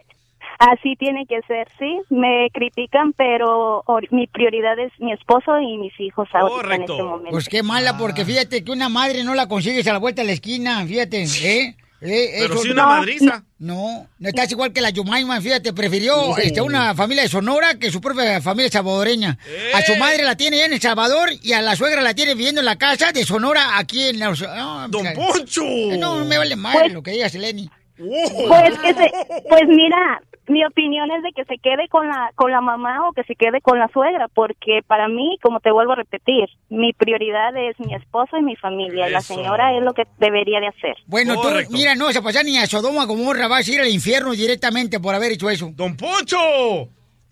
así 0.60 0.96
tiene 0.96 1.26
que 1.26 1.42
ser, 1.48 1.68
sí. 1.80 2.00
Me 2.10 2.50
critican, 2.54 3.14
pero 3.14 3.84
mi 4.12 4.28
prioridad 4.28 4.78
es 4.78 4.92
mi 5.00 5.12
esposo 5.12 5.60
y 5.60 5.78
mis 5.78 6.00
hijos 6.00 6.30
ahorita 6.34 6.76
en 6.76 6.82
este 6.84 7.04
momento. 7.04 7.32
Pues 7.32 7.50
qué 7.50 7.64
mala, 7.64 7.98
porque 7.98 8.24
fíjate 8.26 8.64
que 8.64 8.72
una 8.72 8.90
madre 8.90 9.24
no 9.24 9.34
la 9.34 9.48
consigues 9.48 9.88
a 9.88 9.94
la 9.94 9.98
vuelta 10.00 10.22
de 10.22 10.28
la 10.28 10.34
esquina, 10.34 10.86
fíjate, 10.86 11.24
¿eh? 11.24 11.76
Eh, 12.02 12.36
Pero 12.40 12.54
eso- 12.56 12.64
sí 12.64 12.70
una 12.72 12.86
madriza. 12.88 13.44
No, 13.58 14.08
no 14.20 14.30
estás 14.30 14.52
igual 14.52 14.74
que 14.74 14.82
la 14.82 14.90
Yumaima, 14.90 15.40
fíjate, 15.42 15.74
prefirió 15.74 16.36
Sí. 16.36 16.42
este, 16.48 16.62
una 16.62 16.94
familia 16.94 17.24
de 17.24 17.30
Sonora 17.30 17.76
que 17.80 17.90
su 17.92 18.02
propia 18.02 18.42
familia 18.42 18.70
salvadoreña. 18.70 19.38
A 19.74 19.82
su 19.82 19.96
madre 19.96 20.24
la 20.24 20.36
tiene 20.36 20.58
ya 20.58 20.66
en 20.66 20.74
El 20.74 20.82
Salvador 20.82 21.30
y 21.42 21.54
a 21.54 21.62
la 21.62 21.76
suegra 21.76 22.02
la 22.02 22.14
tiene 22.14 22.36
viviendo 22.36 22.60
en 22.62 22.66
la 22.66 22.78
casa 22.78 23.12
de 23.12 23.24
Sonora 23.26 23.78
aquí 23.78 24.04
en 24.10 24.20
la... 24.20 24.30
No, 24.32 24.88
¡Don 24.90 25.06
Poncho! 25.14 25.64
No, 25.98 26.26
me 26.26 26.38
vale 26.38 26.56
mal 26.56 26.74
Pues- 26.80 26.94
lo 26.94 27.02
que 27.02 27.12
digas, 27.12 27.34
Eleni. 27.34 27.70
Pues 27.98 28.78
que 28.80 28.94
se, 28.94 29.12
pues 29.50 29.62
mira, 29.70 30.22
mi 30.48 30.64
opinión 30.66 31.10
es 31.12 31.24
de 31.24 31.32
que 31.32 31.46
se 31.46 31.58
quede 31.58 31.88
con 31.90 32.08
la 32.08 32.32
con 32.36 32.52
la 32.52 32.62
mamá 32.62 33.08
o 33.08 33.14
que 33.14 33.24
se 33.24 33.36
quede 33.36 33.62
con 33.62 33.80
la 33.80 33.88
suegra, 33.90 34.28
porque 34.34 34.82
para 34.86 35.08
mí, 35.08 35.38
como 35.42 35.60
te 35.60 35.72
vuelvo 35.72 35.94
a 35.94 35.96
repetir, 35.96 36.46
mi 36.70 36.94
prioridad 36.94 37.56
es 37.58 37.80
mi 37.80 37.94
esposo 37.94 38.38
y 38.38 38.44
mi 38.44 38.56
familia. 38.56 39.10
y 39.10 39.12
La 39.12 39.22
señora 39.22 39.76
es 39.76 39.84
lo 39.84 39.94
que 39.94 40.04
debería 40.18 40.60
de 40.60 40.68
hacer. 40.68 40.96
Bueno, 41.08 41.42
tú, 41.42 41.50
mira, 41.72 41.96
no, 41.96 42.12
se 42.12 42.22
pasa 42.22 42.44
ni 42.44 42.58
a 42.58 42.66
Sodoma 42.66 43.08
como 43.08 43.24
Gomorra, 43.26 43.48
vas 43.48 43.68
a 43.68 43.72
ir 43.72 43.82
al 43.82 43.90
infierno 43.90 44.32
directamente 44.32 45.00
por 45.00 45.16
haber 45.16 45.32
hecho 45.32 45.50
eso. 45.50 45.70
¡Don 45.74 45.96
Poncho! 45.98 46.38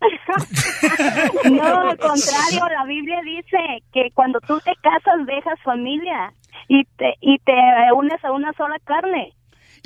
No, 1.50 1.64
al 1.64 1.98
contrario, 1.98 2.68
la 2.78 2.86
Biblia 2.86 3.22
dice 3.24 3.58
que 3.94 4.10
cuando 4.14 4.40
tú 4.42 4.60
te 4.60 4.74
casas 4.82 5.26
dejas 5.26 5.60
familia 5.64 6.34
y 6.68 6.84
te 6.98 7.14
y 7.22 7.38
te 7.40 7.54
unes 7.96 8.24
a 8.24 8.32
una 8.32 8.52
sola 8.54 8.78
carne. 8.84 9.34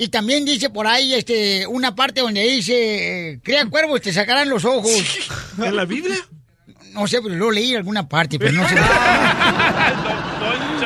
Y 0.00 0.08
también 0.08 0.44
dice 0.44 0.70
por 0.70 0.86
ahí 0.86 1.12
este 1.14 1.66
una 1.66 1.94
parte 1.94 2.20
donde 2.20 2.42
dice, 2.44 3.32
eh, 3.32 3.40
crea 3.42 3.66
cuervos, 3.66 4.00
te 4.00 4.12
sacarán 4.12 4.48
los 4.48 4.64
ojos. 4.64 4.92
¿En 5.58 5.74
la 5.74 5.84
Biblia? 5.84 6.16
No 6.92 7.06
sé, 7.06 7.20
pero 7.20 7.34
lo 7.34 7.50
leí 7.50 7.72
en 7.72 7.78
alguna 7.78 8.08
parte, 8.08 8.38
pero 8.38 8.52
no 8.52 8.68
sé. 8.68 8.76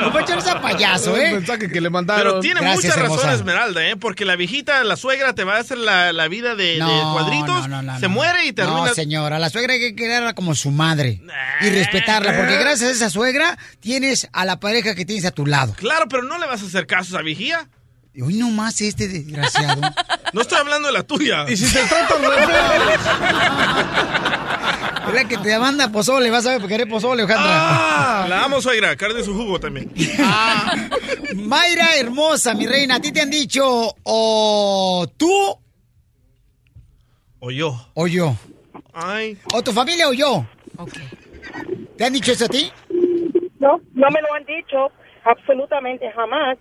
No 0.00 0.10
puede 0.10 0.24
echarse 0.24 0.50
a 0.50 0.60
payaso, 0.60 1.16
¿eh? 1.16 1.28
Un 1.28 1.34
mensaje 1.36 1.70
que 1.70 1.80
le 1.80 1.88
mandaron. 1.88 2.24
Pero 2.24 2.40
tiene 2.40 2.60
Gracias, 2.60 2.84
mucha 2.96 2.96
razón 3.02 3.18
hermosa. 3.20 3.34
Esmeralda, 3.34 3.88
¿eh? 3.88 3.96
Porque 3.96 4.24
la 4.24 4.34
viejita, 4.34 4.82
la 4.82 4.96
suegra, 4.96 5.32
te 5.34 5.44
va 5.44 5.56
a 5.56 5.60
hacer 5.60 5.78
la, 5.78 6.12
la 6.12 6.26
vida 6.26 6.56
de, 6.56 6.64
de 6.72 6.78
No, 6.78 7.12
cuadritos, 7.12 7.68
no, 7.68 7.82
no, 7.82 7.82
no, 7.82 7.94
se 8.00 8.08
no. 8.08 8.08
muere 8.08 8.44
y 8.46 8.52
te 8.52 8.62
No, 8.64 8.74
arruina. 8.78 8.94
señora, 8.94 9.38
la 9.38 9.48
suegra 9.48 9.74
hay 9.74 9.78
que 9.80 9.94
quererla 9.94 10.34
como 10.34 10.56
su 10.56 10.72
madre 10.72 11.20
y 11.60 11.70
respetarla, 11.70 12.36
porque 12.36 12.56
gracias 12.56 12.90
a 12.90 12.92
esa 12.94 13.10
suegra 13.10 13.56
tienes 13.78 14.28
a 14.32 14.44
la 14.44 14.58
pareja 14.58 14.96
que 14.96 15.04
tienes 15.04 15.24
a 15.24 15.30
tu 15.30 15.46
lado. 15.46 15.72
Claro, 15.76 16.06
pero 16.08 16.24
no 16.24 16.36
le 16.38 16.46
vas 16.46 16.62
a 16.62 16.66
hacer 16.66 16.86
caso 16.88 17.14
a 17.14 17.18
esa 17.20 17.22
vigía. 17.22 17.68
Y 18.14 18.20
hoy 18.20 18.34
nomás 18.34 18.80
este 18.80 19.08
desgraciado. 19.08 19.80
No 20.32 20.42
estoy 20.42 20.58
hablando 20.58 20.88
de 20.88 20.92
la 20.94 21.02
tuya. 21.02 21.46
Y 21.48 21.56
si 21.56 21.72
te 21.72 21.80
tratan 21.86 22.20
¿Verdad 25.06 25.26
que 25.28 25.38
te 25.38 25.58
manda 25.58 25.90
pozole? 25.90 26.30
Vas 26.30 26.46
a 26.46 26.50
ver, 26.52 26.60
porque 26.60 26.74
eres 26.74 26.86
pozole, 26.86 27.22
Ojandra. 27.24 27.50
Ah, 27.50 28.26
la 28.28 28.44
amo, 28.44 28.60
suegra. 28.60 28.94
Carne 28.96 29.22
su 29.22 29.34
jugo 29.34 29.58
también. 29.58 29.90
Mayra 31.36 31.96
hermosa, 31.96 32.54
mi 32.54 32.66
reina, 32.66 32.96
a 32.96 33.00
ti 33.00 33.12
te 33.12 33.22
han 33.22 33.30
dicho 33.30 33.94
o 34.02 35.06
tú 35.16 35.58
O 37.40 37.50
yo. 37.50 37.88
o 37.94 38.06
yo. 38.06 38.36
Ay. 38.92 39.38
O 39.54 39.62
tu 39.62 39.72
familia 39.72 40.08
o 40.08 40.12
yo. 40.12 40.46
¿Te 41.96 42.04
han 42.04 42.12
dicho 42.12 42.32
eso 42.32 42.44
a 42.44 42.48
ti? 42.48 42.70
No, 43.58 43.80
no 43.94 44.08
me 44.10 44.20
lo 44.20 44.34
han 44.34 44.44
dicho 44.44 44.92
absolutamente 45.24 46.10
jamás, 46.12 46.58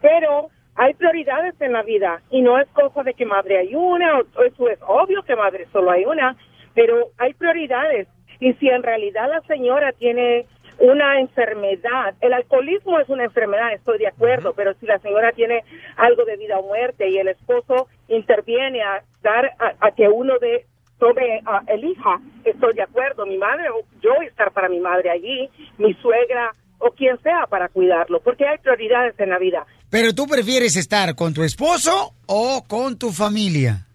pero 0.00 0.48
hay 0.76 0.94
prioridades 0.94 1.60
en 1.60 1.72
la 1.72 1.82
vida 1.82 2.20
y 2.30 2.42
no 2.42 2.58
es 2.58 2.68
cosa 2.68 3.02
de 3.02 3.14
que 3.14 3.24
madre 3.26 3.58
hay 3.58 3.74
una, 3.74 4.18
o- 4.18 4.42
eso 4.44 4.68
es 4.68 4.78
obvio 4.86 5.22
que 5.22 5.36
madre 5.36 5.66
solo 5.72 5.90
hay 5.90 6.04
una, 6.04 6.36
pero 6.74 7.10
hay 7.18 7.34
prioridades. 7.34 8.08
Y 8.40 8.52
si 8.54 8.68
en 8.68 8.82
realidad 8.82 9.28
la 9.28 9.40
señora 9.42 9.92
tiene 9.92 10.46
una 10.78 11.20
enfermedad, 11.20 12.14
el 12.20 12.32
alcoholismo 12.32 12.98
es 12.98 13.08
una 13.08 13.24
enfermedad, 13.24 13.72
estoy 13.72 13.98
de 13.98 14.08
acuerdo, 14.08 14.54
pero 14.54 14.74
si 14.74 14.86
la 14.86 14.98
señora 14.98 15.30
tiene 15.32 15.62
algo 15.96 16.24
de 16.24 16.36
vida 16.36 16.58
o 16.58 16.64
muerte 16.66 17.08
y 17.08 17.18
el 17.18 17.28
esposo 17.28 17.86
interviene 18.08 18.82
a 18.82 19.02
dar 19.22 19.52
a, 19.60 19.74
a 19.86 19.90
que 19.92 20.08
uno 20.08 20.38
de 20.40 20.66
tome, 20.98 21.40
a- 21.46 21.62
elija, 21.68 22.18
estoy 22.44 22.74
de 22.74 22.82
acuerdo, 22.82 23.24
mi 23.24 23.38
madre 23.38 23.68
yo 24.00 24.14
estar 24.22 24.50
para 24.52 24.68
mi 24.68 24.80
madre 24.80 25.10
allí, 25.10 25.48
mi 25.78 25.94
suegra 25.94 26.50
o 26.86 26.92
quien 26.94 27.18
sea 27.22 27.46
para 27.48 27.68
cuidarlo, 27.68 28.20
porque 28.20 28.46
hay 28.46 28.58
prioridades 28.58 29.14
en 29.18 29.30
la 29.30 29.38
vida. 29.38 29.64
Pero 29.90 30.14
tú 30.14 30.26
prefieres 30.26 30.76
estar 30.76 31.14
con 31.14 31.32
tu 31.32 31.42
esposo 31.42 32.12
o 32.26 32.64
con 32.66 32.98
tu 32.98 33.10
familia. 33.12 33.86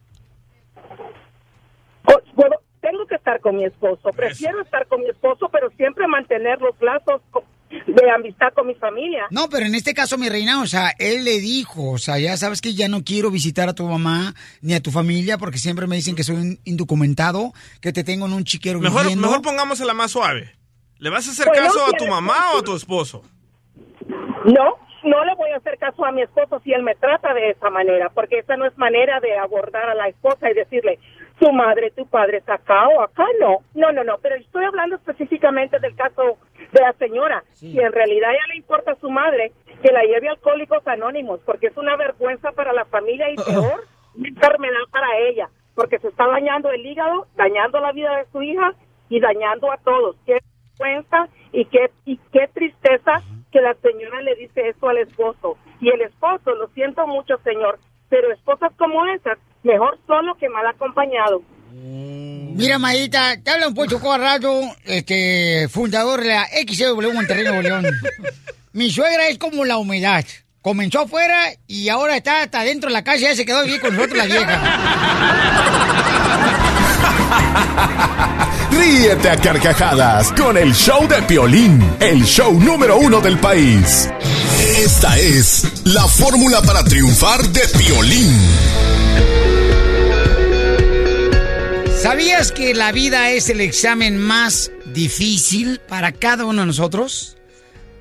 O- 2.06 2.22
bueno, 2.36 2.56
tengo 2.82 3.06
que 3.06 3.16
estar 3.16 3.40
con 3.42 3.58
mi 3.58 3.66
esposo, 3.66 4.10
prefiero 4.16 4.62
estar 4.62 4.88
con 4.88 5.02
mi 5.02 5.10
esposo, 5.10 5.50
pero 5.52 5.70
siempre 5.78 6.08
mantener 6.08 6.60
los 6.62 6.76
lazos 6.82 7.22
de 7.70 8.10
amistad 8.10 8.48
con 8.56 8.66
mi 8.66 8.74
familia. 8.76 9.26
No, 9.30 9.48
pero 9.50 9.68
en 9.68 9.76
este 9.76 9.94
caso, 9.94 10.18
mi 10.18 10.28
reina, 10.30 10.62
o 10.62 10.66
sea, 10.66 10.92
él 10.98 11.24
le 11.26 11.40
dijo, 11.40 11.92
o 11.92 11.98
sea, 12.00 12.18
ya 12.18 12.36
sabes 12.38 12.62
que 12.62 12.74
ya 12.74 12.88
no 12.88 13.04
quiero 13.04 13.30
visitar 13.30 13.70
a 13.70 13.74
tu 13.74 13.86
mamá 13.88 14.34
ni 14.62 14.74
a 14.74 14.82
tu 14.82 14.90
familia 14.90 15.38
porque 15.38 15.60
siempre 15.60 15.86
me 15.86 15.96
dicen 15.96 16.16
que 16.16 16.24
soy 16.24 16.38
un 16.38 16.60
indocumentado, 16.64 17.54
que 17.82 17.94
te 17.94 18.04
tengo 18.04 18.26
en 18.26 18.34
un 18.34 18.44
chiquero 18.44 18.80
Mejor, 18.80 19.02
viviendo. 19.04 19.28
mejor 19.28 19.44
pongámosela 19.44 19.94
más 19.94 20.10
suave. 20.12 20.56
¿Le 21.00 21.10
vas 21.10 21.28
a 21.28 21.32
hacer 21.32 21.48
Bueno, 21.48 21.64
caso 21.64 21.86
a 21.86 21.98
tu 21.98 22.06
mamá 22.08 22.54
o 22.54 22.60
a 22.60 22.62
tu 22.62 22.76
esposo? 22.76 23.24
No, 24.46 24.78
no 25.04 25.26
le 25.26 25.36
voy 25.36 25.50
a 25.52 25.58
hacer 25.58 25.78
caso 25.78 26.04
a 26.06 26.12
mi 26.12 26.22
esposo 26.22 26.60
si 26.60 26.74
él 26.74 26.84
me 26.84 26.96
trata 26.96 27.34
de 27.34 27.52
esa 27.52 27.70
manera, 27.70 28.10
porque 28.10 28.40
esa 28.40 28.58
no 28.58 28.66
es 28.66 28.78
manera 28.78 29.20
de 29.22 29.38
abordar 29.38 29.90
a 29.90 29.96
la 29.96 30.10
esposa 30.10 30.52
y 30.52 30.54
decirle, 30.54 31.00
tu 31.40 31.54
madre, 31.54 31.92
tu 31.92 32.06
padre 32.06 32.38
está 32.38 32.56
acá 32.56 32.88
o 32.90 33.02
acá, 33.02 33.26
no. 33.40 33.60
No, 33.74 33.94
no, 33.94 34.04
no, 34.04 34.18
pero 34.22 34.36
estoy 34.36 34.66
hablando 34.66 34.98
específicamente 34.98 35.80
del 35.80 35.96
caso 35.96 36.38
de 36.74 36.82
la 36.82 36.92
señora. 36.94 37.44
Si 37.54 37.80
en 37.80 37.94
realidad 37.94 38.30
a 38.30 38.34
ella 38.34 38.48
le 38.50 38.58
importa 38.58 38.92
a 38.92 39.00
su 39.00 39.10
madre, 39.10 39.54
que 39.82 39.94
la 39.94 40.04
lleve 40.04 40.28
a 40.28 40.32
Alcohólicos 40.32 40.86
Anónimos, 40.86 41.40
porque 41.46 41.68
es 41.68 41.78
una 41.78 41.96
vergüenza 41.96 42.52
para 42.52 42.74
la 42.74 42.84
familia 42.86 43.32
y 43.32 43.36
peor, 43.38 43.86
enfermedad 44.22 44.84
para 44.92 45.18
ella, 45.30 45.50
porque 45.76 46.00
se 46.00 46.10
está 46.10 46.28
dañando 46.28 46.70
el 46.72 46.86
hígado, 46.86 47.28
dañando 47.38 47.80
la 47.80 47.94
vida 47.94 48.18
de 48.18 48.26
su 48.34 48.42
hija 48.42 48.74
y 49.08 49.22
dañando 49.22 49.72
a 49.72 49.78
todos. 49.78 50.18
Qué 50.26 50.40
vergüenza 50.80 51.28
y 51.52 51.66
qué, 51.66 51.92
y 52.06 52.18
qué 52.32 52.48
tristeza 52.54 53.22
que 53.52 53.62
la 53.62 53.76
señora 53.76 54.22
le 54.22 54.36
dice 54.36 54.70
eso 54.70 54.90
al 54.90 54.98
esposo. 54.98 55.58
Y 55.82 55.90
el 55.90 56.02
esposo, 56.02 56.54
lo 56.56 56.68
siento 56.70 57.06
mucho, 57.08 57.36
señor, 57.44 57.80
pero 58.10 58.32
esposas 58.34 58.72
como 58.78 59.06
esas, 59.08 59.38
mejor 59.64 59.98
solo 60.08 60.36
que 60.36 60.50
mal 60.50 60.66
acompañado. 60.68 61.42
Mira, 61.72 62.80
Maíta, 62.80 63.42
te 63.42 63.52
habla 63.52 63.68
un 63.68 63.76
Pocho 63.76 64.00
Corrado, 64.02 64.62
este, 64.86 65.68
fundador 65.70 66.22
de 66.22 66.30
la 66.30 66.46
XW 66.46 67.14
Monterrey 67.14 67.44
Nuevo 67.46 67.62
León. 67.62 67.86
Mi 68.74 68.90
suegra 68.92 69.28
es 69.28 69.38
como 69.38 69.66
la 69.66 69.78
humedad. 69.78 70.26
Comenzó 70.62 71.02
afuera 71.02 71.54
y 71.68 71.88
ahora 71.90 72.18
está 72.18 72.42
hasta 72.42 72.64
dentro 72.64 72.90
de 72.90 72.94
la 72.94 73.04
casa, 73.04 73.20
ya 73.20 73.36
se 73.36 73.46
quedó 73.46 73.64
bien 73.64 73.80
con 73.80 73.96
nosotros 73.96 74.18
la 74.18 74.26
vieja. 74.26 74.60
Ríete 78.72 79.30
a 79.30 79.38
carcajadas 79.38 80.32
con 80.34 80.58
el 80.58 80.74
show 80.74 81.08
de 81.08 81.22
Piolín, 81.24 81.82
el 82.00 82.24
show 82.24 82.60
número 82.60 82.98
uno 82.98 83.20
del 83.22 83.40
país. 83.40 84.10
Esta 84.78 85.18
es 85.18 85.86
la 85.86 86.08
fórmula 86.08 86.62
para 86.62 86.84
triunfar 86.84 87.42
de 87.50 87.62
Piolín. 87.78 88.40
¿Sabías 92.02 92.52
que 92.52 92.74
la 92.74 92.92
vida 92.92 93.32
es 93.32 93.50
el 93.50 93.60
examen 93.60 94.18
más 94.18 94.72
difícil 94.86 95.82
para 95.88 96.12
cada 96.12 96.46
uno 96.46 96.62
de 96.62 96.68
nosotros? 96.68 97.36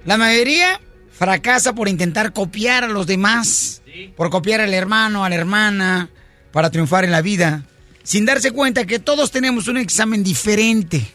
La 0.04 0.16
mayoría 0.16 0.80
fracasa 1.10 1.74
por 1.74 1.88
intentar 1.88 2.32
copiar 2.32 2.84
a 2.84 2.88
los 2.88 3.06
demás, 3.06 3.82
por 4.16 4.30
copiar 4.30 4.60
al 4.60 4.72
hermano, 4.72 5.24
a 5.24 5.28
la 5.28 5.34
hermana, 5.34 6.10
para 6.52 6.70
triunfar 6.70 7.04
en 7.04 7.10
la 7.10 7.22
vida, 7.22 7.64
sin 8.08 8.24
darse 8.24 8.52
cuenta 8.52 8.86
que 8.86 8.98
todos 8.98 9.30
tenemos 9.30 9.68
un 9.68 9.76
examen 9.76 10.24
diferente. 10.24 11.06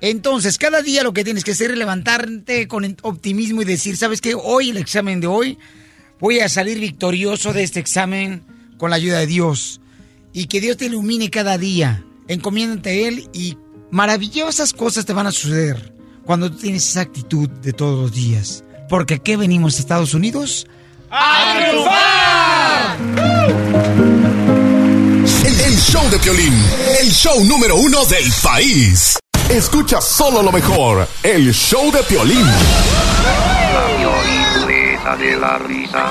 Entonces, 0.00 0.56
cada 0.56 0.82
día 0.82 1.02
lo 1.02 1.12
que 1.12 1.24
tienes 1.24 1.42
que 1.42 1.50
hacer 1.50 1.72
es 1.72 1.76
levantarte 1.76 2.68
con 2.68 2.96
optimismo 3.02 3.62
y 3.62 3.64
decir, 3.64 3.96
¿sabes 3.96 4.20
qué? 4.20 4.36
Hoy, 4.36 4.70
el 4.70 4.76
examen 4.76 5.20
de 5.20 5.26
hoy, 5.26 5.58
voy 6.20 6.38
a 6.38 6.48
salir 6.48 6.78
victorioso 6.78 7.52
de 7.52 7.64
este 7.64 7.80
examen 7.80 8.44
con 8.76 8.90
la 8.90 8.96
ayuda 8.96 9.18
de 9.18 9.26
Dios. 9.26 9.80
Y 10.32 10.46
que 10.46 10.60
Dios 10.60 10.76
te 10.76 10.84
ilumine 10.86 11.28
cada 11.28 11.58
día. 11.58 12.04
Encomiéndate 12.28 12.90
a 12.90 13.08
Él 13.08 13.28
y 13.32 13.56
maravillosas 13.90 14.72
cosas 14.72 15.06
te 15.06 15.12
van 15.12 15.26
a 15.26 15.32
suceder 15.32 15.92
cuando 16.24 16.52
tú 16.52 16.58
tienes 16.58 16.88
esa 16.88 17.00
actitud 17.00 17.48
de 17.48 17.72
todos 17.72 18.00
los 18.00 18.12
días. 18.12 18.62
Porque 18.88 19.14
aquí 19.14 19.34
venimos 19.34 19.74
a 19.74 19.80
Estados 19.80 20.14
Unidos 20.14 20.68
¡A 21.10 21.68
El, 23.16 24.17
el 25.78 25.84
show 25.84 26.10
de 26.10 26.18
Piolín, 26.18 26.54
el 27.00 27.08
show 27.12 27.44
número 27.44 27.76
uno 27.76 28.04
del 28.06 28.32
país. 28.42 29.16
Escucha 29.48 30.00
solo 30.00 30.42
lo 30.42 30.50
mejor, 30.50 31.06
el 31.22 31.54
show 31.54 31.92
de 31.92 32.02
Piolín. 32.02 32.44
La 35.04 35.16
de 35.16 35.36
la 35.36 35.56
risa. 35.58 36.10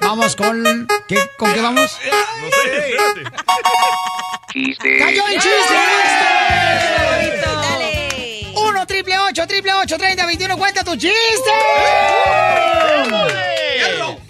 Vamos 0.00 0.36
con... 0.36 0.86
¿qué, 1.08 1.18
¿Con 1.36 1.52
qué 1.52 1.60
vamos? 1.60 1.98
No 2.40 2.48
sé, 2.50 2.94
espérate. 2.94 3.36
Chiste. 4.52 4.98
¡Cayó 4.98 5.28
en 5.28 5.40
chiste! 5.40 6.93
¡Uno, 9.36 9.46
triple 9.48 9.48
ocho, 9.48 9.48
triple 9.48 9.72
ocho, 9.82 9.98
treinta, 9.98 10.26
veintiuno! 10.26 10.56
¡Cuenta 10.56 10.84
tu 10.84 10.92
chiste! 10.94 11.50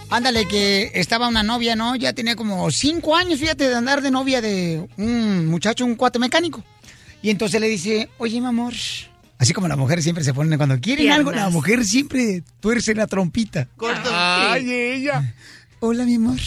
Ándale, 0.08 0.46
que 0.46 0.92
estaba 0.94 1.28
una 1.28 1.42
novia, 1.42 1.76
¿no? 1.76 1.94
Ya 1.96 2.12
tenía 2.14 2.36
como 2.36 2.70
cinco 2.70 3.14
años, 3.16 3.38
fíjate, 3.40 3.68
de 3.68 3.74
andar 3.74 4.00
de 4.00 4.10
novia 4.10 4.40
de 4.40 4.86
un 4.96 5.46
muchacho, 5.46 5.84
un 5.84 5.94
cuate 5.96 6.18
mecánico. 6.18 6.64
Y 7.20 7.30
entonces 7.30 7.60
le 7.60 7.68
dice, 7.68 8.08
oye, 8.18 8.40
mi 8.40 8.46
amor... 8.46 8.72
Así 9.36 9.52
como 9.52 9.66
las 9.68 9.76
mujeres 9.76 10.04
siempre 10.04 10.24
se 10.24 10.32
ponen 10.32 10.56
cuando 10.56 10.80
quieren 10.80 11.10
algo, 11.10 11.32
la 11.32 11.50
mujer 11.50 11.84
siempre 11.84 12.42
tuerce 12.60 12.94
la 12.94 13.06
trompita. 13.06 13.66
Ay, 14.10 14.70
ella. 14.72 15.34
Hola, 15.80 16.04
mi 16.04 16.14
amor. 16.14 16.38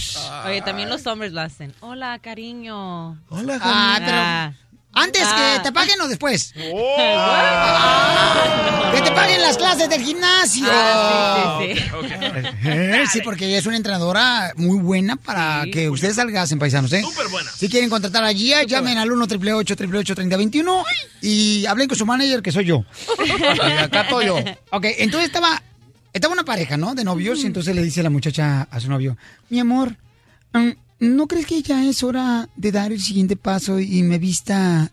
Oye, 0.47 0.61
también 0.63 0.89
los 0.89 1.05
hombres 1.05 1.31
lo 1.33 1.41
hacen. 1.41 1.73
Hola, 1.81 2.17
cariño. 2.19 3.21
Hola, 3.29 3.59
Ah, 3.61 3.95
pero- 3.99 4.11
Ah. 4.17 4.53
¿Antes 4.97 5.23
Ah. 5.25 5.53
que 5.57 5.63
te 5.63 5.71
paguen 5.71 5.99
o 6.01 6.07
después? 6.07 6.53
Ah. 7.17 8.91
¿Que 8.93 9.01
te 9.01 9.11
paguen 9.11 9.41
las 9.41 9.57
clases 9.57 9.89
del 9.89 10.01
gimnasio. 10.01 10.65
Ah, 10.69 11.59
sí, 11.61 11.75
sí, 11.75 11.81
sí. 11.81 11.87
Eh, 12.69 13.03
sí, 13.11 13.21
porque 13.23 13.45
ella 13.47 13.57
es 13.59 13.65
una 13.65 13.77
entrenadora 13.77 14.51
muy 14.55 14.79
buena 14.79 15.15
para 15.15 15.65
que 15.71 15.89
ustedes 15.89 16.15
salgan 16.15 16.47
en 16.49 16.59
paisanos, 16.59 16.91
¿eh? 16.93 17.01
Súper 17.01 17.27
buena. 17.27 17.49
Si 17.51 17.69
quieren 17.69 17.89
contratar 17.89 18.23
a 18.23 18.33
Gia, 18.33 18.63
llamen 18.63 18.97
al 18.97 19.11
1 19.11 19.23
888 19.25 20.15
3021 20.15 20.83
y 21.21 21.65
hablen 21.65 21.87
con 21.87 21.97
su 21.97 22.05
manager, 22.05 22.41
que 22.41 22.51
soy 22.51 22.65
yo. 22.65 22.83
Y 23.25 23.71
acá 23.81 24.01
estoy 24.01 24.25
yo. 24.25 24.37
Ok, 24.71 24.85
entonces 24.97 25.27
estaba, 25.27 25.61
estaba 26.13 26.33
una 26.33 26.43
pareja, 26.43 26.77
¿no? 26.77 26.95
De 26.95 27.03
novios, 27.03 27.39
y 27.43 27.47
entonces 27.47 27.75
le 27.75 27.81
dice 27.83 28.01
la 28.03 28.09
muchacha 28.09 28.67
a 28.69 28.79
su 28.79 28.89
novio, 28.89 29.17
mi 29.49 29.59
amor, 29.59 29.95
mm, 30.53 30.69
¿no 30.99 31.27
crees 31.27 31.45
que 31.45 31.61
ya 31.61 31.83
es 31.83 32.03
hora 32.03 32.49
de 32.55 32.71
dar 32.71 32.91
el 32.91 33.01
siguiente 33.01 33.35
paso 33.35 33.79
y 33.79 34.03
me 34.03 34.17
vista 34.17 34.91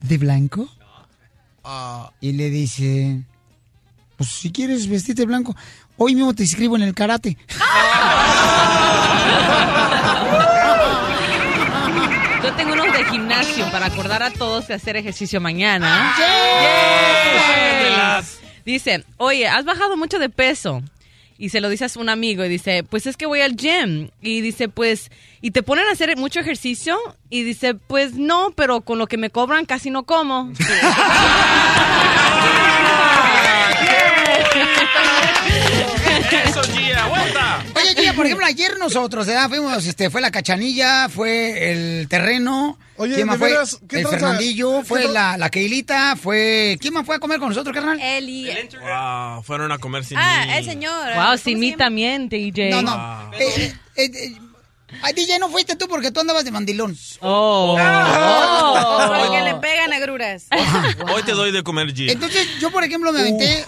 de 0.00 0.18
blanco? 0.18 0.68
Ah, 1.64 2.12
y 2.20 2.32
le 2.32 2.50
dice, 2.50 3.22
pues 4.16 4.30
si 4.30 4.52
quieres 4.52 4.88
vestirte 4.88 5.22
de 5.22 5.26
blanco, 5.26 5.56
hoy 5.96 6.14
mismo 6.14 6.34
te 6.34 6.42
inscribo 6.44 6.76
en 6.76 6.82
el 6.82 6.94
karate. 6.94 7.36
Yo 12.42 12.54
tengo 12.54 12.74
unos 12.74 12.92
de 12.96 13.04
gimnasio 13.06 13.68
para 13.72 13.86
acordar 13.86 14.22
a 14.22 14.30
todos 14.30 14.68
de 14.68 14.74
hacer 14.74 14.96
ejercicio 14.96 15.40
mañana. 15.40 16.14
Pásatelas. 17.34 18.38
Dice, 18.64 19.04
oye, 19.16 19.48
has 19.48 19.64
bajado 19.64 19.96
mucho 19.96 20.18
de 20.18 20.28
peso. 20.28 20.82
Y 21.38 21.50
se 21.50 21.60
lo 21.60 21.68
dice 21.68 21.84
a 21.84 21.88
un 21.98 22.08
amigo 22.08 22.44
y 22.44 22.48
dice, 22.48 22.82
pues 22.82 23.06
es 23.06 23.16
que 23.16 23.26
voy 23.26 23.40
al 23.40 23.56
gym. 23.56 24.08
Y 24.22 24.40
dice, 24.40 24.68
pues, 24.68 25.10
¿y 25.40 25.50
te 25.50 25.62
ponen 25.62 25.86
a 25.86 25.92
hacer 25.92 26.16
mucho 26.16 26.40
ejercicio? 26.40 26.96
Y 27.30 27.42
dice, 27.42 27.74
pues 27.74 28.14
no, 28.14 28.52
pero 28.56 28.80
con 28.80 28.98
lo 28.98 29.06
que 29.06 29.18
me 29.18 29.30
cobran 29.30 29.66
casi 29.66 29.90
no 29.90 30.04
como. 30.04 30.52
Eso, 36.30 36.62
Gia, 36.72 37.06
vuelta. 37.06 37.64
Oye, 37.74 37.94
Gia, 38.02 38.12
por 38.14 38.26
ejemplo, 38.26 38.46
ayer 38.46 38.78
nosotros, 38.78 39.26
¿verdad? 39.26 39.48
Fuimos, 39.48 39.84
este, 39.86 40.10
fue 40.10 40.20
la 40.20 40.30
cachanilla, 40.30 41.08
fue 41.08 41.70
el 41.72 42.08
terreno. 42.08 42.78
Oye, 42.96 43.14
¿quién 43.14 43.26
más 43.26 43.36
fue? 43.38 43.50
veras, 43.50 43.78
¿qué 43.88 44.00
el? 44.00 44.06
Fernandillo, 44.08 44.78
¿Qué 44.78 44.84
fue 44.84 45.04
la, 45.08 45.36
la 45.36 45.50
Keilita, 45.50 46.16
fue. 46.16 46.78
¿Quién 46.80 46.94
más 46.94 47.04
fue 47.04 47.16
a 47.16 47.18
comer 47.18 47.38
con 47.38 47.50
nosotros, 47.50 47.74
carnal? 47.74 48.00
Eli. 48.00 48.48
Wow, 48.80 49.42
fueron 49.42 49.70
a 49.72 49.78
comer 49.78 50.04
sin 50.04 50.16
Ah, 50.18 50.44
mí. 50.46 50.52
el 50.54 50.64
señor. 50.64 51.14
Wow, 51.14 51.36
sin 51.38 51.58
mí 51.60 51.72
también, 51.76 52.28
DJ. 52.28 52.70
No, 52.70 52.82
no. 52.82 53.30
Eh, 53.38 53.44
eh, 53.56 53.74
eh, 53.96 54.10
eh, 54.14 54.38
ay, 55.02 55.12
DJ, 55.12 55.38
no 55.38 55.50
fuiste 55.50 55.76
tú 55.76 55.86
porque 55.88 56.10
tú 56.10 56.20
andabas 56.20 56.44
de 56.44 56.50
mandilón. 56.50 56.96
Oh. 57.20 57.76
Porque 57.76 59.42
le 59.42 59.54
pegan 59.56 59.92
agruras. 59.92 60.46
Hoy 61.14 61.22
te 61.22 61.32
doy 61.32 61.52
de 61.52 61.62
comer, 61.62 61.92
Gia. 61.94 62.12
Entonces, 62.12 62.46
yo, 62.60 62.70
por 62.70 62.82
ejemplo, 62.84 63.12
me 63.12 63.20
aventé 63.20 63.64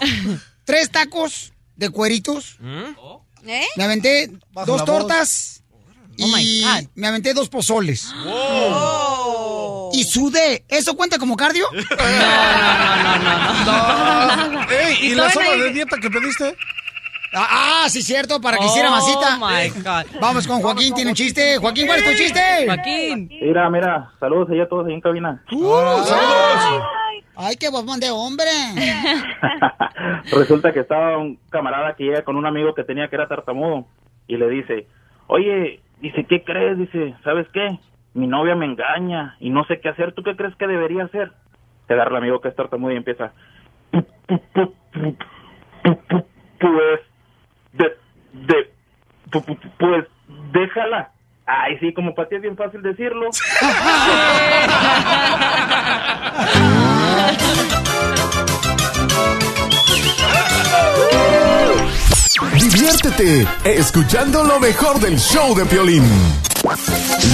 tres 0.65 0.89
tacos 0.89 1.53
de 1.79 1.89
cueritos. 1.89 2.57
¿Mm? 2.59 3.47
¿Eh? 3.47 3.65
Me 3.77 3.83
aventé 3.85 4.29
dos 4.65 4.83
tortas. 4.85 5.63
Oh 6.21 6.27
my 6.27 6.41
Y 6.41 6.63
God. 6.63 6.89
me 6.95 7.07
aventé 7.07 7.33
dos 7.33 7.47
pozoles. 7.47 8.13
Oh. 8.25 9.89
Y 9.93 10.03
sudé. 10.03 10.65
¿Eso 10.67 10.95
cuenta 10.97 11.17
como 11.17 11.37
cardio? 11.37 11.65
Ey, 14.69 14.97
¿y, 15.01 15.05
Y 15.11 15.15
la 15.15 15.29
todavía 15.29 15.45
sopa 15.51 15.57
no- 15.57 15.63
de 15.63 15.71
dieta 15.73 15.97
que 16.01 16.09
pediste? 16.09 16.55
Ah, 17.31 17.83
ah, 17.85 17.89
sí, 17.89 18.01
cierto, 18.01 18.41
para 18.41 18.57
que 18.57 18.65
hiciera 18.65 18.89
Oh, 18.89 18.95
masita. 18.95 19.37
my 19.37 19.69
God. 19.81 20.19
Vamos 20.19 20.47
con 20.47 20.61
Joaquín, 20.61 20.93
tiene 20.95 21.11
un 21.11 21.15
chiste. 21.15 21.57
Joaquín, 21.59 21.85
¿cuál 21.85 21.99
es 21.99 22.05
tu 22.11 22.17
chiste? 22.17 22.41
Joaquín. 22.65 23.29
Mira, 23.41 23.69
mira, 23.69 24.11
saludos 24.19 24.49
allá 24.51 24.63
a 24.63 24.67
todos 24.67 24.87
ahí 24.87 24.93
en 24.95 25.01
cabina. 25.01 25.43
Ay, 27.41 27.55
qué 27.55 27.69
bobón 27.69 28.01
de 28.01 28.11
hombre. 28.11 28.49
Resulta 30.31 30.73
que 30.73 30.81
estaba 30.81 31.17
un 31.17 31.39
camarada 31.49 31.95
que 31.95 32.03
llega 32.03 32.23
con 32.23 32.35
un 32.35 32.45
amigo 32.45 32.73
que 32.73 32.83
tenía 32.83 33.07
que 33.07 33.15
era 33.15 33.29
tartamudo 33.29 33.85
y 34.27 34.35
le 34.35 34.49
dice, 34.49 34.87
oye, 35.27 35.79
dice, 36.01 36.25
¿qué 36.25 36.43
crees? 36.43 36.77
Dice, 36.77 37.15
¿sabes 37.23 37.47
qué? 37.53 37.79
Mi 38.13 38.27
novia 38.27 38.55
me 38.55 38.65
engaña 38.65 39.37
y 39.39 39.51
no 39.51 39.63
sé 39.65 39.79
qué 39.79 39.87
hacer. 39.87 40.11
¿Tú 40.13 40.21
qué 40.23 40.35
crees 40.35 40.53
que 40.57 40.67
debería 40.67 41.05
hacer? 41.05 41.31
Se 41.87 41.93
agarra 41.93 42.11
el 42.11 42.17
amigo 42.23 42.41
que 42.41 42.49
es 42.49 42.55
tartamudo 42.57 42.91
y 42.91 42.97
empieza, 42.97 43.31
pues, 46.59 46.99
de, 47.73 47.97
de, 48.33 48.71
pu- 49.31 49.45
pu- 49.45 49.71
pues, 49.79 50.05
déjala. 50.51 51.11
Ay, 51.51 51.79
sí, 51.79 51.91
como 51.95 52.13
para 52.13 52.29
ti 52.29 52.35
es 52.35 52.43
bien 52.43 52.55
fácil 52.55 52.83
decirlo. 52.83 53.29
Diviértete 62.53 63.47
escuchando 63.63 64.43
lo 64.43 64.59
mejor 64.59 64.99
del 64.99 65.17
show 65.17 65.55
de 65.55 65.65
Piolín. 65.65 66.03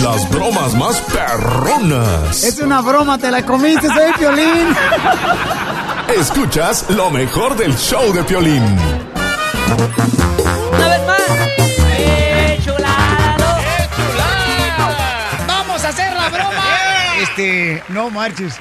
Las 0.01 0.29
bromas 0.29 0.73
más 0.75 1.01
perronas. 1.01 2.41
Es 2.43 2.59
una 2.59 2.79
broma, 2.79 3.17
te 3.17 3.29
la 3.29 3.45
comiste, 3.45 3.87
soy 3.87 4.13
violín. 4.17 4.67
Escuchas 6.17 6.89
lo 6.91 7.11
mejor 7.11 7.57
del 7.57 7.75
show 7.75 8.13
de 8.13 8.23
Piolín. 8.23 8.63
Una 10.71 10.87
vez 10.87 11.05
más. 11.05 11.64
Este, 17.29 17.81
no 17.89 18.09
marches. 18.11 18.53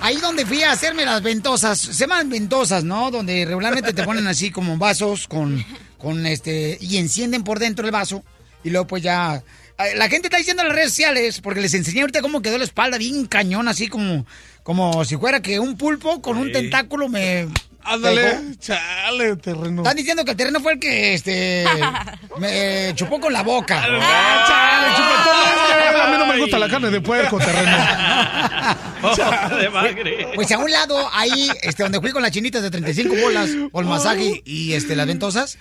Ahí 0.00 0.16
donde 0.16 0.44
fui 0.44 0.62
a 0.62 0.72
hacerme 0.72 1.04
las 1.04 1.22
ventosas, 1.22 1.78
se 1.78 1.92
llaman 1.92 2.28
ventosas, 2.28 2.84
¿no? 2.84 3.10
Donde 3.10 3.44
regularmente 3.44 3.92
te 3.92 4.02
ponen 4.02 4.26
así 4.26 4.50
como 4.50 4.76
vasos 4.76 5.28
con, 5.28 5.64
con 5.98 6.26
este, 6.26 6.78
y 6.80 6.96
encienden 6.98 7.44
por 7.44 7.58
dentro 7.58 7.84
el 7.86 7.92
vaso. 7.92 8.24
Y 8.64 8.70
luego 8.70 8.86
pues 8.86 9.02
ya, 9.02 9.42
eh, 9.78 9.96
la 9.96 10.08
gente 10.08 10.26
está 10.28 10.38
diciendo 10.38 10.62
en 10.62 10.68
las 10.68 10.76
redes 10.76 10.90
sociales, 10.90 11.40
porque 11.40 11.60
les 11.60 11.74
enseñé 11.74 12.00
ahorita 12.00 12.20
cómo 12.20 12.42
quedó 12.42 12.58
la 12.58 12.64
espalda 12.64 12.98
bien 12.98 13.26
cañón, 13.26 13.68
así 13.68 13.88
como, 13.88 14.26
como 14.62 15.04
si 15.04 15.16
fuera 15.16 15.40
que 15.40 15.60
un 15.60 15.76
pulpo 15.76 16.20
con 16.20 16.36
un 16.38 16.52
tentáculo 16.52 17.08
me... 17.08 17.48
Ándale, 17.88 18.56
chale, 18.58 19.36
terreno. 19.36 19.82
Están 19.82 19.96
diciendo 19.96 20.24
que 20.24 20.32
el 20.32 20.36
terreno 20.36 20.60
fue 20.60 20.74
el 20.74 20.78
que, 20.78 21.14
este, 21.14 21.64
me 22.38 22.92
chupó 22.94 23.18
con 23.18 23.32
la 23.32 23.42
boca. 23.42 23.82
Ah, 23.82 24.44
chale, 24.46 24.94
chupetón, 24.96 26.00
A 26.00 26.10
mí 26.10 26.18
no 26.18 26.26
me 26.26 26.38
gusta 26.38 26.58
la 26.58 26.68
carne 26.68 26.90
de 26.90 27.00
puerco, 27.00 27.38
terreno. 27.38 27.76
de 29.58 29.70
magre. 29.70 30.28
Pues 30.34 30.52
a 30.52 30.58
un 30.58 30.70
lado, 30.70 31.08
ahí, 31.12 31.50
este, 31.62 31.82
donde 31.82 32.00
fui 32.00 32.10
con 32.10 32.22
las 32.22 32.30
chinitas 32.30 32.62
de 32.62 32.70
35 32.70 33.14
bolas, 33.22 33.50
por 33.72 33.84
el 33.84 33.90
masaje 33.90 34.42
y 34.44 34.74
este, 34.74 34.94
las 34.94 35.06
ventosas, 35.06 35.58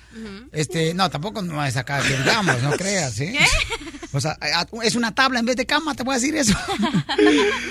este, 0.52 0.94
no, 0.94 1.10
tampoco 1.10 1.42
no 1.42 1.64
es 1.66 1.78
acá, 1.78 2.02
que 2.02 2.18
digamos, 2.18 2.62
no 2.62 2.72
creas, 2.72 3.20
¿eh? 3.22 3.38
O 3.38 4.07
sea, 4.22 4.38
a- 4.42 4.66
es 4.84 4.96
una 4.96 5.14
tabla 5.14 5.40
en 5.40 5.46
vez 5.46 5.56
de 5.56 5.66
cama, 5.66 5.94
te 5.96 6.04
voy 6.04 6.16
a 6.16 6.20
decir 6.20 6.36
eso. 6.36 6.54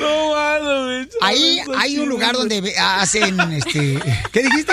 No, 0.01 0.35
mano. 0.35 1.07
Ahí 1.23 1.61
hay 1.79 1.99
un 1.99 2.09
lugar 2.09 2.35
donde 2.35 2.75
hacen, 2.79 3.39
este, 3.53 4.01
¿qué 4.33 4.43
dijiste? 4.43 4.73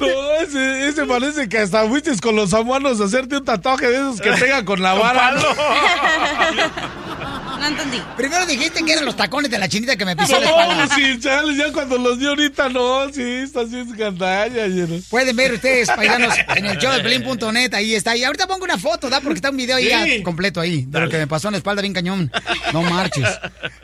No, 0.00 0.32
ese, 0.40 0.88
ese 0.88 1.04
parece 1.06 1.48
que 1.48 1.58
hasta 1.58 1.86
fuiste 1.88 2.14
con 2.20 2.36
los 2.36 2.50
samuanos 2.50 3.00
a 3.00 3.04
hacerte 3.04 3.36
un 3.38 3.44
tatuaje 3.44 3.88
de 3.88 3.96
esos 3.96 4.20
que 4.20 4.32
pega 4.32 4.64
con 4.64 4.82
la 4.82 4.94
vara. 4.94 5.34
¿no? 7.70 7.82
Entendí. 7.82 8.02
Primero 8.16 8.46
dijiste 8.46 8.84
que 8.84 8.92
eran 8.92 9.04
los 9.04 9.16
tacones 9.16 9.50
de 9.50 9.58
la 9.58 9.68
chinita 9.68 9.96
que 9.96 10.04
me 10.04 10.16
pisó 10.16 10.38
la 10.40 10.46
espalda. 10.46 10.86
No, 10.86 10.94
sí, 10.94 11.18
chale, 11.20 11.56
ya 11.56 11.72
cuando 11.72 11.98
los 11.98 12.18
dio 12.18 12.30
ahorita, 12.30 12.68
no, 12.68 13.12
sí, 13.12 13.22
está 13.22 13.60
así 13.62 13.78
escandalla. 13.78 14.66
Pueden 15.10 15.36
ver 15.36 15.52
ustedes, 15.54 15.88
paisanos, 15.96 16.34
en 16.56 16.66
el 16.66 16.78
show 16.78 16.92
de 16.92 17.00
Pelín.net, 17.00 17.74
ahí 17.74 17.94
está. 17.94 18.16
Y 18.16 18.24
ahorita 18.24 18.46
pongo 18.46 18.64
una 18.64 18.78
foto, 18.78 19.08
¿da? 19.08 19.20
Porque 19.20 19.36
está 19.36 19.50
un 19.50 19.56
video 19.56 19.76
ahí 19.76 19.84
Sí. 19.84 19.90
ya 20.18 20.22
completo 20.22 20.60
ahí, 20.60 20.84
de 20.88 21.00
lo 21.00 21.08
que 21.08 21.18
me 21.18 21.26
pasó 21.26 21.48
en 21.48 21.52
la 21.52 21.58
espalda 21.58 21.82
bien 21.82 21.92
cañón. 21.94 22.30
No 22.72 22.82
marches. 22.82 23.28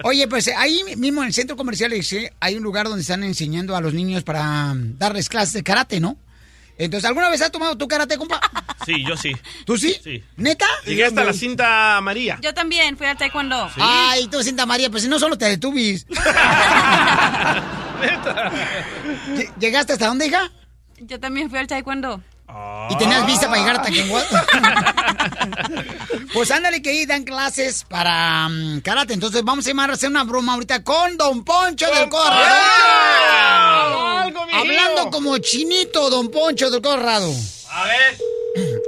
Oye, 0.03 0.27
pues 0.29 0.49
ahí 0.57 0.83
mismo 0.97 1.23
en 1.23 1.29
el 1.29 1.35
centro 1.35 1.57
comercial 1.57 1.93
hay 2.41 2.57
un 2.57 2.63
lugar 2.63 2.87
donde 2.87 3.03
están 3.03 3.25
enseñando 3.25 3.77
a 3.77 3.81
los 3.81 3.95
niños 3.95 4.23
para 4.23 4.73
darles 4.75 5.29
clases 5.29 5.55
de 5.55 5.63
karate, 5.63 6.01
¿no? 6.01 6.17
Entonces, 6.83 7.07
¿alguna 7.07 7.29
vez 7.29 7.43
has 7.43 7.51
tomado 7.53 7.77
tu 7.77 7.87
karate, 7.87 8.17
compa? 8.17 8.41
Sí, 8.87 9.05
yo 9.07 9.15
sí. 9.15 9.37
¿Tú 9.67 9.77
sí? 9.77 9.95
Sí. 10.03 10.25
¿Neta? 10.37 10.67
Llegué 10.87 11.05
hasta 11.05 11.23
la 11.23 11.35
cinta 11.35 11.99
amarilla. 11.99 12.39
Yo 12.41 12.55
también 12.55 12.97
fui 12.97 13.07
al 13.07 13.17
taekwondo. 13.19 13.69
Ay, 13.77 14.27
tú, 14.29 14.43
Cinta 14.43 14.65
María, 14.65 14.89
pues 14.91 15.03
si 15.03 15.09
no 15.11 15.19
solo 15.19 15.37
te 15.37 15.45
detubis. 15.45 16.07
Lle- 19.37 19.53
¿Llegaste 19.59 19.93
hasta 19.93 20.07
dónde, 20.07 20.27
hija? 20.27 20.51
Yo 20.99 21.21
también 21.21 21.51
fui 21.51 21.59
al 21.59 21.67
taekwondo. 21.67 22.23
¿Y 22.91 22.97
tenías 22.97 23.25
vista 23.27 23.49
para 23.49 23.61
llegar 23.61 23.77
a 23.77 23.83
Taekwondo? 23.83 24.37
pues 26.35 26.51
ándale 26.51 26.83
que 26.83 26.91
ahí 26.91 27.07
dan 27.07 27.25
clases 27.25 27.85
para 27.85 28.49
mm, 28.49 28.81
karate. 28.81 29.15
Entonces 29.15 29.45
vamos 29.45 29.65
a 29.67 29.69
llamar 29.71 29.91
a 29.91 29.95
hacer 29.95 30.11
una 30.11 30.25
broma 30.25 30.55
ahorita 30.55 30.83
con 30.83 31.17
Don 31.17 31.45
Poncho 31.45 31.87
del 31.87 32.09
Corrado. 32.09 32.39
Algo. 34.19 34.41
Hablando 34.53 35.11
como 35.11 35.39
chinito, 35.39 36.11
Don 36.11 36.31
Poncho 36.31 36.71
del 36.71 36.83
Corrado. 36.83 37.33
A 37.71 37.85
ver. 37.85 38.19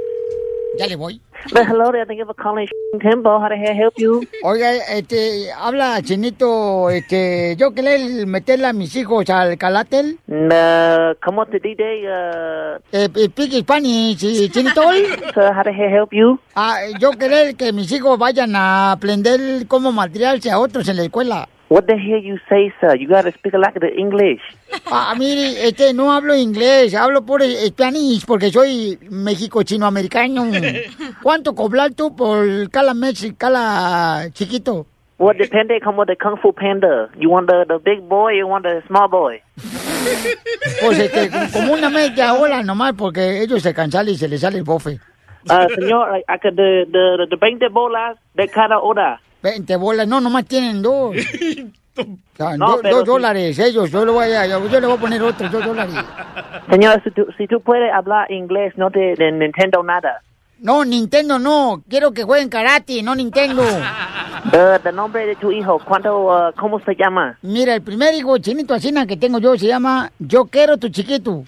Ya 0.75 0.87
le 0.87 0.95
voy. 0.95 1.21
But 1.51 1.67
hello 1.67 1.91
there, 1.91 2.05
thank 2.05 2.19
you 2.19 2.25
for 2.25 2.33
calling 2.33 2.67
Tempo. 3.01 3.37
How 3.39 3.49
the 3.49 3.57
hell 3.57 3.75
help 3.75 3.93
you? 3.97 4.25
Oiga, 4.43 4.75
este, 4.95 5.51
habla 5.51 6.01
Chinito, 6.01 6.89
este, 6.89 7.55
yo 7.57 7.71
quería 7.73 8.25
meterle 8.25 8.67
a 8.67 8.73
mis 8.73 8.95
hijos 8.95 9.29
al 9.29 9.57
calatel. 9.57 10.19
Uh, 10.27 11.13
come 11.21 11.39
on 11.39 11.49
to 11.51 11.59
DJ. 11.59 12.05
Uh, 12.07 12.79
Eh, 12.91 13.09
eh, 13.15 13.25
speak 13.29 13.51
Spanish, 13.61 14.23
eh, 14.23 14.49
Chinito. 14.49 14.81
Sir, 15.33 15.51
how 15.53 15.63
the 15.63 15.71
hell 15.73 15.89
help 15.89 16.13
you? 16.13 16.39
Ah, 16.55 16.77
yo 16.99 17.11
quería 17.11 17.53
que 17.53 17.73
mis 17.73 17.91
hijos 17.91 18.17
vayan 18.17 18.55
a 18.55 18.91
aprender 18.93 19.67
cómo 19.67 19.91
materialse 19.91 20.49
a 20.49 20.59
otros 20.59 20.87
en 20.87 20.97
la 20.97 21.03
escuela. 21.03 21.49
What 21.73 21.87
the 21.87 21.97
hell 21.97 22.21
you 22.21 22.37
say, 22.47 22.71
sir? 22.79 22.95
You 22.95 23.07
gotta 23.07 23.31
speak 23.31 23.53
like 23.53 23.79
the 23.79 23.89
English. 23.97 24.41
Ah, 24.85 25.15
mire, 25.17 25.67
este, 25.67 25.91
no 25.91 26.11
hablo 26.11 26.35
inglés, 26.35 26.93
hablo 26.93 27.25
por 27.25 27.41
Spanish 27.41 28.27
porque 28.27 28.51
soy 28.51 28.99
México-chino-americano. 29.09 30.51
¿Cuánto 31.23 31.55
cobrar 31.55 31.91
tú 31.95 32.15
por 32.15 32.69
cala 32.69 32.93
Mexi, 32.93 33.33
cala 33.33 34.29
chiquito? 34.33 34.85
What 35.17 35.37
depende 35.37 35.81
como 35.81 36.05
the 36.05 36.15
Kung 36.15 36.37
Fu 36.37 36.53
Panda? 36.53 37.09
You 37.17 37.31
want 37.31 37.47
the, 37.47 37.65
the 37.67 37.79
big 37.79 38.07
boy 38.07 38.33
or 38.33 38.33
you 38.33 38.45
want 38.45 38.65
the 38.65 38.83
small 38.85 39.07
boy? 39.07 39.41
Pues 40.79 40.99
este, 40.99 41.31
como 41.51 41.73
una 41.73 41.89
media 41.89 42.35
hora 42.35 42.61
nomás 42.61 42.93
porque 42.93 43.41
ellos 43.41 43.63
se 43.63 43.73
cansan 43.73 44.07
y 44.09 44.15
se 44.15 44.27
les 44.27 44.41
sale 44.41 44.59
el 44.59 44.63
bofe. 44.63 44.99
Uh, 45.49 45.67
señor, 45.73 46.07
I, 46.15 46.23
I 46.29 46.37
could, 46.37 46.55
the, 46.55 46.85
the, 46.91 47.25
the 47.31 47.35
20 47.35 47.67
bolas 47.69 48.19
de 48.35 48.47
cada 48.47 48.77
hora. 48.77 49.19
20 49.43 49.75
bolas, 49.75 50.07
no, 50.07 50.21
nomás 50.21 50.45
tienen 50.45 50.81
dos. 50.81 51.15
O 51.95 52.35
sea, 52.35 52.57
No, 52.57 52.77
dos 52.81 53.01
sí. 53.01 53.05
dólares, 53.05 53.59
ellos, 53.59 53.91
yo 53.91 54.03
le 54.03 54.11
voy 54.11 54.31
a, 54.31 54.47
yo, 54.47 54.67
yo 54.67 54.79
le 54.79 54.87
voy 54.87 54.97
a 54.97 54.99
poner 54.99 55.21
otros 55.21 55.51
dos 55.51 55.63
dólares. 55.63 55.93
Señor, 56.67 56.99
si 57.03 57.11
tú, 57.11 57.27
si 57.37 57.45
tú 57.45 57.61
puedes 57.61 57.93
hablar 57.93 58.31
inglés, 58.31 58.73
no 58.77 58.89
te 58.89 59.13
de 59.15 59.31
Nintendo 59.31 59.83
nada. 59.83 60.23
No, 60.57 60.83
Nintendo 60.83 61.37
no, 61.37 61.83
quiero 61.87 62.11
que 62.11 62.23
jueguen 62.23 62.49
karate, 62.49 63.03
no 63.03 63.13
Nintendo. 63.13 63.61
Uh, 63.61 64.79
the 64.83 64.91
nombre 64.91 65.27
de 65.27 65.35
tu 65.35 65.51
hijo, 65.51 65.79
¿cuánto, 65.85 66.25
uh, 66.25 66.51
cómo 66.59 66.79
se 66.79 66.95
llama? 66.95 67.37
Mira, 67.43 67.75
el 67.75 67.83
primer 67.83 68.15
hijo 68.15 68.39
chinito 68.39 68.73
asina 68.73 69.05
que 69.05 69.15
tengo 69.15 69.37
yo 69.37 69.55
se 69.55 69.67
llama 69.67 70.11
Yo 70.17 70.45
quiero 70.45 70.77
tu 70.79 70.89
chiquito. 70.89 71.43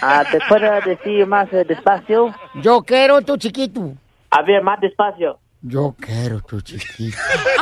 Ah, 0.00 0.22
¿Te 0.30 0.38
puedo 0.48 0.70
decir 0.82 1.26
más 1.26 1.52
eh, 1.52 1.64
despacio? 1.66 2.32
Yo 2.62 2.82
quiero 2.82 3.20
tu 3.22 3.36
chiquito. 3.36 3.94
A 4.30 4.42
ver, 4.42 4.62
más 4.62 4.80
despacio. 4.80 5.40
Yo 5.62 5.94
quiero 5.98 6.40
tu 6.40 6.60
chiquito. 6.60 7.16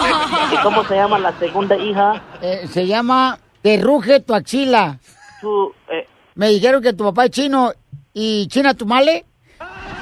¿Y 0.53 0.57
cómo 0.63 0.85
se 0.85 0.95
llama 0.97 1.19
la 1.19 1.33
segunda 1.39 1.77
hija? 1.77 2.23
Eh, 2.43 2.69
se 2.71 2.87
llama 2.87 3.39
Te 3.63 3.79
ruge 3.79 4.21
tu 4.21 4.35
axila. 4.35 4.99
Tu, 5.41 5.73
eh, 5.91 6.07
Me 6.35 6.49
dijeron 6.51 6.83
que 6.83 6.93
tu 6.93 7.05
papá 7.05 7.25
es 7.27 7.31
chino 7.31 7.73
y 8.13 8.47
China 8.49 8.75
tu 8.75 8.87
male. 8.87 9.25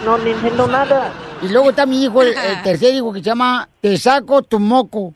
No 0.05 0.17
entiendo 0.19 0.67
nada. 0.67 1.13
Y 1.43 1.49
luego 1.49 1.71
está 1.71 1.87
mi 1.87 2.05
hijo, 2.05 2.23
el, 2.23 2.29
el 2.37 2.63
tercer 2.63 2.95
hijo 2.95 3.13
que 3.13 3.21
se 3.21 3.25
llama 3.27 3.69
Te 3.81 3.97
saco 3.97 4.43
tu 4.43 4.59
moco. 4.59 5.15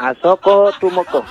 Asoko 0.00 0.72
Tumoko. 0.80 1.22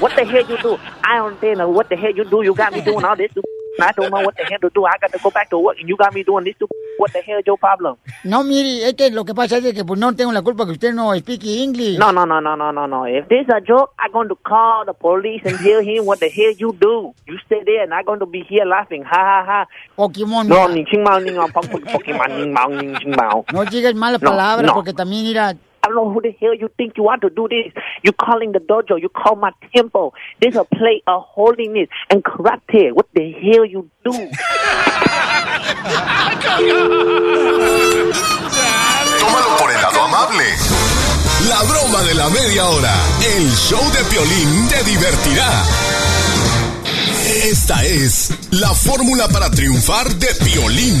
What 0.00 0.14
the 0.14 0.24
hell 0.26 0.44
you 0.46 0.58
do? 0.58 0.78
I 1.02 1.16
don't 1.16 1.32
understand 1.40 1.74
what 1.74 1.88
the 1.88 1.96
hell 1.96 2.14
you 2.14 2.24
do. 2.24 2.42
You 2.42 2.54
got 2.54 2.70
me 2.72 2.82
doing 2.82 3.02
all 3.02 3.16
this. 3.16 3.30
I 3.78 3.92
don't 3.92 4.10
know 4.10 4.20
what 4.22 4.36
the 4.36 4.44
hell 4.44 4.58
to 4.60 4.70
do. 4.74 4.84
I 4.84 4.96
got 5.00 5.12
to 5.12 5.18
go 5.22 5.30
back 5.30 5.48
to 5.50 5.58
work 5.58 5.78
and 5.78 5.88
you 5.88 5.96
got 5.96 6.12
me 6.14 6.22
doing 6.22 6.44
this. 6.44 6.54
What 6.98 7.12
the 7.12 7.20
hell 7.20 7.38
is 7.38 7.46
your 7.46 7.56
problem? 7.56 7.96
No, 8.24 8.42
mire, 8.42 8.86
es 8.88 8.94
que 8.94 9.10
lo 9.10 9.24
que 9.24 9.34
pasa 9.34 9.58
es 9.58 9.72
que 9.74 9.84
pues 9.84 9.98
no 9.98 10.14
tengo 10.14 10.32
la 10.32 10.42
culpa 10.42 10.66
que 10.66 10.72
usted 10.72 10.92
no 10.92 11.14
speak 11.16 11.44
English. 11.44 11.98
No, 11.98 12.12
no, 12.12 12.26
no, 12.26 12.40
no, 12.40 12.56
no, 12.56 12.72
no, 12.72 12.86
no. 12.86 13.04
If 13.06 13.28
this 13.28 13.46
a 13.48 13.60
joke, 13.60 13.92
I'm 13.98 14.12
going 14.12 14.28
to 14.28 14.34
call 14.36 14.84
the 14.84 14.92
police 14.92 15.40
and 15.44 15.56
tell 15.58 15.80
him 15.82 16.04
what 16.04 16.20
the 16.20 16.28
hell 16.28 16.52
you 16.58 16.76
do. 16.78 17.14
You 17.26 17.38
stay 17.46 17.62
there 17.64 17.84
and 17.84 17.94
I'm 17.94 18.04
going 18.04 18.20
to 18.20 18.26
be 18.26 18.42
here 18.42 18.64
laughing. 18.66 19.02
Ha, 19.04 19.16
ha, 19.16 19.44
ha. 19.46 19.66
Pokemon. 19.96 20.48
No, 20.48 20.66
ni 20.68 20.84
ching 20.84 21.02
mao, 21.02 21.18
ni 21.18 21.30
Pokemon, 21.30 22.38
ni 22.40 22.50
mao, 22.52 22.68
ni 22.68 22.94
ching 22.98 23.14
mao. 23.16 23.44
No 23.52 23.64
digas 23.64 23.94
malas 23.94 24.20
No, 24.20 24.30
palabras 24.30 24.66
no. 24.66 24.74
porque 24.74 24.92
también 24.92 25.22
mira, 25.24 25.54
I 25.82 25.88
don't 25.88 25.96
know 25.96 26.12
who 26.12 26.20
the 26.20 26.32
hell 26.40 26.54
you 26.54 26.68
think 26.76 26.96
you 26.96 27.04
want 27.04 27.22
to 27.22 27.30
do 27.30 27.48
this. 27.48 27.72
You 28.02 28.12
calling 28.12 28.52
the 28.52 28.58
dojo. 28.58 29.00
You 29.00 29.08
call 29.08 29.36
my 29.36 29.52
temple. 29.74 30.14
This 30.40 30.54
a 30.56 30.64
play 30.64 31.02
of 31.06 31.22
holiness 31.22 31.88
and 32.10 32.22
karate. 32.22 32.92
What 32.92 33.06
the 33.14 33.32
hell 33.32 33.64
you 33.64 33.90
do? 34.04 34.12
Tómalo 39.20 39.56
por 39.58 39.70
el 39.70 39.82
lado 39.82 40.02
amable. 40.02 40.44
La 41.48 41.62
broma 41.62 42.02
de 42.02 42.14
la 42.14 42.28
media 42.28 42.66
hora. 42.66 42.94
El 43.36 43.50
show 43.50 43.80
de 43.92 44.04
Piolín 44.10 44.68
te 44.68 44.84
divertirá. 44.84 45.64
Esta 47.44 47.84
es 47.84 48.32
la 48.50 48.74
fórmula 48.74 49.28
para 49.28 49.50
triunfar 49.50 50.08
de 50.08 50.28
Piolín. 50.44 50.96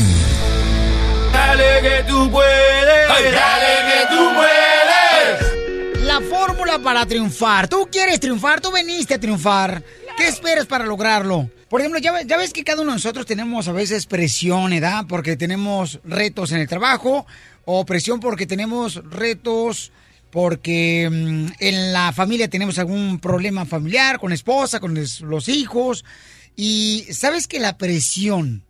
Dale 1.32 1.80
que 1.82 2.04
tú 2.08 2.30
puedes, 2.30 3.08
dale 3.08 3.74
que 3.88 4.14
tú 4.14 4.34
puedes. 4.34 4.69
La 6.10 6.20
fórmula 6.22 6.80
para 6.80 7.06
triunfar. 7.06 7.68
Tú 7.68 7.88
quieres 7.90 8.18
triunfar, 8.18 8.60
tú 8.60 8.72
veniste 8.72 9.14
a 9.14 9.20
triunfar. 9.20 9.80
¿Qué 10.16 10.26
esperas 10.26 10.66
para 10.66 10.84
lograrlo? 10.84 11.48
Por 11.68 11.80
ejemplo, 11.80 12.00
ya, 12.00 12.10
ve- 12.10 12.24
ya 12.26 12.36
ves 12.36 12.52
que 12.52 12.64
cada 12.64 12.82
uno 12.82 12.90
de 12.90 12.96
nosotros 12.96 13.26
tenemos 13.26 13.68
a 13.68 13.72
veces 13.72 14.06
presión, 14.06 14.70
¿verdad? 14.70 15.04
Porque 15.08 15.36
tenemos 15.36 16.00
retos 16.02 16.50
en 16.50 16.58
el 16.58 16.66
trabajo 16.66 17.26
o 17.64 17.86
presión 17.86 18.18
porque 18.18 18.44
tenemos 18.44 18.96
retos 19.08 19.92
porque 20.32 21.08
mm, 21.08 21.46
en 21.60 21.92
la 21.92 22.12
familia 22.12 22.48
tenemos 22.50 22.80
algún 22.80 23.20
problema 23.20 23.64
familiar 23.64 24.18
con 24.18 24.30
la 24.30 24.34
esposa, 24.34 24.80
con 24.80 24.94
los 24.96 25.48
hijos. 25.48 26.04
Y 26.56 27.06
sabes 27.12 27.46
que 27.46 27.60
la 27.60 27.78
presión 27.78 28.64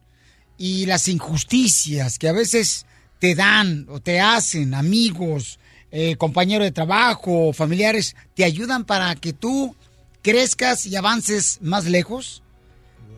y 0.59 0.85
las 0.85 1.09
injusticias 1.09 2.19
que 2.19 2.29
a 2.29 2.33
veces 2.33 2.85
te 3.19 3.35
dan 3.35 3.87
o 3.89 4.01
te 4.01 4.21
hacen 4.21 4.75
amigos, 4.75 5.59
eh, 5.93 6.17
compañeros 6.17 6.65
de 6.65 6.73
trabajo, 6.73 7.53
familiares, 7.53 8.17
te 8.35 8.45
ayudan 8.45 8.85
para 8.85 9.15
que 9.17 9.33
tú 9.33 9.77
crezcas 10.23 10.87
y 10.87 10.97
avances 10.97 11.59
más 11.63 11.87
lejos? 11.87 12.43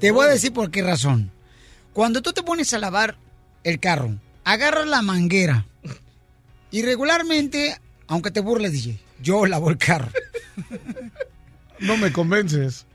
Te 0.01 0.11
voy 0.11 0.27
a 0.27 0.31
decir 0.31 0.53
por 0.53 0.71
qué 0.71 0.83
razón. 0.83 1.31
Cuando 1.93 2.23
tú 2.23 2.33
te 2.33 2.43
pones 2.43 2.73
a 2.73 2.79
lavar 2.79 3.17
el 3.65 3.79
carro, 3.79 4.17
agarras 4.45 4.87
la 4.87 5.03
manguera 5.03 5.67
y 6.71 6.83
regularmente, 6.83 7.79
aunque 8.09 8.31
te 8.31 8.41
burles, 8.41 8.73
DJ, 8.73 8.99
yo 9.23 9.47
lavo 9.47 9.71
el 9.71 9.79
carro. 9.79 10.11
No 11.83 11.97
me 11.97 12.13
convences. 12.13 12.87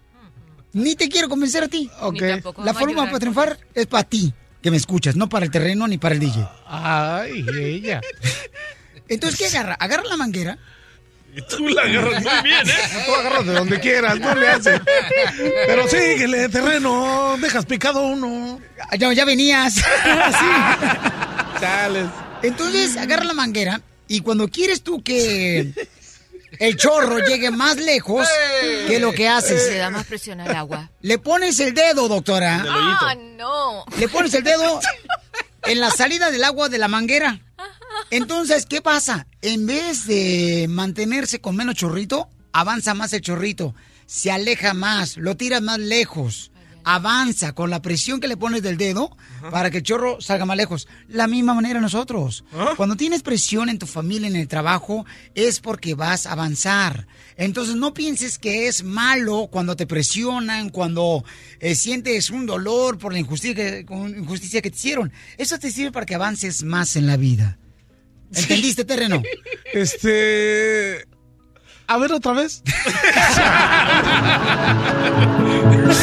Ni 0.72 0.96
te 0.96 1.10
quiero 1.10 1.28
convencer 1.28 1.64
a 1.64 1.68
ti. 1.68 1.90
Ok. 2.00 2.22
La 2.64 2.74
fórmula 2.74 3.06
para 3.06 3.20
triunfar 3.20 3.60
es 3.74 3.86
para 3.86 4.06
ti, 4.06 4.34
que 4.62 4.72
me 4.72 4.78
escuchas, 4.78 5.18
no 5.18 5.28
para 5.28 5.44
el 5.44 5.52
terreno 5.52 5.88
ni 5.90 5.98
para 5.98 6.16
el 6.16 6.22
DJ. 6.22 6.48
Ay, 6.66 7.46
ella. 7.60 8.00
Entonces, 9.08 9.40
¿qué 9.40 9.48
agarra? 9.48 9.76
Agarra 9.76 10.04
la 10.06 10.18
manguera. 10.18 10.58
Tú 11.50 11.68
la 11.70 11.84
agarras 11.84 12.24
muy 12.24 12.32
bien, 12.44 12.68
¿eh? 12.70 13.04
Tú 13.06 13.14
agarras 13.16 13.46
de 13.46 13.54
donde 13.54 13.80
quieras, 13.80 14.20
no 14.20 14.34
le 14.36 14.50
haces. 14.50 14.82
Pero 15.68 15.88
síguele, 15.88 16.50
terreno, 16.50 17.38
dejas 17.40 17.66
picado 17.66 18.02
uno. 18.02 18.60
Ya, 18.98 19.14
ya 19.14 19.26
venías. 19.26 19.76
Chales. 21.60 22.08
Entonces, 22.44 22.98
agarra 22.98 23.24
la 23.24 23.34
manguera 23.34 23.82
y 24.08 24.22
cuando 24.22 24.48
quieres 24.48 24.84
tú 24.84 25.04
que 25.04 25.74
el 26.60 26.78
chorro 26.78 27.20
llegue 27.20 27.52
más 27.52 27.78
lejos, 27.78 28.28
¿qué 28.88 28.96
es 28.96 29.02
lo 29.02 29.12
que 29.12 29.28
haces? 29.28 29.70
Le 29.70 29.78
da 29.78 29.90
más 29.90 30.06
presión 30.06 30.40
al 30.40 30.56
agua. 30.56 30.90
Le 31.02 31.18
pones 31.18 31.60
el 31.60 31.74
dedo, 31.74 32.08
doctora. 32.08 32.64
Ah, 32.68 33.16
no. 33.36 33.86
Le 34.00 34.08
pones 34.08 34.34
el 34.34 34.44
dedo 34.44 34.80
en 35.64 35.80
la 35.80 35.90
salida 35.92 36.32
del 36.32 36.44
agua 36.44 36.70
de 36.70 36.78
la 36.78 36.88
manguera. 36.88 37.40
Entonces, 38.12 38.66
¿qué 38.66 38.82
pasa? 38.82 39.28
En 39.42 39.66
vez 39.66 40.08
de 40.08 40.68
mantenerse 40.70 41.40
con 41.40 41.56
menos 41.56 41.76
chorrito, 41.76 42.30
avanza 42.52 42.94
más 42.94 43.14
el 43.14 43.22
chorrito, 43.22 43.76
se 44.06 44.32
aleja 44.32 44.74
más, 44.74 45.18
lo 45.18 45.36
tiras 45.36 45.62
más 45.62 45.80
lejos, 45.80 46.52
avanza 46.88 47.52
con 47.52 47.70
la 47.70 47.82
presión 47.82 48.22
que 48.22 48.30
le 48.30 48.38
pones 48.38 48.62
del 48.62 48.78
dedo 48.78 49.16
para 49.52 49.70
que 49.70 49.80
el 49.80 49.84
chorro 49.84 50.22
salga 50.22 50.46
más 50.46 50.56
lejos. 50.56 50.88
La 51.10 51.28
misma 51.28 51.54
manera 51.54 51.82
nosotros. 51.82 52.46
Cuando 52.78 52.96
tienes 52.96 53.24
presión 53.24 53.68
en 53.68 53.78
tu 53.78 53.86
familia, 53.86 54.30
en 54.30 54.38
el 54.38 54.48
trabajo, 54.48 55.06
es 55.36 55.60
porque 55.60 55.96
vas 55.96 56.26
a 56.26 56.32
avanzar. 56.32 57.06
Entonces 57.36 57.76
no 57.76 57.94
pienses 57.94 58.40
que 58.40 58.70
es 58.70 58.86
malo 58.86 59.50
cuando 59.52 59.76
te 59.76 59.86
presionan, 59.86 60.70
cuando 60.70 61.26
eh, 61.60 61.76
sientes 61.76 62.30
un 62.30 62.46
dolor 62.46 62.98
por 62.98 63.12
la 63.12 63.20
injusticia 63.20 63.54
que, 63.54 63.86
injusticia 63.90 64.62
que 64.62 64.72
te 64.72 64.78
hicieron. 64.78 65.12
Eso 65.38 65.60
te 65.60 65.72
sirve 65.72 65.92
para 65.92 66.06
que 66.06 66.16
avances 66.16 66.64
más 66.64 66.96
en 66.96 67.06
la 67.06 67.18
vida. 67.18 67.58
¿Entendiste, 68.36 68.86
terreno? 68.86 69.22
Este. 69.74 71.06
A 71.88 71.98
ver 71.98 72.12
otra 72.12 72.34
vez. 72.34 72.62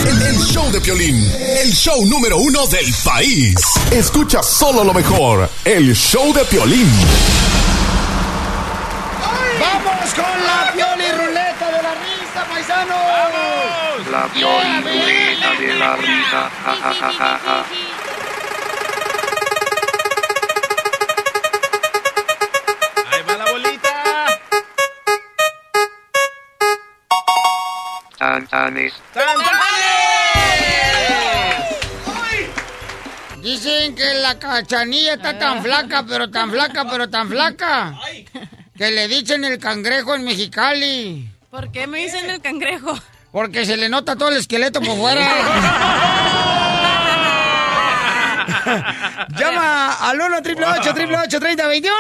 El, 0.06 0.22
el 0.22 0.38
show 0.46 0.70
de 0.72 0.80
Piolín, 0.80 1.16
el 1.62 1.72
show 1.72 2.04
número 2.06 2.38
uno 2.38 2.66
del 2.66 2.86
país. 3.04 3.56
Escucha 3.90 4.42
solo 4.42 4.84
lo 4.84 4.94
mejor, 4.94 5.48
el 5.64 5.94
show 5.94 6.32
de 6.32 6.44
Piolín. 6.46 6.88
¡Vamos 9.60 10.14
con 10.14 10.24
la 10.24 10.72
pioli 10.72 11.10
ruleta 11.12 11.66
de 11.70 11.82
la 11.82 11.94
risa, 11.94 12.44
paisanos! 12.48 14.10
La 14.10 14.26
violeta 14.34 15.50
de 15.60 15.74
la 15.74 15.96
risa. 15.96 16.50
Tantanes. 28.34 28.92
Dicen 33.40 33.94
que 33.94 34.14
la 34.14 34.36
cachanilla 34.40 35.14
está 35.14 35.38
tan 35.38 35.62
flaca, 35.62 36.04
pero 36.04 36.28
tan 36.28 36.50
flaca, 36.50 36.84
pero 36.90 37.08
tan 37.08 37.28
flaca. 37.28 37.94
Que 38.76 38.90
le 38.90 39.06
dicen 39.06 39.44
el 39.44 39.60
cangrejo 39.60 40.16
en 40.16 40.24
Mexicali. 40.24 41.28
¿Por 41.48 41.70
qué 41.70 41.86
me 41.86 41.98
dicen 41.98 42.28
el 42.28 42.40
cangrejo? 42.40 42.98
Porque 43.30 43.64
se 43.64 43.76
le 43.76 43.88
nota 43.88 44.16
todo 44.16 44.30
el 44.30 44.38
esqueleto 44.38 44.80
por 44.80 44.96
fuera. 44.96 45.20
Llama 49.38 49.92
al 50.08 50.20
1 50.20 50.36
888 50.38 51.38
3021 51.38 51.94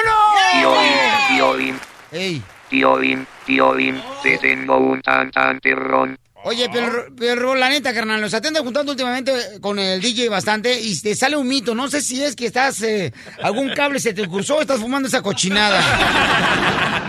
Piolín, 0.58 0.90
Piolín. 1.28 1.80
Ey. 2.10 2.42
Piolín, 2.68 3.26
Piolín, 3.46 4.02
te 4.22 4.38
tengo 4.38 4.78
un 4.78 5.00
tan 5.00 5.30
tan 5.30 5.60
perrón. 5.60 6.18
Oye, 6.46 6.68
pero, 6.70 7.06
pero 7.18 7.54
la 7.54 7.70
neta, 7.70 7.94
carnal, 7.94 8.20
nos 8.20 8.34
atiende 8.34 8.60
juntando 8.60 8.92
últimamente 8.92 9.32
con 9.62 9.78
el 9.78 9.98
DJ 10.00 10.28
bastante 10.28 10.78
y 10.78 10.94
te 11.00 11.14
sale 11.14 11.36
un 11.36 11.48
mito. 11.48 11.74
No 11.74 11.88
sé 11.88 12.02
si 12.02 12.22
es 12.22 12.36
que 12.36 12.46
estás, 12.46 12.82
eh, 12.82 13.14
algún 13.42 13.70
cable 13.74 13.98
se 13.98 14.12
te 14.12 14.28
cruzó 14.28 14.56
o 14.56 14.60
estás 14.60 14.78
fumando 14.78 15.08
esa 15.08 15.22
cochinada. 15.22 15.80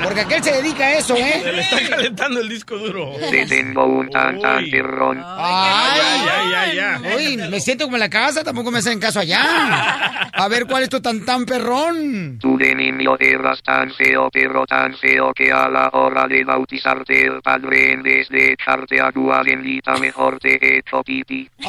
Porque 0.03 0.21
aquel 0.21 0.43
se 0.43 0.51
dedica 0.51 0.85
a 0.85 0.93
eso, 0.93 1.15
Se 1.15 1.21
¿eh? 1.21 1.51
le 1.53 1.61
está 1.61 1.77
calentando 1.89 2.39
el 2.39 2.47
disco 2.47 2.77
duro. 2.77 3.13
Te 3.29 3.45
tengo 3.45 3.85
un 3.85 4.09
tan 4.09 4.39
tan 4.39 4.69
perrón. 4.69 5.21
Ay, 5.25 6.01
ay, 6.31 6.53
ay, 6.55 6.79
ay. 6.79 7.15
Uy, 7.15 7.37
me 7.49 7.59
siento 7.59 7.85
como 7.85 7.97
en 7.97 8.01
la 8.01 8.09
casa, 8.09 8.43
tampoco 8.43 8.71
me 8.71 8.79
hacen 8.79 8.99
caso 8.99 9.19
allá. 9.19 10.29
A 10.31 10.47
ver, 10.47 10.65
¿cuál 10.65 10.83
es 10.83 10.89
tu 10.89 11.01
tan 11.01 11.25
tan 11.25 11.45
perrón? 11.45 12.37
Tú 12.39 12.57
de 12.57 12.73
niño 12.75 13.17
eras 13.19 13.61
tan 13.63 13.91
feo, 13.93 14.29
pero 14.31 14.65
tan 14.65 14.95
feo 14.95 15.33
que 15.33 15.51
a 15.51 15.67
la 15.69 15.89
hora 15.93 16.27
de 16.27 16.43
bautizarte 16.43 17.25
el 17.25 17.41
padre 17.41 17.93
en 17.93 18.03
vez 18.03 18.29
de 18.29 18.53
echarte 18.53 19.01
agua 19.25 19.41
bendita 19.43 19.97
mejor 19.97 20.39
te 20.39 20.53
he 20.61 20.77
hecho 20.77 21.03
pipí. 21.03 21.49
Lo 21.59 21.67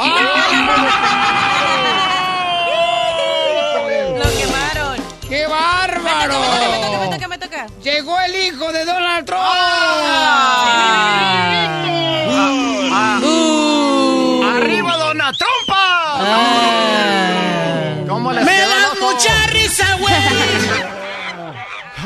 quemaron. 4.38 4.98
¡Qué 5.26 5.46
bárbaro! 5.46 6.38
Me 6.38 6.46
toca, 6.46 6.68
me 6.68 6.78
toca, 6.78 6.98
me 6.98 7.08
toca, 7.08 7.28
me 7.28 7.38
toca. 7.38 7.66
Llegó 7.82 8.20
el 8.20 8.34
hijo 8.34 8.72
de 8.72 8.84
Donald 8.84 9.24
Trump. 9.26 9.40
¡Arriba, 11.42 11.55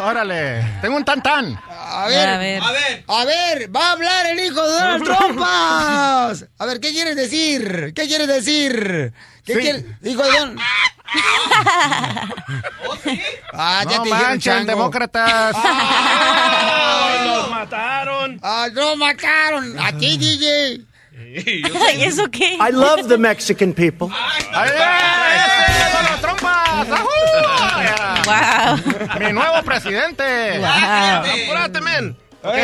Órale, 0.02 0.78
tengo 0.80 0.96
un 0.96 1.04
tantán. 1.04 1.60
A 1.68 2.06
ver, 2.08 2.28
a 2.28 2.38
ver, 2.38 2.62
a 3.06 3.24
ver, 3.24 3.74
va 3.74 3.88
a 3.88 3.92
hablar 3.92 4.26
el 4.26 4.40
hijo 4.40 4.62
de 4.62 4.72
Donald 4.72 5.04
Trump. 5.04 5.40
A 5.42 6.32
ver, 6.66 6.80
¿qué 6.80 6.90
quieres 6.90 7.16
decir? 7.16 7.92
¿Qué 7.94 8.06
quieres 8.06 8.26
decir? 8.28 9.12
¿Qué 9.44 9.54
Sí. 9.54 9.60
quieres? 9.60 9.84
Hijo 10.04 10.22
de 10.22 10.30
Donald. 10.38 10.58
Ah, 13.52 13.82
ya 13.88 13.96
no 13.98 14.02
te 14.04 14.10
manchen, 14.10 14.66
demócratas. 14.66 15.56
¡Los 17.26 17.50
mataron! 17.50 18.38
Ah, 18.42 18.68
no 18.72 18.96
mataron. 18.96 19.78
A 19.78 19.92
ti, 19.92 20.16
DJ. 20.16 20.80
¿Y 21.96 22.04
eso 22.04 22.30
qué? 22.30 22.54
I 22.54 22.72
love 22.72 23.06
the 23.08 23.18
Mexican 23.18 23.72
people. 23.72 24.08
¡Ay, 24.52 24.70
ese, 24.70 25.96
Dona 25.96 26.20
Trompa! 26.20 26.86
Wow. 28.30 29.18
¡Mi 29.20 29.32
nuevo 29.32 29.62
presidente! 29.62 30.60
¡Apúrate, 30.64 31.80
men! 31.80 32.16
Ok. 32.42 32.54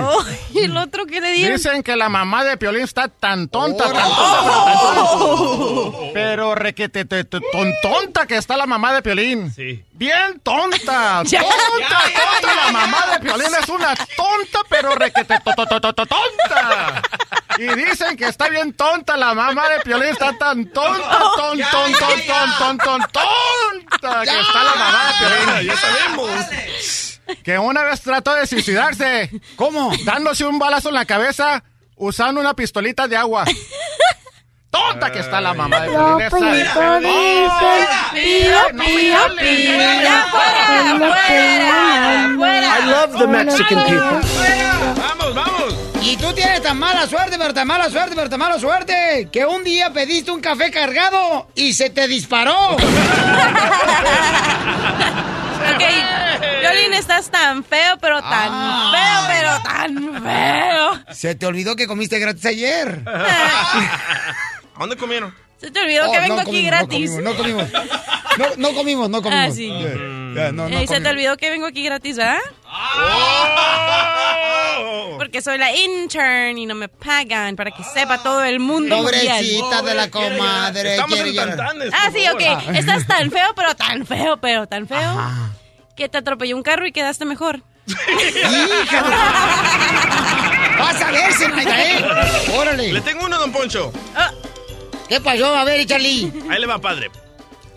Oh, 0.00 0.24
¿Y 0.52 0.64
el 0.64 0.76
otro 0.76 1.06
qué 1.06 1.20
le 1.20 1.30
dieron? 1.30 1.56
Dicen 1.56 1.84
que 1.84 1.94
la 1.94 2.08
mamá 2.08 2.42
de 2.42 2.56
Piolín 2.56 2.82
está 2.82 3.06
tan 3.06 3.46
tonta, 3.46 3.84
tan 3.84 3.92
tonta, 3.92 4.64
pero 4.64 4.74
tan 4.74 4.94
tonta. 4.96 5.98
Pero 6.12 6.54
requete 6.56 7.04
te- 7.04 7.22
te- 7.22 7.38
ton- 7.52 7.72
tonta 7.82 8.26
que 8.26 8.36
está 8.36 8.56
la 8.56 8.66
mamá 8.66 8.92
de 8.92 9.00
Piolín. 9.02 9.52
Sí. 9.54 9.84
Bien 9.92 10.40
tonta. 10.42 11.22
Ya. 11.26 11.40
Tonta, 11.40 12.00
tonta. 12.40 12.54
La 12.66 12.72
mamá 12.72 13.06
de 13.12 13.20
Piolín 13.20 13.46
es 13.62 13.68
una 13.68 13.94
tonta, 13.94 14.58
pero 14.68 14.92
requete 14.96 15.38
to- 15.38 15.54
to- 15.54 15.66
to- 15.66 15.80
to- 15.80 15.92
to- 15.92 16.06
tonta. 16.06 17.02
Y 17.58 17.66
dicen 17.74 18.16
que 18.16 18.26
está 18.26 18.48
bien 18.48 18.72
tonta. 18.72 19.16
La 19.16 19.34
mamá 19.34 19.68
de 19.68 19.80
Piolín 19.80 20.08
está 20.08 20.32
tan 20.38 20.66
tonta, 20.72 21.18
ton, 21.36 21.58
ton, 21.58 21.92
ton, 21.92 22.20
ton, 22.26 22.50
ton, 22.58 22.78
ton, 22.78 23.00
tonta 23.12 24.22
que 24.24 24.40
está 24.40 24.64
la 24.64 24.74
mamá 24.74 25.06
de 25.06 25.12
Piolín. 25.18 25.66
Ya 25.66 25.76
sabemos. 25.76 26.30
Que 27.44 27.58
una 27.58 27.82
vez 27.84 28.00
trató 28.00 28.34
de 28.34 28.46
suicidarse. 28.46 29.30
¿Cómo? 29.56 29.92
Dándose 30.04 30.44
un 30.44 30.58
balazo 30.58 30.88
en 30.88 30.94
la 30.96 31.04
cabeza 31.04 31.62
usando 31.96 32.40
una 32.40 32.54
pistolita 32.54 33.06
de 33.08 33.16
agua. 33.16 33.44
Tonta 34.70 35.12
que 35.12 35.18
está 35.20 35.40
la 35.40 35.52
mamá 35.54 35.80
de 35.80 35.88
Piolín. 35.90 36.20
esa. 36.20 37.00
Pío, 38.12 38.58
pío, 38.78 39.18
pío. 39.38 39.78
Afuera, 40.08 40.90
afuera, 40.90 42.24
afuera. 42.24 42.78
I 42.78 42.86
love 42.86 43.18
the 43.18 43.26
Mexican 43.26 43.84
people. 43.84 44.20
¡Vamos, 44.96 45.34
vamos! 45.34 45.61
Y 46.04 46.16
tú 46.16 46.32
tienes 46.34 46.62
tan 46.62 46.78
mala 46.78 47.06
suerte, 47.06 47.36
pero 47.38 47.54
tan 47.54 47.66
mala 47.66 47.88
suerte, 47.88 48.14
pero 48.16 48.28
tan 48.28 48.38
mala 48.40 48.58
suerte, 48.58 49.28
que 49.32 49.46
un 49.46 49.62
día 49.64 49.92
pediste 49.92 50.30
un 50.30 50.40
café 50.40 50.70
cargado 50.70 51.48
y 51.54 51.72
se 51.72 51.90
te 51.90 52.06
disparó. 52.08 52.76
Ok, 55.62 55.80
Violín, 56.60 56.92
estás 56.92 57.30
tan 57.30 57.62
feo, 57.62 57.96
pero 58.00 58.20
tan 58.20 58.48
Ah. 58.50 58.92
feo, 58.92 59.20
pero 59.28 59.62
tan 59.62 60.22
feo. 60.24 61.14
Se 61.14 61.36
te 61.36 61.46
olvidó 61.46 61.76
que 61.76 61.86
comiste 61.86 62.18
gratis 62.18 62.44
ayer. 62.46 63.00
¿A 63.06 64.34
dónde 64.80 64.96
comieron? 64.96 65.32
Se 65.60 65.70
te 65.70 65.80
olvidó 65.80 66.08
Oh, 66.08 66.12
que 66.12 66.18
vengo 66.18 66.34
no 66.34 66.40
aquí 66.42 66.62
gratis. 66.66 67.12
No 67.12 67.36
comimos, 67.36 67.70
no 67.70 67.70
comimos. 67.70 67.90
No, 68.38 68.46
no 68.56 68.74
comimos, 68.74 69.08
no 69.10 69.22
comimos. 69.22 69.44
Ah, 69.46 69.50
sí. 69.52 69.72
Ya, 70.34 70.52
no, 70.52 70.68
no 70.68 70.78
Ey, 70.78 70.86
se 70.86 71.00
te 71.00 71.08
olvidó 71.08 71.36
que 71.36 71.50
vengo 71.50 71.66
aquí 71.66 71.82
gratis, 71.84 72.16
¿verdad? 72.16 72.38
Porque 75.18 75.40
soy 75.40 75.58
la 75.58 75.74
intern 75.74 76.58
y 76.58 76.66
no 76.66 76.74
me 76.74 76.88
pagan 76.88 77.54
para 77.56 77.70
que 77.70 77.82
sepa 77.84 78.22
todo 78.22 78.42
el 78.44 78.58
mundo. 78.60 78.96
mundial. 79.02 79.24
Pobrecita 79.26 79.82
de 79.82 79.94
la 79.94 80.10
comadre. 80.10 80.92
Estamos 80.92 81.18
en. 81.20 81.36
Tantanes, 81.36 81.90
Ah, 81.94 82.10
sí, 82.12 82.26
ok. 82.28 82.74
Estás 82.74 83.06
tan 83.06 83.30
feo, 83.30 83.54
pero 83.54 83.74
tan 83.74 84.04
feo, 84.06 84.36
pero 84.38 84.66
tan 84.66 84.86
feo. 84.88 85.20
Que 85.96 86.08
te 86.08 86.18
atropelló 86.18 86.56
un 86.56 86.62
carro 86.62 86.86
y 86.86 86.92
quedaste 86.92 87.24
mejor. 87.24 87.62
Hija 87.86 89.02
Vas 90.78 91.02
a 91.02 91.10
ver, 91.10 91.32
Zenaida, 91.34 91.84
¿eh? 91.84 92.04
Órale. 92.56 92.92
Le 92.92 93.00
tengo 93.00 93.24
uno, 93.26 93.38
don 93.38 93.52
Poncho. 93.52 93.92
¿Qué 95.08 95.20
pasó? 95.20 95.54
A 95.54 95.64
ver, 95.64 95.84
Charlie. 95.86 96.32
Ahí 96.50 96.60
le 96.60 96.66
va, 96.66 96.78
padre. 96.78 97.10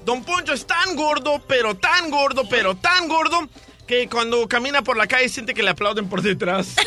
Don 0.05 0.23
Poncho 0.23 0.53
es 0.53 0.65
tan 0.67 0.95
gordo, 0.95 1.41
pero 1.47 1.75
tan 1.75 2.11
gordo, 2.11 2.43
pero 2.49 2.75
tan 2.75 3.07
gordo, 3.07 3.47
que 3.87 4.07
cuando 4.07 4.47
camina 4.47 4.83
por 4.83 4.97
la 4.97 5.07
calle 5.07 5.29
siente 5.29 5.53
que 5.53 5.63
le 5.63 5.71
aplauden 5.71 6.07
por 6.07 6.21
detrás. 6.21 6.75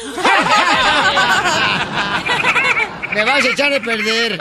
Me 3.13 3.25
vas 3.25 3.45
a 3.45 3.49
echar 3.49 3.73
de 3.73 3.81
perder. 3.81 4.39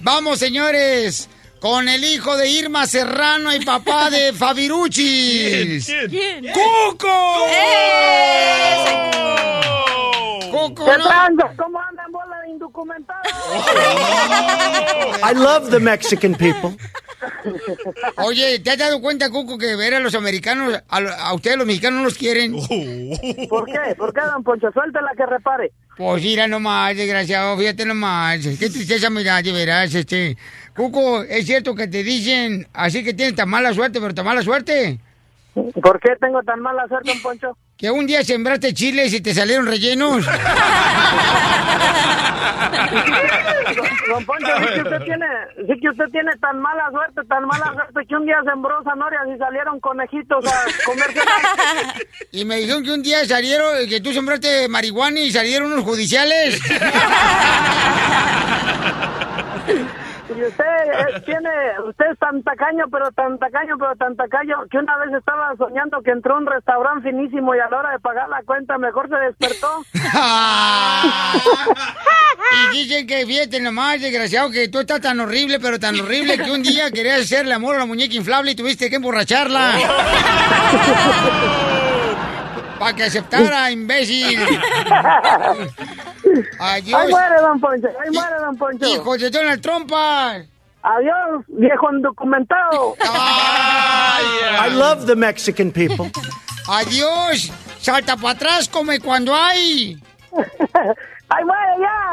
Vamos, 0.00 0.38
señores. 0.38 1.28
Con 1.60 1.88
el 1.88 2.02
hijo 2.02 2.36
de 2.36 2.48
Irma 2.48 2.86
Serrano 2.86 3.54
y 3.54 3.64
papá 3.64 4.10
de 4.10 4.32
Fabiruchis. 4.38 5.86
¿Quién? 6.08 6.46
¡Cuco! 6.52 7.46
¡Cuco! 10.50 10.84
¿Qué 10.84 10.98
no- 10.98 11.04
tranza? 11.06 11.52
¿Cómo 11.56 11.78
andan 11.80 12.01
indocumentados? 12.72 13.26
I 15.22 15.34
love 15.34 15.70
the 15.70 15.78
Mexican 15.80 16.34
people. 16.34 16.76
Oye, 18.16 18.58
¿te 18.60 18.70
has 18.70 18.78
dado 18.78 19.00
cuenta, 19.00 19.30
Cuco, 19.30 19.58
que 19.58 19.76
ver 19.76 19.94
a 19.94 20.00
los 20.00 20.14
americanos, 20.14 20.80
a, 20.88 21.00
lo- 21.00 21.12
a 21.12 21.34
ustedes 21.34 21.56
los 21.56 21.66
mexicanos 21.66 21.98
no 21.98 22.04
los 22.04 22.18
quieren? 22.18 22.52
¿Por 23.48 23.66
qué? 23.66 23.94
¿Por 23.96 24.12
qué, 24.12 24.20
don 24.22 24.42
Poncho? 24.42 24.70
Suéltela 24.72 25.12
que 25.16 25.26
repare. 25.26 25.72
Pues 25.96 26.22
mira 26.22 26.46
nomás, 26.48 26.96
desgraciado, 26.96 27.56
fíjate 27.58 27.84
nomás. 27.84 28.40
Qué 28.58 28.70
tristeza 28.70 29.10
me 29.10 29.22
da, 29.22 29.42
de 29.42 29.52
veras, 29.52 29.94
este. 29.94 30.36
Cuco, 30.74 31.22
¿es 31.22 31.44
cierto 31.46 31.74
que 31.74 31.86
te 31.86 32.02
dicen 32.02 32.66
así 32.72 33.04
que 33.04 33.12
tienes 33.14 33.34
tan 33.34 33.48
mala 33.48 33.74
suerte, 33.74 34.00
pero 34.00 34.14
tan 34.14 34.24
mala 34.24 34.42
suerte? 34.42 34.98
¿Por 35.54 36.00
qué 36.00 36.16
tengo 36.18 36.42
tan 36.42 36.60
mala 36.60 36.88
suerte, 36.88 37.10
don 37.10 37.20
Poncho? 37.22 37.56
Que 37.82 37.90
un 37.90 38.06
día 38.06 38.22
sembraste 38.22 38.72
chiles 38.72 39.12
y 39.12 39.20
te 39.20 39.34
salieron 39.34 39.66
rellenos. 39.66 40.24
Don 44.08 44.24
Poncho, 44.24 44.46
sí 44.60 44.66
que 44.72 44.82
usted 44.82 45.02
tiene, 45.02 45.26
sí 45.66 45.80
que 45.80 45.88
usted 45.88 46.04
tiene 46.12 46.30
tan 46.40 46.60
mala 46.60 46.88
suerte, 46.92 47.22
tan 47.28 47.44
mala 47.44 47.72
suerte 47.74 48.06
que 48.08 48.14
un 48.14 48.24
día 48.24 48.36
sembró 48.48 48.80
zanahorias 48.84 49.22
y 49.34 49.38
salieron 49.38 49.80
conejitos 49.80 50.46
a 50.46 50.64
comerse. 50.84 51.22
Y 52.30 52.44
me 52.44 52.58
dijeron 52.58 52.84
que 52.84 52.92
un 52.92 53.02
día 53.02 53.26
salieron, 53.26 53.88
que 53.88 54.00
tú 54.00 54.12
sembraste 54.12 54.68
marihuana 54.68 55.18
y 55.18 55.32
salieron 55.32 55.72
unos 55.72 55.84
judiciales. 55.84 56.60
Y 60.42 60.44
usted 60.44 60.64
eh, 60.64 61.20
tiene, 61.24 61.50
usted 61.86 62.06
es 62.12 62.18
tan 62.18 62.42
tacaño, 62.42 62.86
pero 62.90 63.12
tan 63.12 63.38
tacaño, 63.38 63.76
pero 63.78 63.94
tan 63.94 64.16
tacaño, 64.16 64.56
que 64.68 64.78
una 64.78 64.96
vez 64.98 65.14
estaba 65.16 65.54
soñando 65.56 66.02
que 66.02 66.10
entró 66.10 66.34
a 66.34 66.38
un 66.38 66.46
restaurante 66.46 67.10
finísimo 67.10 67.54
y 67.54 67.60
a 67.60 67.70
la 67.70 67.78
hora 67.78 67.92
de 67.92 68.00
pagar 68.00 68.28
la 68.28 68.42
cuenta 68.42 68.76
mejor 68.78 69.08
se 69.08 69.16
despertó. 69.16 69.84
Y 72.52 72.76
dicen 72.76 73.06
que 73.06 73.24
fíjate 73.24 73.60
nomás, 73.60 74.00
desgraciado, 74.00 74.50
que 74.50 74.68
tú 74.68 74.80
estás 74.80 75.00
tan 75.00 75.18
horrible, 75.20 75.58
pero 75.58 75.78
tan 75.78 75.98
horrible 75.98 76.36
que 76.36 76.50
un 76.50 76.62
día 76.62 76.90
querías 76.90 77.20
hacerle 77.20 77.54
amor 77.54 77.76
a 77.76 77.80
la 77.80 77.86
muñeca 77.86 78.14
inflable 78.14 78.50
y 78.50 78.54
tuviste 78.54 78.90
que 78.90 78.96
emborracharla. 78.96 79.72
Para 82.78 82.94
que 82.94 83.04
aceptara, 83.04 83.70
imbécil. 83.70 84.38
Adiós. 86.58 87.00
Ahí 87.00 87.10
muere, 87.10 87.40
don 87.40 87.60
Poncho, 87.60 87.88
ahí 87.88 88.10
muere, 88.10 88.36
don 88.40 88.56
Poncho. 88.56 88.86
Hijo 88.86 89.18
de 89.18 89.30
Donald 89.30 89.60
Trumpa. 89.60 90.42
Adiós, 90.82 91.44
viejo 91.48 91.92
indocumentado. 91.92 92.96
I 93.04 94.68
love 94.74 95.06
the 95.06 95.14
Mexican 95.14 95.70
people. 95.70 96.10
Adiós. 96.68 97.52
Salta 97.80 98.16
para 98.16 98.30
atrás, 98.30 98.68
come 98.68 99.00
cuando 99.00 99.34
hay. 99.34 99.96
¡Ay, 101.34 101.44
muere 101.44 101.72
ya! 101.80 102.10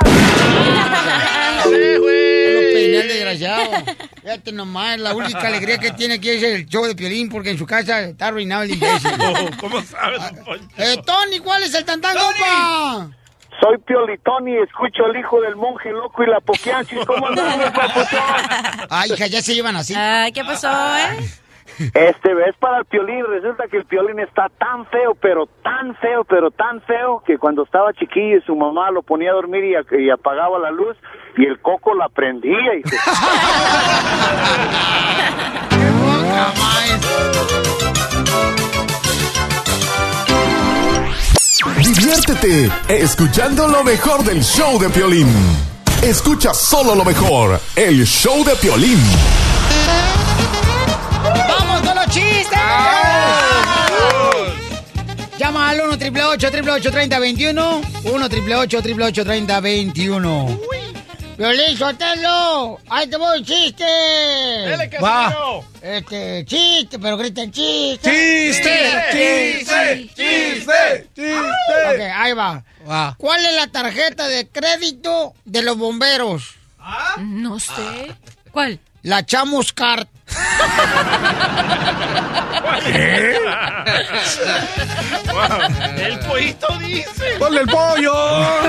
Lo 1.66 1.72
peiné 1.72 3.00
el 3.02 3.08
desgraciado. 3.08 3.72
Fíjate 4.22 4.52
nomás, 4.54 4.98
la 5.00 5.14
única 5.14 5.42
alegría 5.42 5.78
que 5.78 5.92
tiene 5.92 6.16
aquí 6.16 6.30
es 6.30 6.44
el 6.44 6.66
show 6.68 6.86
de 6.86 6.96
Piolín, 6.96 7.28
porque 7.28 7.50
en 7.50 7.58
su 7.58 7.66
casa 7.66 8.02
está 8.02 8.28
arruinado 8.28 8.64
el 8.64 8.72
imbécil. 8.72 9.12
¿Cómo 9.60 9.82
sabes, 9.82 10.22
don 10.22 10.46
Poncho? 10.46 10.68
Eh, 10.78 11.02
Tony, 11.06 11.40
¿cuál 11.40 11.64
es 11.64 11.74
el 11.74 11.84
tantán, 11.84 12.16
compa? 12.16 13.10
Soy 13.62 13.78
Piolitón 13.80 14.48
y 14.48 14.58
escucho 14.58 15.06
al 15.06 15.18
hijo 15.18 15.42
del 15.42 15.56
monje 15.56 15.92
loco 15.92 16.24
y 16.24 16.28
la 16.28 16.40
poquianchis. 16.40 17.06
¿Cómo 17.06 17.28
andamos, 17.28 17.72
papuchón? 17.72 18.88
Ay, 18.90 19.12
hija, 19.12 19.28
ya 19.28 19.42
se 19.42 19.54
llevan 19.54 19.76
así. 19.76 19.94
Ay, 19.96 20.32
¿qué 20.32 20.44
pasó, 20.44 20.70
eh? 20.70 21.18
Este, 21.80 22.32
es 22.48 22.56
para 22.60 22.80
el 22.80 22.86
piolín. 22.86 23.26
Resulta 23.26 23.68
que 23.68 23.78
el 23.78 23.86
piolín 23.86 24.20
está 24.20 24.50
tan 24.58 24.86
feo, 24.88 25.16
pero 25.16 25.48
tan 25.64 25.96
feo, 25.96 26.24
pero 26.26 26.52
tan 26.52 26.82
feo, 26.82 27.24
que 27.26 27.38
cuando 27.38 27.64
estaba 27.64 27.94
chiquillo 27.94 28.38
y 28.38 28.42
su 28.42 28.56
mamá 28.56 28.92
lo 28.92 29.02
ponía 29.02 29.32
a 29.32 29.34
dormir 29.34 29.64
y, 29.64 30.04
y 30.04 30.10
apagaba 30.10 30.60
la 30.60 30.72
luz, 30.72 30.98
y 31.38 31.46
el 31.46 31.60
coco 31.60 31.94
la 31.96 32.10
prendía. 32.10 32.76
hijo. 32.76 32.90
Diviértete 41.66 42.72
escuchando 42.88 43.68
lo 43.68 43.84
mejor 43.84 44.24
del 44.24 44.42
show 44.42 44.80
de 44.80 44.90
Piolín. 44.90 45.28
Escucha 46.02 46.54
solo 46.54 46.96
lo 46.96 47.04
mejor, 47.04 47.60
el 47.76 48.06
show 48.06 48.46
de 48.46 48.56
Piolín. 48.56 48.98
¡Vamos 51.50 51.82
con 51.82 51.96
los 51.96 52.06
chistes! 52.06 52.58
Llama 55.38 55.72
al 55.72 55.82
1 55.82 55.92
888 55.96 56.92
3021 56.92 57.82
1 58.06 58.26
888 58.26 59.26
3021 59.26 60.60
Violín 61.40 61.78
Sotelo, 61.78 62.82
ahí 62.90 63.08
te 63.08 63.16
voy 63.16 63.42
chiste. 63.46 63.86
Dele, 63.86 64.90
Casimiro. 64.90 65.64
Este, 65.82 66.44
chiste, 66.44 67.00
pero 67.00 67.16
griten 67.16 67.50
chiste. 67.50 68.12
Chiste, 68.12 68.70
chiste, 69.14 70.10
chiste, 70.18 71.08
chiste. 71.16 71.38
Ok, 71.38 72.02
ahí 72.24 72.34
va. 72.34 72.64
¿Cuál 73.18 73.46
es 73.46 73.54
la 73.56 73.68
tarjeta 73.68 74.28
de 74.28 74.48
crédito 74.48 75.34
de 75.46 75.62
los 75.62 75.78
bomberos? 75.78 76.56
No 77.18 77.60
sé. 77.60 78.16
¿Cuál? 78.52 78.80
La 79.04 79.26
Chamos 79.26 79.72
Card. 79.74 80.08
El 85.98 86.20
pollito 86.20 86.68
dice. 86.80 87.36
¡Ponle 87.40 87.62
el 87.62 87.68
pollo! 87.68 88.14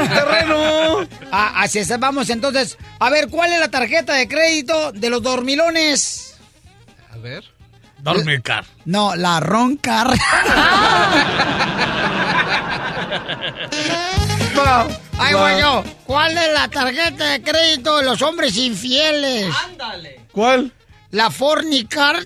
¡Terreno! 0.09 1.07
Ah, 1.33 1.55
así 1.57 1.81
es, 1.81 1.99
vamos 1.99 2.31
entonces. 2.31 2.79
A 2.99 3.11
ver, 3.11 3.29
¿cuál 3.29 3.53
es 3.53 3.61
la 3.61 3.69
tarjeta 3.69 4.15
de 4.15 4.29
crédito 4.29 4.93
de 4.93 5.11
los 5.11 5.23
dormilones? 5.23 6.37
A 7.13 7.17
ver. 7.19 7.45
Dormicar. 7.99 8.65
No, 8.85 9.15
la 9.17 9.41
Roncar. 9.41 10.11
Ahí 15.19 15.35
Va. 15.35 15.41
voy 15.41 15.61
yo. 15.61 15.85
¿Cuál 16.07 16.37
es 16.37 16.53
la 16.53 16.69
tarjeta 16.69 17.25
de 17.27 17.43
crédito 17.43 17.99
de 17.99 18.05
los 18.05 18.23
hombres 18.23 18.57
infieles? 18.57 19.55
¿Cuál? 20.33 20.73
La 21.11 21.31
Fornicar. 21.31 22.25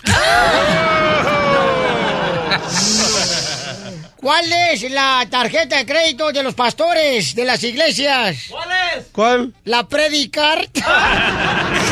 ¿Cuál 4.17 4.53
es 4.71 4.91
la 4.91 5.27
tarjeta 5.31 5.77
de 5.77 5.87
crédito 5.87 6.33
de 6.33 6.43
los 6.43 6.55
pastores 6.55 7.35
de 7.35 7.45
las 7.45 7.63
iglesias? 7.63 8.37
¿Cuál 8.49 8.69
es? 8.97 9.05
¿Cuál? 9.13 9.53
La 9.65 9.87
Predicar. 9.87 10.67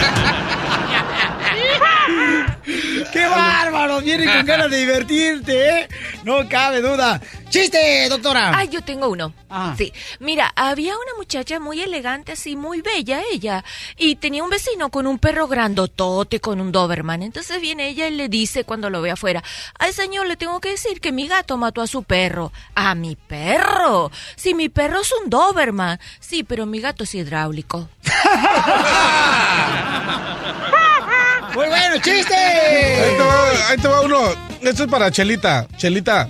¡Qué 3.12 3.26
bárbaro! 3.26 4.00
Viene 4.00 4.24
con 4.24 4.46
ganas 4.46 4.70
de 4.70 4.78
divertirte, 4.78 5.68
¿eh? 5.68 5.88
No 6.24 6.48
cabe 6.48 6.80
duda. 6.80 7.20
¡Chiste, 7.50 8.08
doctora! 8.08 8.52
Ay, 8.56 8.70
yo 8.70 8.80
tengo 8.80 9.10
uno. 9.10 9.34
Sí. 9.76 9.92
Mira, 10.18 10.50
había 10.56 10.94
una 10.94 11.18
muchacha 11.18 11.60
muy 11.60 11.82
elegante, 11.82 12.32
así, 12.32 12.56
muy 12.56 12.80
bella 12.80 13.20
ella. 13.30 13.62
Y 13.98 14.16
tenía 14.16 14.42
un 14.42 14.48
vecino 14.48 14.88
con 14.88 15.06
un 15.06 15.18
perro 15.18 15.46
grandotote, 15.46 16.40
con 16.40 16.62
un 16.62 16.72
Doberman. 16.72 17.22
Entonces 17.22 17.60
viene 17.60 17.88
ella 17.88 18.08
y 18.08 18.12
le 18.12 18.30
dice 18.30 18.64
cuando 18.64 18.88
lo 18.88 19.02
ve 19.02 19.10
afuera, 19.10 19.44
ay 19.78 19.92
señor, 19.92 20.26
le 20.26 20.36
tengo 20.36 20.58
que 20.60 20.70
decir 20.70 21.02
que 21.02 21.12
mi 21.12 21.28
gato 21.28 21.58
mató 21.58 21.82
a 21.82 21.86
su 21.86 22.04
perro. 22.04 22.50
¿A 22.74 22.94
mi 22.94 23.16
perro? 23.16 24.10
Si 24.36 24.54
mi 24.54 24.70
perro 24.70 25.02
es 25.02 25.12
un 25.22 25.28
Doberman. 25.28 26.00
Sí, 26.18 26.44
pero 26.44 26.64
mi 26.64 26.80
gato 26.80 27.04
es 27.04 27.14
hidráulico. 27.14 27.90
¡Muy 31.54 31.66
bueno, 31.66 31.96
chiste! 32.02 32.34
Ahí 32.34 33.16
te, 33.16 33.22
va, 33.22 33.68
ahí 33.68 33.76
te 33.78 33.88
va 33.88 34.00
uno. 34.02 34.18
Esto 34.62 34.84
es 34.84 34.90
para 34.90 35.10
Chelita. 35.10 35.66
Chelita. 35.76 36.28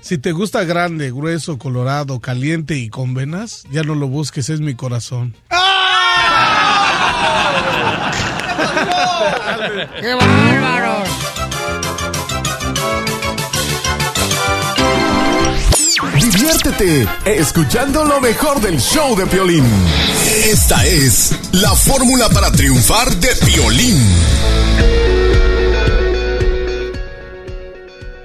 Si 0.00 0.18
te 0.18 0.32
gusta 0.32 0.64
grande, 0.64 1.10
grueso, 1.10 1.58
colorado, 1.58 2.20
caliente 2.20 2.76
y 2.76 2.88
con 2.88 3.14
venas, 3.14 3.64
ya 3.70 3.82
no 3.82 3.94
lo 3.94 4.08
busques, 4.08 4.48
es 4.48 4.60
mi 4.60 4.74
corazón. 4.74 5.34
¡Qué 10.00 10.14
bárbaro! 10.14 11.04
Diviértete 16.02 17.06
escuchando 17.26 18.04
lo 18.04 18.22
mejor 18.22 18.58
del 18.62 18.80
show 18.80 19.14
de 19.14 19.26
Piolín. 19.26 19.66
Esta 20.46 20.86
es 20.86 21.38
la 21.52 21.74
fórmula 21.74 22.30
para 22.30 22.50
triunfar 22.50 23.10
de 23.16 23.28
Piolín. 23.44 23.98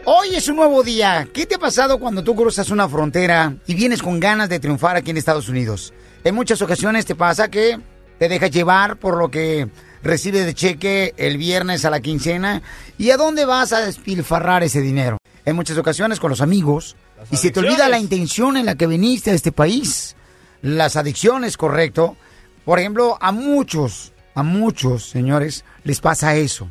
Hoy 0.05 0.35
es 0.35 0.47
un 0.47 0.55
nuevo 0.55 0.83
día. 0.83 1.27
¿Qué 1.33 1.45
te 1.45 1.55
ha 1.55 1.59
pasado 1.59 1.99
cuando 1.99 2.23
tú 2.23 2.33
cruzas 2.33 2.69
una 2.69 2.87
frontera 2.87 3.53
y 3.67 3.75
vienes 3.75 4.01
con 4.01 4.21
ganas 4.21 4.47
de 4.47 4.61
triunfar 4.61 4.95
aquí 4.95 5.11
en 5.11 5.17
Estados 5.17 5.49
Unidos? 5.49 5.93
En 6.23 6.33
muchas 6.33 6.61
ocasiones 6.61 7.05
te 7.05 7.15
pasa 7.15 7.49
que 7.49 7.77
te 8.17 8.29
dejas 8.29 8.51
llevar 8.51 8.95
por 8.95 9.17
lo 9.17 9.29
que 9.29 9.67
recibes 10.01 10.45
de 10.45 10.53
cheque 10.53 11.13
el 11.17 11.37
viernes 11.37 11.83
a 11.83 11.89
la 11.89 11.99
quincena 11.99 12.61
y 12.97 13.09
a 13.09 13.17
dónde 13.17 13.43
vas 13.43 13.73
a 13.73 13.81
despilfarrar 13.81 14.63
ese 14.63 14.79
dinero. 14.79 15.17
En 15.43 15.57
muchas 15.57 15.77
ocasiones 15.77 16.21
con 16.21 16.29
los 16.29 16.39
amigos 16.39 16.95
y 17.31 17.37
se 17.37 17.51
te 17.51 17.59
olvida 17.59 17.89
la 17.89 17.99
intención 17.99 18.57
en 18.57 18.65
la 18.65 18.75
que 18.75 18.87
viniste 18.87 19.31
a 19.31 19.33
este 19.33 19.51
país. 19.51 20.15
Las 20.61 20.95
adicciones, 20.95 21.57
correcto. 21.57 22.17
Por 22.63 22.79
ejemplo, 22.79 23.17
a 23.21 23.31
muchos, 23.31 24.13
a 24.33 24.43
muchos, 24.43 25.09
señores, 25.09 25.65
les 25.83 26.01
pasa 26.01 26.35
eso. 26.35 26.69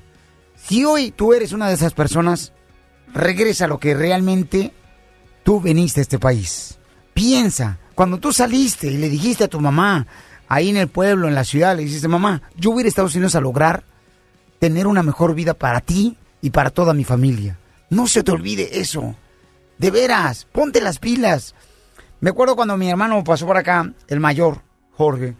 Si 0.56 0.84
hoy 0.84 1.10
tú 1.10 1.32
eres 1.32 1.52
una 1.52 1.68
de 1.68 1.74
esas 1.74 1.94
personas, 1.94 2.52
regresa 3.12 3.66
a 3.66 3.68
lo 3.68 3.78
que 3.78 3.94
realmente 3.94 4.72
tú 5.42 5.60
veniste 5.60 6.00
a 6.00 6.02
este 6.02 6.18
país. 6.18 6.78
Piensa, 7.12 7.78
cuando 7.94 8.18
tú 8.18 8.32
saliste 8.32 8.88
y 8.88 8.96
le 8.96 9.08
dijiste 9.08 9.44
a 9.44 9.48
tu 9.48 9.60
mamá, 9.60 10.06
ahí 10.48 10.70
en 10.70 10.76
el 10.76 10.88
pueblo, 10.88 11.28
en 11.28 11.34
la 11.34 11.44
ciudad, 11.44 11.76
le 11.76 11.84
dijiste, 11.84 12.08
mamá, 12.08 12.42
yo 12.56 12.70
voy 12.70 12.80
a 12.80 12.82
ir 12.82 12.86
a 12.86 12.88
Estados 12.88 13.14
Unidos 13.14 13.34
a 13.34 13.40
lograr 13.40 13.84
tener 14.58 14.86
una 14.86 15.02
mejor 15.02 15.34
vida 15.34 15.54
para 15.54 15.80
ti 15.80 16.16
y 16.40 16.50
para 16.50 16.70
toda 16.70 16.94
mi 16.94 17.04
familia. 17.04 17.58
No 17.90 18.06
se 18.06 18.22
te 18.22 18.32
olvide 18.32 18.80
eso. 18.80 19.14
De 19.78 19.90
veras, 19.90 20.46
ponte 20.52 20.80
las 20.80 20.98
pilas. 20.98 21.54
Me 22.20 22.30
acuerdo 22.30 22.56
cuando 22.56 22.76
mi 22.76 22.88
hermano 22.88 23.22
pasó 23.24 23.46
por 23.46 23.56
acá, 23.56 23.92
el 24.08 24.20
mayor, 24.20 24.62
Jorge, 24.92 25.34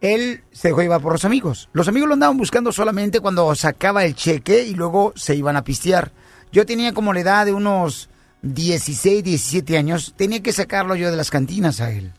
él 0.00 0.42
se 0.52 0.68
dejó 0.68 0.82
llevar 0.82 1.00
por 1.00 1.12
los 1.12 1.24
amigos. 1.24 1.68
Los 1.72 1.88
amigos 1.88 2.08
lo 2.08 2.14
andaban 2.14 2.36
buscando 2.36 2.72
solamente 2.72 3.20
cuando 3.20 3.54
sacaba 3.54 4.04
el 4.04 4.14
cheque 4.14 4.64
y 4.64 4.74
luego 4.74 5.12
se 5.16 5.34
iban 5.34 5.56
a 5.56 5.64
pistear. 5.64 6.12
Yo 6.52 6.66
tenía 6.66 6.92
como 6.92 7.12
la 7.12 7.20
edad 7.20 7.46
de 7.46 7.52
unos 7.52 8.08
16, 8.42 9.24
17 9.24 9.78
años, 9.78 10.14
tenía 10.16 10.42
que 10.42 10.52
sacarlo 10.52 10.94
yo 10.94 11.10
de 11.10 11.16
las 11.16 11.30
cantinas 11.30 11.80
a 11.80 11.90
él. 11.90 12.12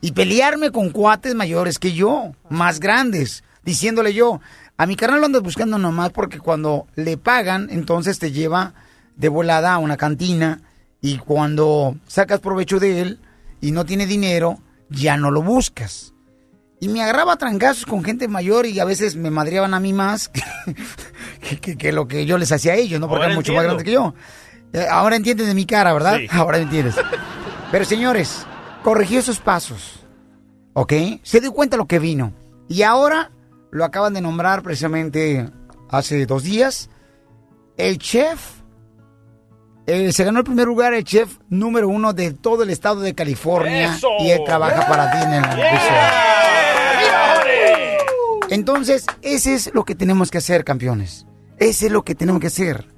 Y 0.00 0.12
pelearme 0.12 0.70
con 0.70 0.90
cuates 0.90 1.34
mayores 1.34 1.78
que 1.78 1.92
yo, 1.92 2.32
más 2.48 2.78
grandes. 2.80 3.42
diciéndole 3.64 4.12
yo, 4.12 4.40
a 4.76 4.86
mi 4.86 4.94
carnal 4.94 5.20
lo 5.20 5.26
andas 5.26 5.42
buscando 5.42 5.78
nomás 5.78 6.10
porque 6.10 6.38
cuando 6.38 6.86
le 6.96 7.16
pagan, 7.16 7.68
entonces 7.70 8.18
te 8.18 8.30
lleva 8.30 8.74
de 9.16 9.28
volada 9.28 9.72
a 9.72 9.78
una 9.78 9.96
cantina 9.96 10.60
y 11.04 11.18
cuando 11.18 11.96
sacas 12.06 12.40
provecho 12.40 12.80
de 12.80 13.02
él 13.02 13.20
y 13.60 13.72
no 13.72 13.84
tiene 13.84 14.06
dinero, 14.06 14.58
ya 14.88 15.18
no 15.18 15.30
lo 15.30 15.42
buscas. 15.42 16.14
Y 16.80 16.88
me 16.88 17.02
agarraba 17.02 17.36
trancazos 17.36 17.84
con 17.84 18.02
gente 18.02 18.26
mayor 18.26 18.64
y 18.64 18.80
a 18.80 18.86
veces 18.86 19.14
me 19.14 19.30
madreaban 19.30 19.74
a 19.74 19.80
mí 19.80 19.92
más 19.92 20.28
que, 21.40 21.60
que- 21.60 21.76
que 21.76 21.92
lo 21.92 22.08
que 22.08 22.24
yo 22.24 22.38
les 22.38 22.52
hacía 22.52 22.72
a 22.72 22.76
ellos, 22.76 23.00
¿no? 23.00 23.06
Porque 23.08 23.24
Ahora 23.24 23.26
eran 23.26 23.36
mucho 23.38 23.52
más 23.52 23.64
grandes 23.64 23.84
que 23.84 23.92
yo. 23.92 24.14
Eh, 24.72 24.86
ahora 24.90 25.16
entiendes 25.16 25.46
de 25.46 25.54
mi 25.54 25.66
cara, 25.66 25.92
¿verdad? 25.92 26.16
Sí. 26.18 26.26
Ahora 26.32 26.56
entiendes. 26.58 26.94
Pero 27.70 27.84
señores, 27.84 28.46
corrigió 28.82 29.20
esos 29.20 29.40
pasos. 29.40 30.00
¿Ok? 30.72 30.92
Se 31.22 31.40
dio 31.40 31.52
cuenta 31.52 31.76
lo 31.76 31.86
que 31.86 31.98
vino. 31.98 32.32
Y 32.68 32.80
ahora 32.82 33.30
lo 33.70 33.84
acaban 33.84 34.14
de 34.14 34.20
nombrar 34.22 34.62
precisamente 34.62 35.48
hace 35.90 36.24
dos 36.26 36.42
días. 36.44 36.88
El 37.76 37.98
chef. 37.98 38.62
Eh, 39.86 40.12
se 40.12 40.24
ganó 40.24 40.38
el 40.38 40.44
primer 40.44 40.66
lugar 40.66 40.94
el 40.94 41.04
chef 41.04 41.38
número 41.48 41.88
uno 41.88 42.12
de 42.12 42.32
todo 42.32 42.62
el 42.62 42.70
estado 42.70 43.00
de 43.00 43.14
California. 43.14 43.94
¡Eso! 43.94 44.08
Y 44.20 44.30
él 44.30 44.40
trabaja 44.44 44.86
para 44.86 45.14
Disneyland 45.14 45.54
Resort. 45.54 46.34
Entonces, 48.50 49.06
ese 49.22 49.54
es 49.54 49.74
lo 49.74 49.84
que 49.84 49.94
tenemos 49.94 50.30
que 50.30 50.38
hacer, 50.38 50.64
campeones. 50.64 51.26
Ese 51.58 51.86
es 51.86 51.92
lo 51.92 52.02
que 52.02 52.14
tenemos 52.14 52.40
que 52.40 52.46
hacer. 52.48 52.88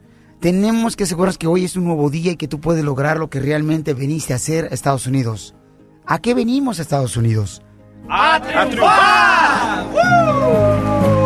Tenemos 0.41 0.97
que 0.97 1.05
asegurarnos 1.05 1.39
que 1.39 1.47
hoy 1.47 1.65
es 1.65 1.77
un 1.77 1.85
nuevo 1.85 2.11
día 2.11 2.33
y 2.33 2.37
que 2.37 2.49
tú 2.49 2.61
puedes 2.61 2.85
lograr 2.85 3.17
lo 3.19 3.31
que 3.31 3.41
realmente 3.41 3.95
veniste 3.95 4.33
a 4.33 4.37
hacer 4.37 4.69
a 4.71 4.75
Estados 4.75 5.07
Unidos. 5.07 5.55
¿A 6.05 6.19
qué 6.19 6.35
venimos 6.35 6.79
a 6.79 6.83
Estados 6.83 7.17
Unidos? 7.17 7.63
¡A 8.09 8.41
triunfar! 8.41 9.87
El 11.05 11.26